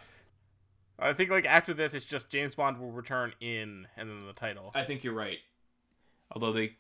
I 0.98 1.12
think 1.12 1.30
like 1.30 1.44
after 1.46 1.74
this, 1.74 1.92
it's 1.94 2.06
just 2.06 2.28
James 2.30 2.54
Bond 2.54 2.78
will 2.80 2.90
return 2.90 3.32
in, 3.40 3.86
and 3.96 4.09
then 4.09 4.26
the 4.26 4.32
title. 4.32 4.72
I 4.74 4.84
think 4.84 5.04
you're 5.04 5.14
right. 5.14 5.38
Although 6.32 6.52
they 6.52 6.76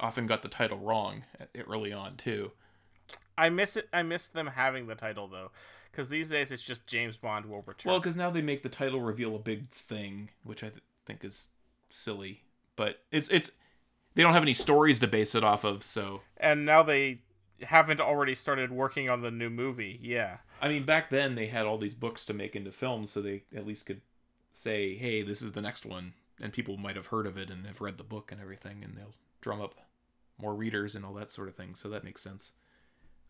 often 0.00 0.26
got 0.26 0.42
the 0.42 0.48
title 0.48 0.78
wrong 0.78 1.24
eh, 1.38 1.60
early 1.68 1.92
on 1.92 2.16
too. 2.16 2.52
I 3.38 3.48
miss 3.50 3.76
it. 3.76 3.88
I 3.92 4.02
miss 4.02 4.26
them 4.26 4.48
having 4.48 4.86
the 4.86 4.94
title 4.96 5.28
though, 5.28 5.50
because 5.92 6.08
these 6.08 6.30
days 6.30 6.50
it's 6.50 6.62
just 6.62 6.86
James 6.86 7.16
Bond 7.16 7.46
will 7.46 7.62
return. 7.62 7.90
Well, 7.92 8.00
because 8.00 8.16
now 8.16 8.30
they 8.30 8.42
make 8.42 8.62
the 8.62 8.68
title 8.70 9.00
reveal 9.02 9.36
a 9.36 9.38
big 9.38 9.68
thing, 9.70 10.30
which 10.42 10.64
I 10.64 10.70
th- 10.70 10.82
think 11.06 11.22
is 11.24 11.48
silly. 11.90 12.42
But 12.76 13.00
it's 13.12 13.28
it's 13.28 13.50
they 14.14 14.22
don't 14.22 14.34
have 14.34 14.42
any 14.42 14.54
stories 14.54 14.98
to 15.00 15.06
base 15.06 15.34
it 15.34 15.44
off 15.44 15.64
of, 15.64 15.82
so 15.82 16.22
and 16.36 16.64
now 16.64 16.82
they 16.82 17.20
haven't 17.62 18.00
already 18.00 18.34
started 18.34 18.72
working 18.72 19.08
on 19.10 19.22
the 19.22 19.30
new 19.30 19.50
movie. 19.50 19.98
Yeah. 20.02 20.38
I 20.60 20.68
mean, 20.68 20.84
back 20.84 21.10
then 21.10 21.34
they 21.34 21.46
had 21.46 21.66
all 21.66 21.78
these 21.78 21.94
books 21.94 22.24
to 22.26 22.34
make 22.34 22.56
into 22.56 22.72
films, 22.72 23.10
so 23.10 23.20
they 23.20 23.44
at 23.54 23.66
least 23.66 23.86
could 23.86 24.00
say, 24.52 24.94
"Hey, 24.96 25.22
this 25.22 25.42
is 25.42 25.52
the 25.52 25.62
next 25.62 25.86
one," 25.86 26.14
and 26.40 26.52
people 26.52 26.76
might 26.76 26.96
have 26.96 27.08
heard 27.08 27.26
of 27.26 27.36
it 27.38 27.50
and 27.50 27.66
have 27.66 27.80
read 27.80 27.98
the 27.98 28.04
book 28.04 28.32
and 28.32 28.40
everything, 28.40 28.82
and 28.82 28.96
they'll 28.96 29.14
drum 29.40 29.60
up 29.60 29.74
more 30.38 30.54
readers 30.54 30.94
and 30.94 31.04
all 31.04 31.14
that 31.14 31.30
sort 31.30 31.48
of 31.48 31.54
thing. 31.54 31.74
So 31.74 31.88
that 31.90 32.04
makes 32.04 32.22
sense. 32.22 32.52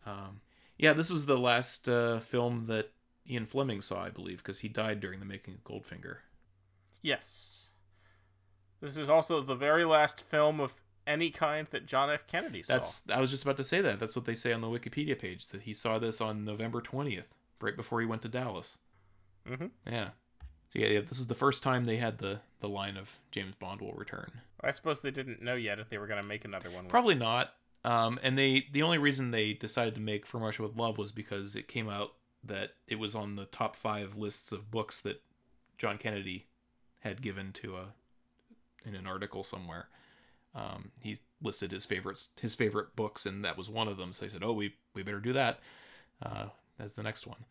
Um, 0.05 0.41
yeah, 0.77 0.93
this 0.93 1.09
was 1.09 1.25
the 1.25 1.37
last 1.37 1.87
uh, 1.87 2.19
film 2.19 2.65
that 2.67 2.91
Ian 3.29 3.45
Fleming 3.45 3.81
saw, 3.81 4.03
I 4.03 4.09
believe, 4.09 4.37
because 4.37 4.59
he 4.59 4.67
died 4.67 4.99
during 4.99 5.19
the 5.19 5.25
making 5.25 5.53
of 5.53 5.63
Goldfinger. 5.63 6.17
Yes. 7.01 7.67
This 8.81 8.97
is 8.97 9.09
also 9.09 9.41
the 9.41 9.55
very 9.55 9.85
last 9.85 10.21
film 10.21 10.59
of 10.59 10.81
any 11.07 11.29
kind 11.29 11.67
that 11.71 11.85
John 11.85 12.09
F. 12.09 12.27
Kennedy 12.27 12.61
saw. 12.63 12.73
That's 12.73 13.03
I 13.09 13.19
was 13.19 13.29
just 13.31 13.43
about 13.43 13.57
to 13.57 13.63
say 13.63 13.81
that. 13.81 13.99
That's 13.99 14.15
what 14.15 14.25
they 14.25 14.35
say 14.35 14.53
on 14.53 14.61
the 14.61 14.67
Wikipedia 14.67 15.17
page 15.17 15.47
that 15.47 15.63
he 15.63 15.73
saw 15.73 15.99
this 15.99 16.21
on 16.21 16.45
November 16.45 16.81
twentieth, 16.81 17.27
right 17.59 17.75
before 17.75 17.99
he 18.01 18.05
went 18.07 18.21
to 18.23 18.29
Dallas. 18.29 18.77
Mhm. 19.47 19.71
Yeah. 19.85 20.09
So 20.69 20.79
yeah, 20.79 20.87
yeah, 20.87 21.01
this 21.01 21.19
is 21.19 21.27
the 21.27 21.35
first 21.35 21.63
time 21.63 21.85
they 21.85 21.97
had 21.97 22.19
the 22.19 22.41
the 22.59 22.69
line 22.69 22.97
of 22.97 23.19
James 23.31 23.55
Bond 23.55 23.81
will 23.81 23.93
return. 23.93 24.41
I 24.63 24.71
suppose 24.71 25.01
they 25.01 25.11
didn't 25.11 25.41
know 25.41 25.55
yet 25.55 25.79
if 25.79 25.89
they 25.89 25.97
were 25.97 26.07
going 26.07 26.21
to 26.21 26.27
make 26.27 26.45
another 26.45 26.69
one. 26.69 26.85
Probably 26.85 27.15
not. 27.15 27.53
Um, 27.83 28.19
and 28.21 28.37
they 28.37 28.67
the 28.71 28.83
only 28.83 28.99
reason 28.99 29.31
they 29.31 29.53
decided 29.53 29.95
to 29.95 30.01
make 30.01 30.25
From 30.25 30.43
Russia 30.43 30.61
with 30.61 30.75
Love 30.77 30.97
was 30.97 31.11
because 31.11 31.55
it 31.55 31.67
came 31.67 31.89
out 31.89 32.13
that 32.43 32.71
it 32.87 32.99
was 32.99 33.15
on 33.15 33.35
the 33.35 33.45
top 33.45 33.75
five 33.75 34.15
lists 34.15 34.51
of 34.51 34.71
books 34.71 35.01
that 35.01 35.21
John 35.77 35.97
Kennedy 35.97 36.47
had 36.99 37.21
given 37.21 37.51
to 37.53 37.75
a 37.77 37.93
in 38.85 38.95
an 38.95 39.07
article 39.07 39.43
somewhere. 39.43 39.87
Um, 40.53 40.91
he 40.99 41.17
listed 41.41 41.71
his 41.71 41.85
favorites 41.85 42.29
his 42.39 42.55
favorite 42.55 42.95
books, 42.95 43.25
and 43.25 43.43
that 43.45 43.57
was 43.57 43.69
one 43.69 43.87
of 43.87 43.97
them. 43.97 44.11
So 44.11 44.25
they 44.25 44.31
said, 44.31 44.43
"Oh, 44.43 44.53
we 44.53 44.75
we 44.93 45.03
better 45.03 45.19
do 45.19 45.33
that 45.33 45.59
uh, 46.21 46.47
as 46.79 46.95
the 46.95 47.03
next 47.03 47.25
one." 47.25 47.45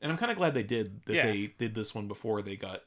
And 0.00 0.10
I'm 0.10 0.18
kind 0.18 0.32
of 0.32 0.38
glad 0.38 0.54
they 0.54 0.62
did 0.62 1.02
that. 1.06 1.14
Yeah. 1.14 1.26
They 1.26 1.54
did 1.58 1.74
this 1.74 1.94
one 1.94 2.08
before 2.08 2.42
they 2.42 2.56
got 2.56 2.82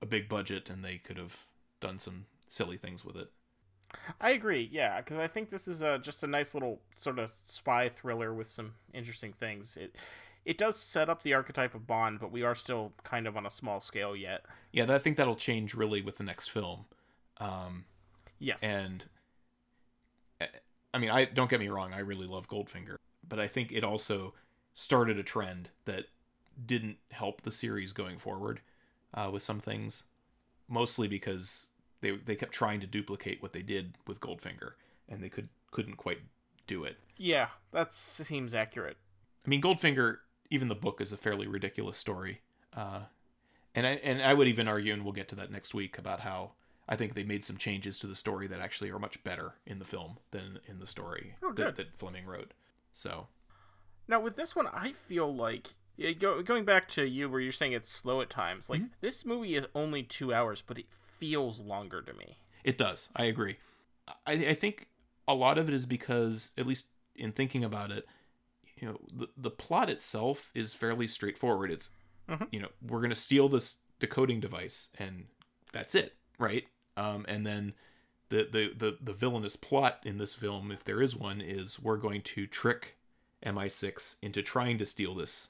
a 0.00 0.06
big 0.06 0.28
budget, 0.28 0.70
and 0.70 0.84
they 0.84 0.98
could 0.98 1.18
have 1.18 1.44
done 1.80 1.98
some 1.98 2.26
silly 2.48 2.76
things 2.76 3.04
with 3.04 3.16
it. 3.16 3.30
I 4.20 4.30
agree, 4.30 4.68
yeah, 4.70 5.00
because 5.00 5.18
I 5.18 5.26
think 5.26 5.50
this 5.50 5.66
is 5.66 5.82
a, 5.82 5.98
just 5.98 6.22
a 6.22 6.28
nice 6.28 6.54
little 6.54 6.80
sort 6.94 7.18
of 7.18 7.32
spy 7.44 7.88
thriller 7.88 8.32
with 8.32 8.48
some 8.48 8.74
interesting 8.94 9.32
things. 9.32 9.76
It 9.76 9.96
it 10.44 10.56
does 10.56 10.78
set 10.78 11.10
up 11.10 11.22
the 11.22 11.34
archetype 11.34 11.74
of 11.74 11.86
Bond, 11.86 12.18
but 12.18 12.32
we 12.32 12.42
are 12.42 12.54
still 12.54 12.92
kind 13.02 13.26
of 13.26 13.36
on 13.36 13.44
a 13.44 13.50
small 13.50 13.78
scale 13.78 14.16
yet. 14.16 14.44
Yeah, 14.72 14.92
I 14.92 14.98
think 14.98 15.16
that'll 15.16 15.36
change 15.36 15.74
really 15.74 16.00
with 16.00 16.16
the 16.16 16.24
next 16.24 16.48
film. 16.48 16.86
Um, 17.40 17.84
Yes, 18.38 18.62
and 18.62 19.04
eh, 20.40 20.46
I 20.94 20.98
mean, 20.98 21.10
I 21.10 21.24
don't 21.26 21.50
get 21.50 21.60
me 21.60 21.68
wrong, 21.68 21.92
I 21.92 21.98
really 22.00 22.26
love 22.26 22.48
Goldfinger, 22.48 22.96
but 23.26 23.38
I 23.38 23.48
think 23.48 23.72
it 23.72 23.84
also 23.84 24.34
started 24.74 25.18
a 25.18 25.22
trend 25.22 25.70
that 25.84 26.06
didn't 26.66 26.98
help 27.10 27.42
the 27.42 27.50
series 27.50 27.92
going 27.92 28.18
forward 28.18 28.60
uh, 29.14 29.30
with 29.32 29.42
some 29.42 29.60
things, 29.60 30.04
mostly 30.68 31.06
because 31.08 31.68
they 32.00 32.12
they 32.12 32.34
kept 32.34 32.52
trying 32.52 32.80
to 32.80 32.86
duplicate 32.86 33.42
what 33.42 33.52
they 33.52 33.62
did 33.62 33.94
with 34.06 34.20
Goldfinger, 34.20 34.72
and 35.08 35.22
they 35.22 35.28
could 35.28 35.48
couldn't 35.70 35.96
quite 35.96 36.20
do 36.66 36.84
it. 36.84 36.96
yeah, 37.16 37.48
that 37.72 37.92
seems 37.92 38.54
accurate. 38.54 38.96
I 39.44 39.48
mean, 39.48 39.60
Goldfinger, 39.60 40.18
even 40.50 40.68
the 40.68 40.74
book 40.74 41.00
is 41.00 41.12
a 41.12 41.16
fairly 41.16 41.46
ridiculous 41.46 41.96
story, 41.96 42.40
uh, 42.76 43.00
and 43.74 43.86
I 43.86 43.90
and 44.02 44.22
I 44.22 44.34
would 44.34 44.48
even 44.48 44.68
argue, 44.68 44.92
and 44.92 45.04
we'll 45.04 45.12
get 45.12 45.28
to 45.28 45.34
that 45.36 45.50
next 45.50 45.74
week 45.74 45.98
about 45.98 46.20
how 46.20 46.52
I 46.90 46.96
think 46.96 47.14
they 47.14 47.22
made 47.24 47.44
some 47.44 47.56
changes 47.56 47.98
to 48.00 48.06
the 48.08 48.14
story 48.16 48.46
that 48.48 48.60
actually 48.60 48.90
are 48.90 48.98
much 48.98 49.22
better 49.24 49.54
in 49.64 49.78
the 49.78 49.84
film 49.84 50.18
than 50.32 50.58
in 50.66 50.78
the 50.80 50.86
story 50.86 51.36
Oh, 51.42 51.52
that, 51.52 51.76
that 51.76 51.96
Fleming 51.98 52.26
wrote. 52.26 52.52
So 52.92 53.28
Now 54.08 54.20
with 54.20 54.34
this 54.36 54.54
one, 54.56 54.66
I 54.66 54.92
feel 54.92 55.32
like 55.34 55.74
go, 56.18 56.42
going 56.42 56.64
back 56.64 56.88
to 56.88 57.06
you 57.06 57.28
where 57.30 57.40
you're 57.40 57.52
saying 57.52 57.72
it's 57.72 57.90
slow 57.92 58.20
at 58.20 58.28
times. 58.28 58.68
Like 58.68 58.82
this 59.00 59.24
movie 59.24 59.54
is 59.54 59.66
only 59.74 60.02
two 60.02 60.34
hours, 60.34 60.62
but 60.66 60.78
it 60.78 60.86
feels 60.90 61.60
longer 61.60 62.02
to 62.02 62.12
me. 62.12 62.38
it 62.64 62.76
does. 62.76 63.08
I 63.14 63.24
agree. 63.24 63.56
I, 64.26 64.32
I 64.32 64.54
think 64.54 64.88
a 65.28 65.34
lot 65.34 65.58
of 65.58 65.68
it 65.68 65.74
is 65.74 65.86
because, 65.86 66.52
at 66.58 66.66
least 66.66 66.86
in 67.14 67.30
thinking 67.32 67.62
about 67.62 67.92
it, 67.92 68.06
you 68.76 68.88
know, 68.88 68.98
the 69.12 69.28
the 69.36 69.50
plot 69.50 69.88
itself 69.90 70.50
is 70.54 70.74
fairly 70.74 71.06
straightforward. 71.06 71.70
It's 71.70 71.90
Mhm. 72.28 72.48
you 72.50 72.60
know 72.60 72.68
we're 72.82 73.00
gonna 73.02 73.14
steal 73.14 73.48
this 73.48 73.76
decoding 74.00 74.40
device 74.40 74.88
and 74.98 75.26
that's 75.72 75.94
it, 75.94 76.16
right? 76.38 76.66
Um, 76.96 77.24
and 77.28 77.46
then 77.46 77.74
the, 78.28 78.44
the 78.50 78.72
the 78.76 78.98
the 79.00 79.12
villainous 79.12 79.56
plot 79.56 80.00
in 80.04 80.18
this 80.18 80.34
film, 80.34 80.70
if 80.70 80.84
there 80.84 81.02
is 81.02 81.16
one, 81.16 81.40
is 81.40 81.80
we're 81.80 81.96
going 81.96 82.22
to 82.22 82.46
trick 82.46 82.96
MI6 83.42 84.16
into 84.22 84.42
trying 84.42 84.78
to 84.78 84.86
steal 84.86 85.14
this 85.14 85.48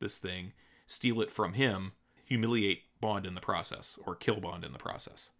this 0.00 0.18
thing, 0.18 0.52
steal 0.86 1.20
it 1.20 1.30
from 1.30 1.54
him, 1.54 1.92
humiliate 2.24 2.82
Bond 3.00 3.26
in 3.26 3.34
the 3.34 3.40
process, 3.40 3.98
or 4.06 4.14
kill 4.14 4.40
Bond 4.40 4.64
in 4.64 4.72
the 4.72 4.78
process. 4.78 5.30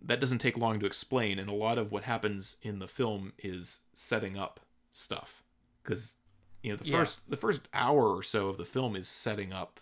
That 0.00 0.20
doesn't 0.20 0.38
take 0.38 0.56
long 0.56 0.78
to 0.80 0.86
explain, 0.86 1.38
and 1.38 1.48
a 1.48 1.54
lot 1.54 1.78
of 1.78 1.90
what 1.90 2.04
happens 2.04 2.56
in 2.62 2.78
the 2.78 2.88
film 2.88 3.32
is 3.38 3.80
setting 3.94 4.38
up 4.38 4.60
stuff. 4.92 5.42
Because 5.82 6.14
you 6.62 6.70
know 6.70 6.76
the 6.76 6.86
Yeah. 6.86 6.98
first 6.98 7.28
the 7.28 7.36
first 7.36 7.68
hour 7.74 8.08
or 8.16 8.22
so 8.22 8.48
of 8.48 8.58
the 8.58 8.64
film 8.64 8.94
is 8.96 9.08
setting 9.08 9.52
up 9.52 9.80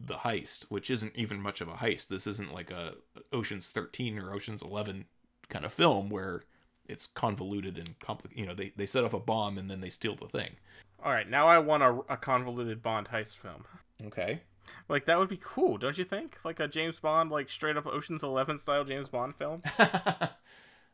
the 0.00 0.16
heist, 0.16 0.64
which 0.68 0.90
isn't 0.90 1.16
even 1.16 1.40
much 1.40 1.60
of 1.60 1.68
a 1.68 1.74
heist. 1.74 2.08
This 2.08 2.26
isn't 2.26 2.52
like 2.52 2.70
a 2.70 2.94
Ocean's 3.32 3.68
13 3.68 4.18
or 4.18 4.32
Ocean's 4.32 4.62
11 4.62 5.06
kind 5.48 5.64
of 5.64 5.72
film 5.72 6.08
where 6.08 6.44
it's 6.86 7.06
convoluted 7.06 7.76
and 7.76 7.98
complicated. 7.98 8.38
You 8.38 8.46
know, 8.46 8.54
they, 8.54 8.72
they 8.76 8.86
set 8.86 9.04
off 9.04 9.14
a 9.14 9.20
bomb 9.20 9.58
and 9.58 9.70
then 9.70 9.80
they 9.80 9.90
steal 9.90 10.14
the 10.14 10.28
thing. 10.28 10.56
All 11.02 11.12
right, 11.12 11.28
now 11.28 11.46
I 11.46 11.58
want 11.58 11.82
a, 11.82 12.00
a 12.08 12.16
convoluted 12.16 12.82
Bond 12.82 13.08
heist 13.08 13.36
film. 13.36 13.64
Okay. 14.04 14.40
Like 14.88 15.06
that 15.06 15.18
would 15.18 15.28
be 15.28 15.40
cool, 15.40 15.78
don't 15.78 15.96
you 15.96 16.04
think? 16.04 16.44
Like 16.44 16.60
a 16.60 16.68
James 16.68 16.98
Bond, 16.98 17.30
like 17.30 17.50
straight 17.50 17.76
up 17.76 17.86
Ocean's 17.86 18.22
Eleven 18.22 18.58
style 18.58 18.84
James 18.84 19.08
Bond 19.08 19.34
film. 19.34 19.62
uh, 19.78 20.28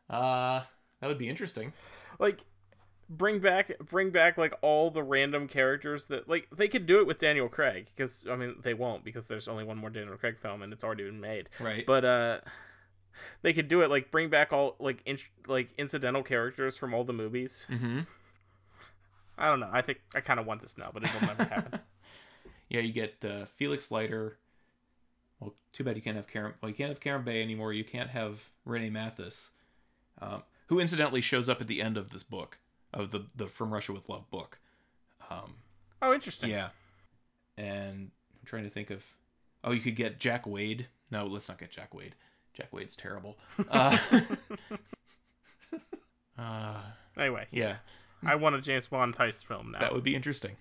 that 0.09 1.07
would 1.07 1.17
be 1.17 1.29
interesting. 1.29 1.73
like 2.19 2.41
bring 3.09 3.39
back 3.39 3.71
bring 3.79 4.09
back 4.09 4.37
like 4.37 4.53
all 4.61 4.89
the 4.89 5.03
random 5.03 5.47
characters 5.47 6.07
that 6.07 6.27
like 6.27 6.47
they 6.55 6.67
could 6.67 6.85
do 6.85 6.99
it 6.99 7.07
with 7.07 7.19
Daniel 7.19 7.47
Craig 7.47 7.87
because 7.95 8.25
I 8.29 8.35
mean 8.35 8.55
they 8.63 8.73
won't 8.73 9.03
because 9.03 9.25
there's 9.27 9.47
only 9.47 9.63
one 9.63 9.77
more 9.77 9.89
Daniel 9.89 10.17
Craig 10.17 10.37
film 10.37 10.61
and 10.61 10.73
it's 10.73 10.83
already 10.83 11.03
been 11.03 11.21
made. 11.21 11.49
Right. 11.59 11.85
But 11.85 12.05
uh 12.05 12.39
They 13.41 13.53
could 13.53 13.67
do 13.67 13.81
it 13.81 13.89
like 13.89 14.11
bring 14.11 14.29
back 14.29 14.51
all 14.51 14.75
like 14.79 15.01
in, 15.05 15.17
like 15.47 15.69
incidental 15.77 16.23
characters 16.23 16.77
from 16.77 16.93
all 16.93 17.03
the 17.03 17.13
movies. 17.13 17.67
Mm-hmm. 17.71 18.01
I 19.37 19.49
don't 19.49 19.59
know. 19.59 19.69
I 19.71 19.81
think 19.81 20.01
I 20.13 20.21
kind 20.21 20.39
of 20.39 20.45
want 20.45 20.61
this 20.61 20.77
now, 20.77 20.89
but 20.93 21.03
it'll 21.03 21.21
never 21.21 21.43
happen. 21.43 21.79
Yeah, 22.67 22.79
you 22.79 22.91
get 22.91 23.23
uh, 23.23 23.45
Felix 23.45 23.91
Leiter. 23.91 24.39
Well, 25.39 25.53
too 25.71 25.83
bad 25.83 25.95
you 25.95 26.01
can't 26.01 26.15
have 26.15 26.27
Kerim. 26.27 26.55
Well, 26.59 26.69
you 26.69 26.75
can't 26.75 26.89
have 26.89 26.99
Kerim 26.99 27.23
Bey 27.23 27.43
anymore. 27.43 27.73
You 27.73 27.83
can't 27.83 28.09
have 28.09 28.49
Renee 28.65 28.89
Mathis, 28.89 29.51
um, 30.19 30.41
who 30.65 30.79
incidentally 30.79 31.21
shows 31.21 31.47
up 31.47 31.61
at 31.61 31.67
the 31.67 31.79
end 31.79 31.95
of 31.95 32.09
this 32.09 32.23
book 32.23 32.57
of 32.95 33.11
the 33.11 33.25
the 33.35 33.47
From 33.47 33.71
Russia 33.73 33.93
with 33.93 34.09
Love 34.09 34.29
book. 34.31 34.57
Um, 35.29 35.55
Oh, 36.01 36.13
interesting. 36.13 36.49
yeah, 36.49 36.69
and 37.57 38.11
I'm 38.33 38.45
trying 38.45 38.63
to 38.63 38.69
think 38.69 38.89
of. 38.89 39.03
Oh, 39.63 39.71
you 39.71 39.79
could 39.81 39.95
get 39.95 40.19
Jack 40.19 40.45
Wade. 40.47 40.87
No, 41.11 41.25
let's 41.25 41.47
not 41.49 41.57
get 41.57 41.71
Jack 41.71 41.93
Wade. 41.93 42.15
Jack 42.53 42.71
Wade's 42.73 42.95
terrible. 42.95 43.37
Uh, 43.69 43.97
uh, 46.37 46.81
Anyway, 47.17 47.47
yeah, 47.49 47.77
I 48.25 48.35
want 48.35 48.55
a 48.55 48.61
James 48.61 48.87
Bond 48.87 49.15
heist 49.15 49.45
film 49.45 49.71
now. 49.71 49.79
that 49.79 49.93
would 49.93 50.03
be 50.03 50.15
interesting. 50.15 50.57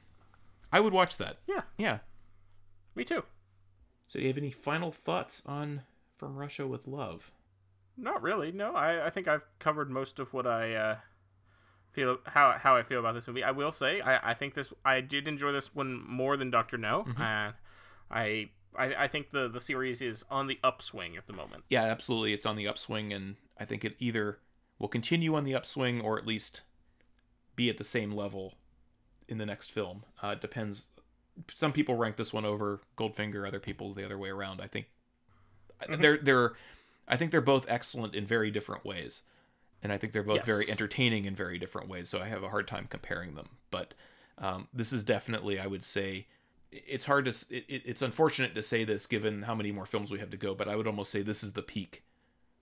I 0.72 0.78
would 0.80 0.92
watch 0.92 1.16
that. 1.16 1.38
yeah, 1.48 1.62
Yeah. 1.78 1.98
me 2.94 3.04
too. 3.04 3.24
So, 4.08 4.18
do 4.18 4.22
you 4.22 4.28
have 4.28 4.38
any 4.38 4.50
final 4.52 4.92
thoughts 4.92 5.42
on 5.46 5.82
From 6.16 6.36
Russia 6.36 6.66
with 6.66 6.86
Love? 6.86 7.32
Not 7.96 8.22
really. 8.22 8.52
No, 8.52 8.74
I, 8.74 9.06
I 9.06 9.10
think 9.10 9.26
I've 9.28 9.44
covered 9.58 9.90
most 9.90 10.18
of 10.20 10.32
what 10.32 10.46
I 10.46 10.74
uh, 10.74 10.96
feel 11.94 12.18
how 12.26 12.52
how 12.58 12.76
I 12.76 12.82
feel 12.82 12.98
about 13.00 13.14
this 13.14 13.26
movie. 13.26 13.44
I 13.44 13.52
will 13.52 13.72
say 13.72 14.00
I, 14.00 14.30
I 14.30 14.34
think 14.34 14.54
this 14.54 14.72
I 14.84 15.00
did 15.00 15.28
enjoy 15.28 15.52
this 15.52 15.74
one 15.74 16.02
more 16.06 16.36
than 16.36 16.50
Doctor 16.50 16.76
No. 16.76 17.06
And 17.18 17.54
I, 18.10 18.50
I 18.76 19.04
I 19.04 19.08
think 19.08 19.30
the 19.30 19.48
the 19.48 19.60
series 19.60 20.02
is 20.02 20.24
on 20.30 20.46
the 20.46 20.58
upswing 20.62 21.16
at 21.16 21.26
the 21.26 21.32
moment. 21.32 21.64
Yeah, 21.68 21.84
absolutely. 21.84 22.32
It's 22.32 22.46
on 22.46 22.56
the 22.56 22.68
upswing, 22.68 23.12
and 23.12 23.36
I 23.58 23.64
think 23.64 23.84
it 23.84 23.96
either 23.98 24.38
will 24.78 24.88
continue 24.88 25.34
on 25.34 25.44
the 25.44 25.54
upswing 25.54 26.00
or 26.00 26.18
at 26.18 26.26
least 26.26 26.62
be 27.56 27.70
at 27.70 27.78
the 27.78 27.84
same 27.84 28.10
level 28.10 28.54
in 29.28 29.38
the 29.38 29.46
next 29.46 29.70
film. 29.70 30.04
Uh, 30.22 30.28
it 30.28 30.40
depends. 30.40 30.86
Some 31.52 31.72
people 31.72 31.96
rank 31.96 32.16
this 32.16 32.32
one 32.32 32.44
over 32.44 32.80
Goldfinger, 32.96 33.46
other 33.46 33.60
people 33.60 33.92
the 33.92 34.04
other 34.04 34.18
way 34.18 34.30
around. 34.30 34.60
I 34.60 34.66
think 34.66 34.86
they're 35.98 36.18
they're 36.18 36.52
I 37.08 37.16
think 37.16 37.30
they're 37.30 37.40
both 37.40 37.66
excellent 37.68 38.14
in 38.14 38.26
very 38.26 38.50
different 38.50 38.84
ways, 38.84 39.22
and 39.84 39.92
I 39.92 39.98
think 39.98 40.12
they're 40.12 40.22
both 40.24 40.44
very 40.44 40.68
entertaining 40.68 41.26
in 41.26 41.36
very 41.36 41.58
different 41.58 41.88
ways. 41.88 42.08
So 42.08 42.20
I 42.20 42.26
have 42.26 42.42
a 42.42 42.48
hard 42.48 42.66
time 42.66 42.86
comparing 42.90 43.34
them. 43.36 43.50
But 43.70 43.94
um, 44.38 44.66
this 44.74 44.92
is 44.92 45.04
definitely, 45.04 45.60
I 45.60 45.66
would 45.68 45.84
say, 45.84 46.26
it's 46.72 47.04
hard 47.04 47.26
to 47.26 47.30
it, 47.54 47.64
it- 47.68 47.82
it's 47.84 48.02
unfortunate 48.02 48.54
to 48.56 48.62
say 48.62 48.82
this 48.82 49.06
given 49.06 49.42
how 49.42 49.54
many 49.54 49.70
more 49.70 49.86
films 49.86 50.10
we 50.10 50.18
have 50.18 50.30
to 50.30 50.36
go. 50.36 50.54
But 50.56 50.66
I 50.68 50.74
would 50.74 50.88
almost 50.88 51.12
say 51.12 51.22
this 51.22 51.44
is 51.44 51.52
the 51.52 51.62
peak 51.62 52.02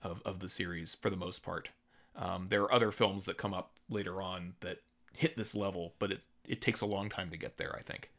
of 0.03 0.21
of 0.27 0.41
the 0.41 0.49
series 0.51 0.95
for 0.95 1.09
the 1.09 1.17
most 1.17 1.43
part. 1.43 1.71
Um, 2.15 2.49
there 2.51 2.61
are 2.63 2.73
other 2.75 2.91
films 2.91 3.25
that 3.25 3.39
come 3.39 3.55
up 3.55 3.79
later 3.89 4.21
on 4.21 4.53
that 4.61 4.83
hit 5.15 5.37
this 5.37 5.55
level, 5.55 5.95
but 5.99 6.11
it 6.13 6.21
it 6.47 6.61
takes 6.61 6.83
a 6.83 6.87
long 6.87 7.09
time 7.09 7.31
to 7.31 7.39
get 7.39 7.57
there. 7.57 7.75
I 7.75 7.81
think, 7.83 8.11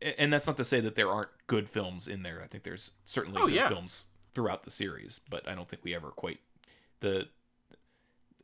and 0.00 0.32
that's 0.32 0.46
not 0.46 0.56
to 0.58 0.64
say 0.64 0.80
that 0.80 0.94
there 0.94 1.10
aren't 1.10 1.30
good 1.46 1.68
films 1.68 2.08
in 2.08 2.22
there. 2.22 2.40
I 2.42 2.46
think 2.46 2.62
there's 2.64 2.92
certainly 3.04 3.42
Oh, 3.42 3.46
good 3.46 3.54
yeah. 3.56 3.68
films 3.68 4.06
throughout 4.32 4.62
the 4.64 4.70
series, 4.70 5.20
but 5.28 5.46
I 5.48 5.54
don't 5.54 5.68
think 5.68 5.84
we 5.84 5.94
ever 5.94 6.08
quite 6.10 6.38
the 7.00 7.28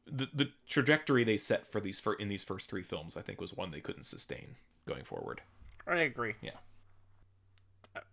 the 0.06 0.28
the 0.34 0.50
trajectory 0.68 1.24
they 1.24 1.36
set 1.36 1.70
for 1.70 1.80
these 1.80 2.00
for 2.00 2.14
in 2.14 2.28
these 2.28 2.44
first 2.44 2.68
three 2.68 2.82
films. 2.82 3.16
I 3.16 3.22
think 3.22 3.40
was 3.40 3.54
one 3.54 3.70
they 3.70 3.80
couldn't 3.80 4.04
sustain 4.04 4.56
going 4.86 5.04
forward. 5.04 5.42
I 5.86 5.96
agree. 5.96 6.34
Yeah. 6.42 6.58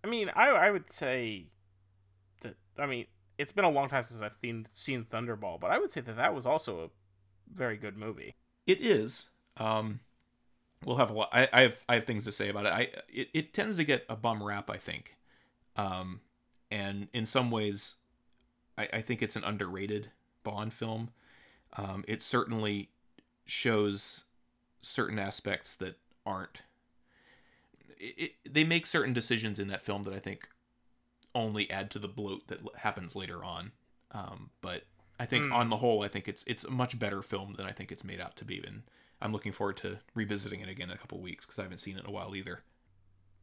I 0.04 0.08
mean, 0.08 0.30
I 0.36 0.50
I 0.50 0.72
would 0.72 0.92
say 0.92 1.46
that 2.42 2.56
I 2.78 2.86
mean 2.86 3.06
it's 3.38 3.52
been 3.52 3.66
a 3.66 3.70
long 3.70 3.90
time 3.90 4.04
since 4.04 4.22
I've 4.22 4.38
seen 4.42 4.66
seen 4.72 5.04
Thunderball, 5.04 5.60
but 5.60 5.72
I 5.72 5.80
would 5.80 5.92
say 5.92 6.02
that 6.02 6.16
that 6.16 6.36
was 6.36 6.46
also 6.46 6.84
a 6.84 6.90
very 7.54 7.78
good 7.78 7.98
movie. 7.98 8.36
It 8.68 8.80
is. 8.82 9.32
Um, 9.58 10.00
we'll 10.86 10.98
have 10.98 11.10
a 11.10 11.14
lot. 11.14 11.30
I, 11.34 11.50
I 11.52 11.62
have 11.62 11.86
I 11.90 11.96
have 11.96 12.06
things 12.06 12.26
to 12.26 12.32
say 12.32 12.50
about 12.50 12.66
it. 12.66 12.74
I 12.74 12.82
it, 13.10 13.30
it 13.34 13.54
tends 13.54 13.78
to 13.78 13.84
get 13.84 14.06
a 14.10 14.16
bum 14.16 14.44
rap, 14.44 14.70
I 14.70 14.78
think, 14.78 15.16
um, 15.76 16.22
and 16.70 17.08
in 17.14 17.26
some 17.26 17.52
ways, 17.52 17.96
I, 18.78 18.88
I 18.94 19.02
think 19.02 19.22
it's 19.22 19.36
an 19.36 19.44
underrated 19.44 20.12
Bond 20.44 20.74
film. 20.74 21.10
Um, 21.78 22.04
it 22.08 22.22
certainly 22.22 22.90
shows 23.46 24.26
certain 24.82 25.20
aspects 25.20 25.76
that 25.76 25.98
aren't. 26.26 26.62
It, 27.98 28.16
it, 28.18 28.54
they 28.54 28.64
make 28.64 28.86
certain 28.86 29.14
decisions 29.14 29.60
in 29.60 29.68
that 29.70 29.82
film 29.82 30.04
that 30.04 30.14
I 30.14 30.20
think 30.20 30.48
only 31.34 31.70
add 31.70 31.90
to 31.92 32.00
the 32.00 32.08
bloat 32.08 32.48
that 32.48 32.60
happens 32.78 33.16
later 33.16 33.44
on. 33.44 33.72
Um, 34.12 34.50
but 34.62 34.84
I 35.20 35.26
think 35.26 35.46
Hmm. 35.46 35.54
on 35.54 35.70
the 35.70 35.78
whole, 35.78 36.04
I 36.04 36.08
think 36.08 36.28
it's 36.28 36.44
it's 36.48 36.64
a 36.64 36.72
much 36.72 36.98
better 37.00 37.22
film 37.22 37.54
than 37.54 37.66
I 37.66 37.72
think 37.72 37.92
it's 37.92 38.04
made 38.04 38.20
out 38.20 38.36
to 38.38 38.46
be, 38.46 38.62
and 38.66 38.84
I'm 39.22 39.32
looking 39.32 39.52
forward 39.52 39.78
to 39.78 40.00
revisiting 40.16 40.62
it 40.62 40.68
again 40.70 40.90
in 40.90 40.96
a 40.96 41.00
couple 41.00 41.20
weeks 41.22 41.46
because 41.46 41.60
I 41.60 41.64
haven't 41.64 41.78
seen 41.78 41.96
it 41.98 42.02
in 42.04 42.08
a 42.10 42.12
while 42.12 42.36
either. 42.36 42.64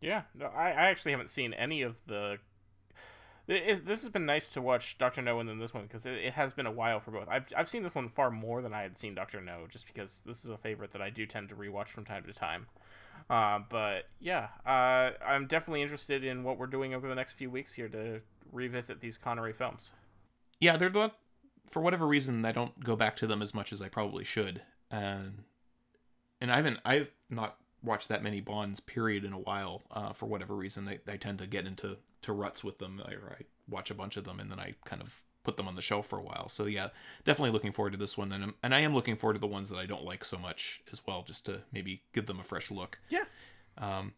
Yeah, 0.00 0.22
no, 0.34 0.46
I, 0.46 0.68
I 0.70 0.88
actually 0.90 1.12
haven't 1.12 1.30
seen 1.30 1.52
any 1.54 1.82
of 1.82 2.04
the. 2.06 2.38
It, 3.48 3.86
this 3.86 4.02
has 4.02 4.10
been 4.10 4.26
nice 4.26 4.50
to 4.50 4.60
watch 4.60 4.98
Doctor 4.98 5.22
No 5.22 5.40
and 5.40 5.48
then 5.48 5.58
this 5.58 5.72
one 5.72 5.84
because 5.84 6.04
it, 6.04 6.12
it 6.12 6.32
has 6.34 6.52
been 6.52 6.66
a 6.66 6.70
while 6.70 7.00
for 7.00 7.10
both. 7.10 7.28
I've 7.28 7.46
I've 7.56 7.68
seen 7.68 7.82
this 7.82 7.94
one 7.94 8.08
far 8.10 8.30
more 8.30 8.60
than 8.60 8.74
I 8.74 8.82
had 8.82 8.98
seen 8.98 9.14
Doctor 9.14 9.40
No, 9.40 9.66
just 9.68 9.86
because 9.86 10.20
this 10.26 10.44
is 10.44 10.50
a 10.50 10.58
favorite 10.58 10.90
that 10.92 11.00
I 11.00 11.08
do 11.08 11.24
tend 11.24 11.48
to 11.48 11.54
rewatch 11.54 11.88
from 11.88 12.04
time 12.04 12.24
to 12.24 12.34
time. 12.34 12.66
Uh, 13.30 13.60
but 13.68 14.04
yeah, 14.20 14.48
uh, 14.66 15.12
I'm 15.26 15.46
definitely 15.46 15.80
interested 15.80 16.24
in 16.24 16.44
what 16.44 16.58
we're 16.58 16.66
doing 16.66 16.92
over 16.92 17.08
the 17.08 17.14
next 17.14 17.34
few 17.34 17.50
weeks 17.50 17.74
here 17.74 17.88
to 17.88 18.20
revisit 18.52 19.00
these 19.00 19.16
Connery 19.16 19.54
films. 19.54 19.92
Yeah, 20.60 20.76
they're 20.76 20.90
not 20.90 21.16
for 21.70 21.80
whatever 21.80 22.06
reason 22.06 22.44
I 22.44 22.52
don't 22.52 22.78
go 22.84 22.96
back 22.96 23.16
to 23.16 23.26
them 23.26 23.40
as 23.40 23.54
much 23.54 23.72
as 23.72 23.80
I 23.80 23.88
probably 23.88 24.24
should, 24.24 24.60
and 24.90 25.44
and 26.38 26.52
I 26.52 26.56
haven't 26.56 26.80
I've 26.84 27.10
not 27.30 27.56
watched 27.82 28.08
that 28.08 28.22
many 28.22 28.40
Bonds 28.40 28.80
period 28.80 29.24
in 29.24 29.32
a 29.32 29.38
while. 29.38 29.82
Uh, 29.90 30.12
for 30.12 30.26
whatever 30.26 30.54
reason, 30.54 30.88
I, 30.88 30.98
I 31.10 31.16
tend 31.16 31.38
to 31.38 31.46
get 31.46 31.66
into 31.66 31.96
to 32.22 32.32
ruts 32.32 32.64
with 32.64 32.78
them. 32.78 33.02
I, 33.04 33.12
I 33.12 33.42
watch 33.68 33.90
a 33.90 33.94
bunch 33.94 34.16
of 34.16 34.24
them 34.24 34.40
and 34.40 34.50
then 34.50 34.58
I 34.58 34.74
kind 34.84 35.02
of 35.02 35.22
put 35.48 35.56
them 35.56 35.68
on 35.68 35.76
the 35.76 35.82
shelf 35.82 36.06
for 36.06 36.18
a 36.18 36.22
while. 36.22 36.48
So 36.48 36.66
yeah, 36.66 36.88
definitely 37.24 37.52
looking 37.52 37.72
forward 37.72 37.92
to 37.92 37.96
this 37.96 38.18
one, 38.18 38.32
and 38.32 38.44
I'm, 38.44 38.54
and 38.62 38.74
I 38.74 38.80
am 38.80 38.94
looking 38.94 39.16
forward 39.16 39.34
to 39.34 39.40
the 39.40 39.46
ones 39.46 39.70
that 39.70 39.78
I 39.78 39.86
don't 39.86 40.04
like 40.04 40.22
so 40.22 40.36
much 40.36 40.82
as 40.92 41.00
well, 41.06 41.22
just 41.26 41.46
to 41.46 41.62
maybe 41.72 42.02
give 42.12 42.26
them 42.26 42.38
a 42.38 42.44
fresh 42.44 42.70
look. 42.70 42.98
Yeah. 43.08 43.24
Um, 43.78 44.12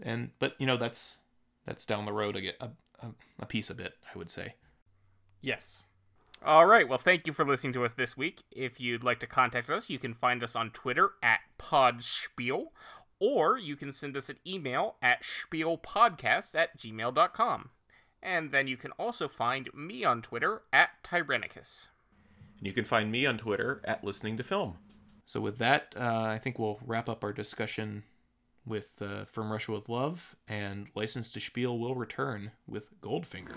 and 0.00 0.30
but 0.38 0.54
you 0.58 0.66
know 0.66 0.78
that's 0.78 1.18
that's 1.66 1.84
down 1.84 2.06
the 2.06 2.12
road 2.12 2.36
a, 2.36 2.64
a, 2.64 2.70
a, 3.00 3.08
a 3.40 3.46
piece 3.46 3.68
of 3.68 3.78
it, 3.78 3.94
I 4.14 4.16
would 4.16 4.30
say. 4.30 4.54
Yes. 5.42 5.84
All 6.42 6.64
right. 6.64 6.88
Well, 6.88 6.98
thank 6.98 7.26
you 7.26 7.34
for 7.34 7.44
listening 7.44 7.74
to 7.74 7.84
us 7.84 7.92
this 7.92 8.16
week. 8.16 8.44
If 8.50 8.80
you'd 8.80 9.04
like 9.04 9.20
to 9.20 9.26
contact 9.26 9.68
us, 9.68 9.90
you 9.90 9.98
can 9.98 10.14
find 10.14 10.42
us 10.42 10.56
on 10.56 10.70
Twitter 10.70 11.10
at 11.22 11.40
Podspiel, 11.58 12.68
or 13.20 13.58
you 13.58 13.76
can 13.76 13.92
send 13.92 14.16
us 14.16 14.28
an 14.28 14.38
email 14.46 14.96
at 15.00 15.22
spielpodcast 15.22 16.54
at 16.54 16.76
gmail.com. 16.76 17.70
And 18.22 18.50
then 18.50 18.66
you 18.66 18.76
can 18.76 18.90
also 18.92 19.28
find 19.28 19.72
me 19.72 20.04
on 20.04 20.22
Twitter 20.22 20.62
at 20.72 20.90
Tyrannicus. 21.04 21.88
And 22.58 22.66
you 22.66 22.72
can 22.72 22.84
find 22.84 23.10
me 23.10 23.24
on 23.24 23.38
Twitter 23.38 23.80
at 23.84 24.04
listening 24.04 24.36
to 24.36 24.42
film. 24.42 24.76
So 25.24 25.40
with 25.40 25.58
that, 25.58 25.94
uh, 25.96 26.26
I 26.28 26.38
think 26.38 26.58
we'll 26.58 26.80
wrap 26.84 27.08
up 27.08 27.22
our 27.22 27.32
discussion 27.32 28.02
with 28.66 29.00
uh, 29.00 29.24
From 29.24 29.50
Russia 29.50 29.72
with 29.72 29.88
Love, 29.88 30.36
and 30.46 30.88
License 30.94 31.30
to 31.32 31.40
Spiel 31.40 31.78
will 31.78 31.94
return 31.94 32.52
with 32.66 33.00
Goldfinger. 33.00 33.56